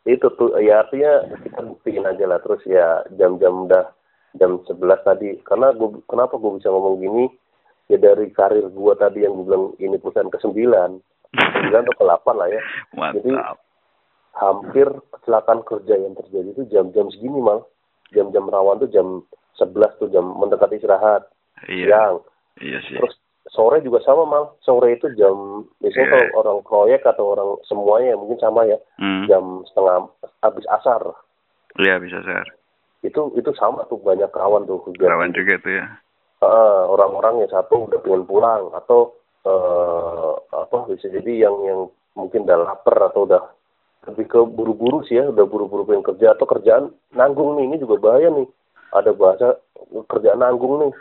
itu 0.05 0.27
tuh 0.37 0.53
ya 0.61 0.85
artinya 0.85 1.25
kita 1.43 1.59
buktiin 1.65 2.05
aja 2.07 2.25
lah. 2.29 2.39
Terus 2.41 2.61
ya 2.69 3.03
jam-jam 3.19 3.67
udah 3.67 3.91
jam 4.39 4.61
11 4.63 4.79
tadi. 5.07 5.39
Karena 5.43 5.71
gua 5.75 5.99
kenapa 6.07 6.39
gue 6.39 6.59
bisa 6.59 6.71
ngomong 6.71 7.01
gini? 7.01 7.25
Ya 7.91 8.01
dari 8.01 8.33
karir 8.33 8.65
gua 8.73 8.97
tadi 8.97 9.21
yang 9.21 9.37
gue 9.37 9.45
bilang 9.45 9.65
ini 9.77 9.97
perusahaan 10.01 10.31
ke 10.31 10.41
9 10.41 10.55
9 10.55 11.69
atau 11.69 11.95
ke 11.95 12.03
8 12.03 12.39
lah 12.39 12.47
ya. 12.49 12.61
Jadi 13.13 13.31
mantap 13.31 13.65
hampir 14.35 14.87
kecelakaan 15.15 15.63
kerja 15.63 15.95
yang 15.95 16.13
terjadi 16.19 16.49
itu 16.51 16.63
jam-jam 16.67 17.07
segini 17.07 17.39
mal 17.39 17.63
jam-jam 18.11 18.51
rawan 18.51 18.83
tuh 18.83 18.91
jam 18.91 19.23
11 19.55 19.99
tuh 19.99 20.11
jam 20.11 20.27
mendekati 20.35 20.75
istirahat. 20.75 21.31
Iya. 21.71 21.87
Siang. 21.87 22.15
Iya 22.59 22.79
sih. 22.83 22.99
Terus 22.99 23.15
sore 23.49 23.81
juga 23.81 24.01
sama 24.01 24.25
mal 24.25 24.43
sore 24.61 24.97
itu 24.97 25.05
jam 25.13 25.65
biasanya 25.77 26.05
Iya. 26.05 26.11
kalau 26.11 26.27
orang 26.41 26.57
proyek 26.65 27.01
atau 27.05 27.25
orang 27.37 27.49
semuanya 27.69 28.17
mungkin 28.17 28.41
sama 28.41 28.65
ya 28.65 28.77
hmm. 28.97 29.29
jam 29.29 29.61
setengah 29.69 30.09
habis 30.41 30.65
asar 30.73 31.01
iya 31.77 32.01
bisa 32.01 32.19
sir 32.25 32.45
itu 33.05 33.29
itu 33.37 33.51
sama 33.53 33.85
tuh 33.85 34.01
banyak 34.01 34.27
kawan 34.33 34.65
tuh 34.65 34.81
kegiatan. 34.81 35.13
rawan 35.13 35.31
juga 35.33 35.55
tuh 35.61 35.73
ya 35.73 35.87
Ah, 36.43 36.83
orang-orang 36.91 37.41
yang 37.41 37.49
satu 37.49 37.87
udah 37.89 37.97
pengen 38.03 38.27
pulang 38.27 38.69
atau 38.75 39.15
eh, 39.47 40.33
apa 40.51 40.77
bisa 40.91 41.07
jadi 41.09 41.47
yang 41.47 41.55
yang 41.63 41.79
mungkin 42.13 42.43
udah 42.43 42.69
lapar 42.69 42.97
atau 43.09 43.23
udah 43.25 43.41
lebih 44.05 44.29
ke 44.29 44.39
buru-buru 44.43 45.01
sih 45.07 45.17
ya 45.17 45.31
udah 45.31 45.47
buru-buru 45.47 45.87
pengen 45.87 46.05
kerja 46.05 46.35
atau 46.35 46.45
kerjaan 46.45 46.91
nanggung 47.15 47.55
nih 47.57 47.65
ini 47.71 47.75
juga 47.81 47.97
bahaya 47.97 48.29
nih 48.29 48.45
ada 48.93 49.15
bahasa 49.15 49.57
kerjaan 50.11 50.43
nanggung 50.43 50.85
nih 50.85 50.91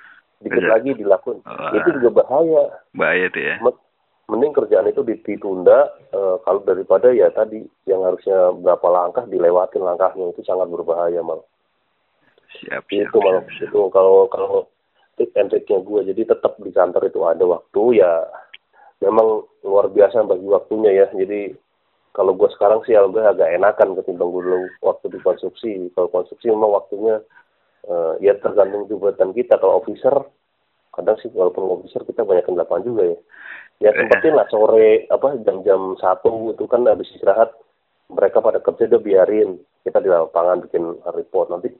dikit 0.44 0.64
lagi 0.68 0.90
dilakuin. 0.92 1.40
Wah. 1.42 1.72
itu 1.72 1.88
juga 1.98 2.22
bahaya. 2.22 2.62
Bahaya 2.92 3.26
tuh 3.32 3.42
ya. 3.42 3.56
Men- 3.64 3.82
mending 4.24 4.56
kerjaan 4.56 4.88
itu 4.88 5.04
ditunda 5.04 5.92
eh, 6.12 6.36
kalau 6.44 6.60
daripada 6.64 7.12
ya 7.12 7.28
tadi 7.28 7.60
yang 7.84 8.04
harusnya 8.04 8.52
berapa 8.56 8.86
langkah 8.88 9.24
dilewatin 9.28 9.84
langkahnya. 9.84 10.32
Itu 10.32 10.44
sangat 10.44 10.68
berbahaya 10.68 11.20
mal. 11.20 11.44
Siap 12.62 12.86
siap, 12.86 13.10
itu 13.10 13.18
siap. 13.18 13.44
itu 13.68 13.80
kalau 13.90 14.30
kalau 14.30 14.70
tip 15.18 15.30
and 15.34 15.50
tricknya 15.50 15.82
gue 15.82 16.00
jadi 16.14 16.22
tetap 16.34 16.58
di 16.58 16.70
kantor 16.70 17.06
itu 17.06 17.20
ada 17.26 17.44
waktu 17.46 17.82
ya 17.98 18.12
memang 19.02 19.46
luar 19.66 19.90
biasa 19.90 20.24
bagi 20.24 20.46
waktunya 20.48 21.04
ya. 21.04 21.06
Jadi 21.12 21.52
kalau 22.14 22.32
gue 22.38 22.48
sekarang 22.54 22.80
sih 22.86 22.94
alhamdulillah 22.94 23.34
agak 23.34 23.50
enakan 23.58 23.98
ketimbang 23.98 24.30
gue 24.30 24.42
dulu 24.46 24.60
waktu 24.86 25.06
di 25.12 25.18
konstruksi. 25.20 25.72
Kalau 25.92 26.08
konstruksi 26.08 26.48
memang 26.48 26.72
waktunya 26.72 27.20
eh, 27.90 28.12
ya 28.24 28.32
tergantung 28.40 28.88
jabatan 28.88 29.36
kita. 29.36 29.60
Kalau 29.60 29.82
officer 29.82 30.14
kadang 30.94 31.18
sih 31.20 31.28
walaupun 31.34 31.66
officer 31.68 32.06
kita 32.06 32.22
banyak 32.22 32.46
yang 32.46 32.56
lapangan 32.58 32.86
juga 32.86 33.02
ya. 33.10 33.18
Ya 33.82 33.90
sempetin 33.90 34.38
lah 34.38 34.46
sore 34.48 35.10
apa 35.10 35.34
jam-jam 35.42 35.98
satu 35.98 36.54
itu 36.54 36.64
kan 36.70 36.86
habis 36.86 37.10
istirahat 37.10 37.50
mereka 38.06 38.38
pada 38.38 38.62
kerja 38.62 38.86
udah 38.86 39.02
biarin. 39.02 39.58
Kita 39.82 39.98
di 39.98 40.08
lapangan 40.08 40.62
bikin 40.64 41.02
report. 41.10 41.50
Nanti 41.50 41.74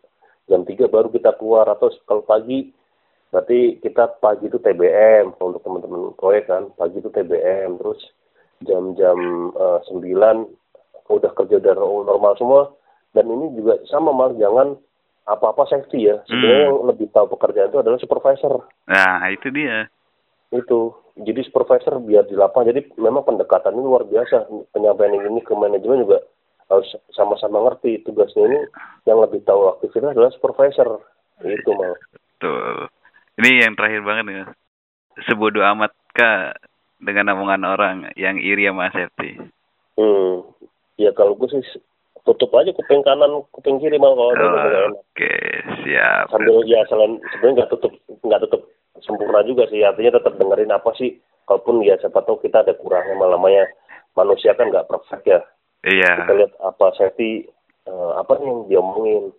jam 0.51 0.67
3 0.67 0.91
baru 0.91 1.09
kita 1.09 1.39
keluar 1.39 1.71
atau 1.71 1.89
kalau 2.05 2.27
pagi 2.27 2.75
berarti 3.33 3.83
kita 3.83 4.21
pagi 4.23 4.47
itu 4.47 4.59
TBM 4.63 5.35
kalau 5.35 5.55
untuk 5.55 5.63
teman-teman 5.67 6.15
proyek 6.15 6.47
kan 6.47 6.71
pagi 6.79 7.03
itu 7.03 7.11
TBM 7.11 7.83
terus 7.83 7.99
jam-jam 8.63 9.19
eh, 9.57 9.81
9 9.91 9.99
udah 11.05 11.33
kerja 11.37 11.57
udah 11.61 11.75
normal 11.79 12.33
semua 12.39 12.63
dan 13.15 13.31
ini 13.31 13.55
juga 13.59 13.79
sama 13.87 14.11
mal 14.11 14.35
jangan 14.35 14.75
apa-apa 15.25 15.65
safety 15.71 16.11
ya. 16.13 16.21
Sebenarnya 16.29 16.59
Hmm. 16.61 16.67
yang 16.69 16.79
lebih 16.93 17.07
tahu 17.15 17.27
pekerjaan 17.33 17.73
itu 17.73 17.81
adalah 17.81 17.99
supervisor 18.01 18.55
nah 18.89 19.25
itu 19.31 19.49
dia. 19.51 19.89
Itu. 20.55 20.95
Jadi 21.15 21.47
supervisor 21.47 22.03
biar 22.03 22.27
di 22.27 22.35
lapangan. 22.35 22.75
Jadi 22.75 22.99
memang 22.99 23.23
pendekatannya 23.23 23.79
luar 23.79 24.03
biasa. 24.07 24.51
Penyampaian 24.75 25.15
ini 25.15 25.41
ke 25.47 25.55
manajemen 25.55 26.03
juga 26.03 26.19
harus 26.67 26.91
sama-sama 27.15 27.63
ngerti 27.71 28.03
tugasnya 28.03 28.51
ini. 28.51 28.61
Yang 29.07 29.19
lebih 29.31 29.41
tahu 29.47 29.71
aktivitas 29.79 30.15
adalah 30.15 30.33
supervisor. 30.35 30.99
Itu 31.43 31.71
mal 31.75 31.95
Betul. 32.15 32.91
Ini 33.39 33.67
yang 33.67 33.75
terakhir 33.79 34.03
banget 34.03 34.27
ya. 34.31 34.45
Sebodoh 35.27 35.63
amat 35.75 35.95
kah 36.15 36.55
dengan 36.99 37.35
omongan 37.35 37.63
orang 37.67 37.97
yang 38.19 38.39
iri 38.39 38.67
sama 38.67 38.91
safety? 38.91 39.39
hmm. 39.99 40.35
Ya 40.95 41.11
kalau 41.11 41.35
gue 41.35 41.51
sih 41.51 41.63
tutup 42.25 42.51
aja 42.57 42.73
kuping 42.73 43.05
kanan 43.05 43.45
kuping 43.53 43.77
kiri 43.79 44.01
mal 44.01 44.17
kalau 44.17 44.33
enak 44.33 44.97
Oke, 44.97 45.35
siap. 45.85 46.33
sambil 46.33 46.65
ya 46.65 46.81
selain 46.89 47.21
sebenarnya 47.37 47.55
nggak 47.63 47.71
tutup 47.77 47.93
nggak 48.25 48.41
tutup 48.49 48.63
sempurna 49.01 49.43
juga 49.43 49.67
sih 49.67 49.83
artinya 49.83 50.19
tetap 50.19 50.37
dengerin 50.37 50.71
apa 50.71 50.95
sih 50.95 51.19
kalaupun 51.45 51.83
ya 51.83 51.99
siapa 51.99 52.23
tahu 52.23 52.39
kita 52.39 52.63
ada 52.63 52.73
kurangnya 52.73 53.15
malah 53.15 53.35
namanya 53.35 53.67
manusia 54.15 54.55
kan 54.55 54.69
nggak 54.69 54.87
perfect 54.87 55.25
ya 55.25 55.41
Iya. 55.85 56.25
kita 56.25 56.33
lihat 56.35 56.53
apa 56.61 56.87
safety 56.95 57.45
eh, 57.85 58.13
apa 58.17 58.39
yang 58.39 58.65
diomongin 58.67 59.35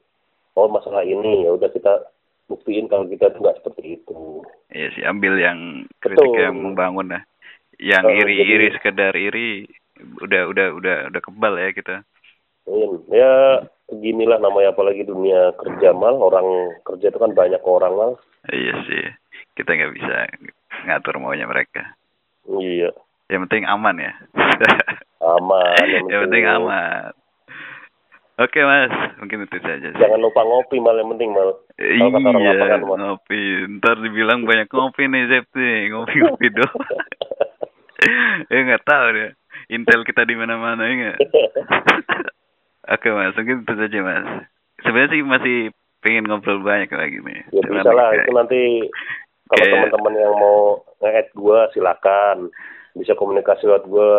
oh 0.54 0.68
masalah 0.68 1.02
ini 1.02 1.42
ya 1.42 1.52
udah 1.52 1.70
kita 1.70 2.06
buktiin 2.46 2.86
kalau 2.86 3.08
kita 3.08 3.32
tuh 3.32 3.42
nggak 3.42 3.58
seperti 3.60 3.98
itu 3.98 4.46
Iya 4.70 4.88
sih, 4.92 5.02
ambil 5.02 5.40
yang 5.40 5.60
kritik 5.98 6.20
Betul. 6.22 6.42
yang 6.42 6.56
membangun 6.60 7.08
lah. 7.08 7.24
Yang 7.80 8.04
Oh, 8.06 8.18
iri-iri 8.20 8.68
jadi- 8.68 8.76
sekedar 8.76 9.14
iri 9.16 9.64
udah 10.20 10.52
udah 10.52 10.68
udah 10.76 10.98
udah 11.08 11.22
kebal 11.24 11.56
ya 11.56 11.72
kita. 11.72 11.96
Iya, 12.68 12.88
ya 13.08 13.32
beginilah 13.88 14.38
namanya 14.38 14.76
apalagi 14.76 15.02
dunia 15.02 15.56
kerja 15.56 15.96
mal 15.96 16.18
orang 16.18 16.44
kerja 16.84 17.08
itu 17.08 17.18
kan 17.18 17.32
banyak 17.32 17.62
orang 17.64 17.94
mal 17.96 18.12
Iya 18.46 18.74
sih. 18.84 19.06
Kita 19.56 19.72
nggak 19.72 19.94
bisa 19.94 20.16
ngatur 20.86 21.18
maunya 21.18 21.48
mereka. 21.48 21.96
iya 22.60 22.92
Yang 23.26 23.42
penting 23.48 23.64
aman 23.66 23.96
ya. 23.98 24.14
aman 25.18 25.86
yang 26.12 26.22
penting 26.24 26.44
aman. 26.46 27.12
Oke 28.36 28.60
mas, 28.62 28.92
mungkin 29.16 29.48
itu 29.48 29.58
saja 29.58 29.80
sih. 29.82 29.96
jangan 29.96 30.20
lupa 30.20 30.44
ngopi 30.44 30.76
mal 30.78 30.92
yang 30.94 31.08
penting 31.10 31.32
mal 31.32 31.56
Iya, 31.76 32.04
lapangan, 32.12 32.84
ngopi. 32.84 33.42
Ntar 33.74 33.96
dibilang 33.98 34.44
banyak 34.44 34.68
ngopi 34.68 35.08
nih, 35.08 35.24
Zepti. 35.28 35.88
Ngopi-ngopi 35.88 36.48
doang. 36.56 36.84
ya 38.52 38.60
nggak 38.68 38.84
tahu 38.84 39.06
deh. 39.10 39.32
Intel 39.68 40.04
kita 40.04 40.28
di 40.28 40.36
mana-mana 40.36 40.84
ya 40.84 40.94
nggak? 40.94 41.18
Oke 42.92 43.08
mas, 43.10 43.34
mungkin 43.34 43.64
itu 43.64 43.74
saja 43.74 44.00
mas. 44.04 44.26
Sebenarnya 44.84 45.10
sih 45.10 45.22
masih 45.24 45.58
pengen 46.00 46.28
ngobrol 46.28 46.60
banyak 46.60 46.92
lagi 46.92 47.18
nih. 47.18 47.40
ya 47.50 47.62
bisa 47.64 47.90
lah 47.90 48.14
itu 48.14 48.30
nanti 48.30 48.62
kalau 49.46 49.66
teman-teman 49.66 50.14
yang 50.18 50.34
mau 50.38 50.82
nge-add 51.02 51.30
gue 51.38 51.60
silakan 51.78 52.50
bisa 52.96 53.14
komunikasi 53.14 53.68
lewat 53.68 53.86
gue 53.86 54.10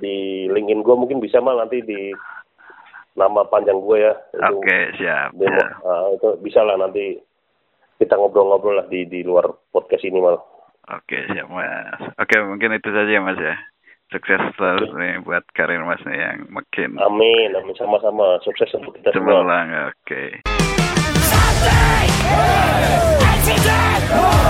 di 0.00 0.16
linkin 0.48 0.80
gue 0.80 0.94
mungkin 0.96 1.20
bisa 1.20 1.38
mal 1.38 1.60
nanti 1.60 1.84
di 1.84 2.10
nama 3.12 3.44
panjang 3.44 3.76
gue 3.76 3.96
ya 4.00 4.14
Oke, 4.48 4.96
siap. 4.96 5.36
demo 5.36 5.52
siap. 5.60 5.84
Ah, 5.84 6.08
itu 6.16 6.28
bisa 6.40 6.64
lah 6.64 6.80
nanti 6.80 7.20
kita 8.00 8.16
ngobrol-ngobrol 8.16 8.80
lah 8.82 8.86
di 8.88 9.04
di 9.04 9.20
luar 9.22 9.52
podcast 9.70 10.02
ini 10.02 10.18
mal 10.18 10.40
Oke, 10.90 11.14
siap 11.30 11.46
mas. 11.46 12.02
Oke, 12.18 12.42
mungkin 12.42 12.74
itu 12.74 12.90
saja 12.90 13.22
mas 13.22 13.38
ya. 13.38 13.54
Sukses 14.10 14.42
selalu 14.58 14.90
nih 14.98 15.14
buat 15.22 15.46
karir 15.54 15.84
mas 15.86 16.02
nih 16.02 16.18
yang 16.18 16.38
makin 16.50 16.98
amin 16.98 17.54
amin 17.54 17.76
sama-sama 17.78 18.42
sukses 18.42 18.68
untuk 18.74 18.96
kita 18.98 19.14
semua. 19.14 19.44
Oke. 19.92 20.42
Something 24.12 24.41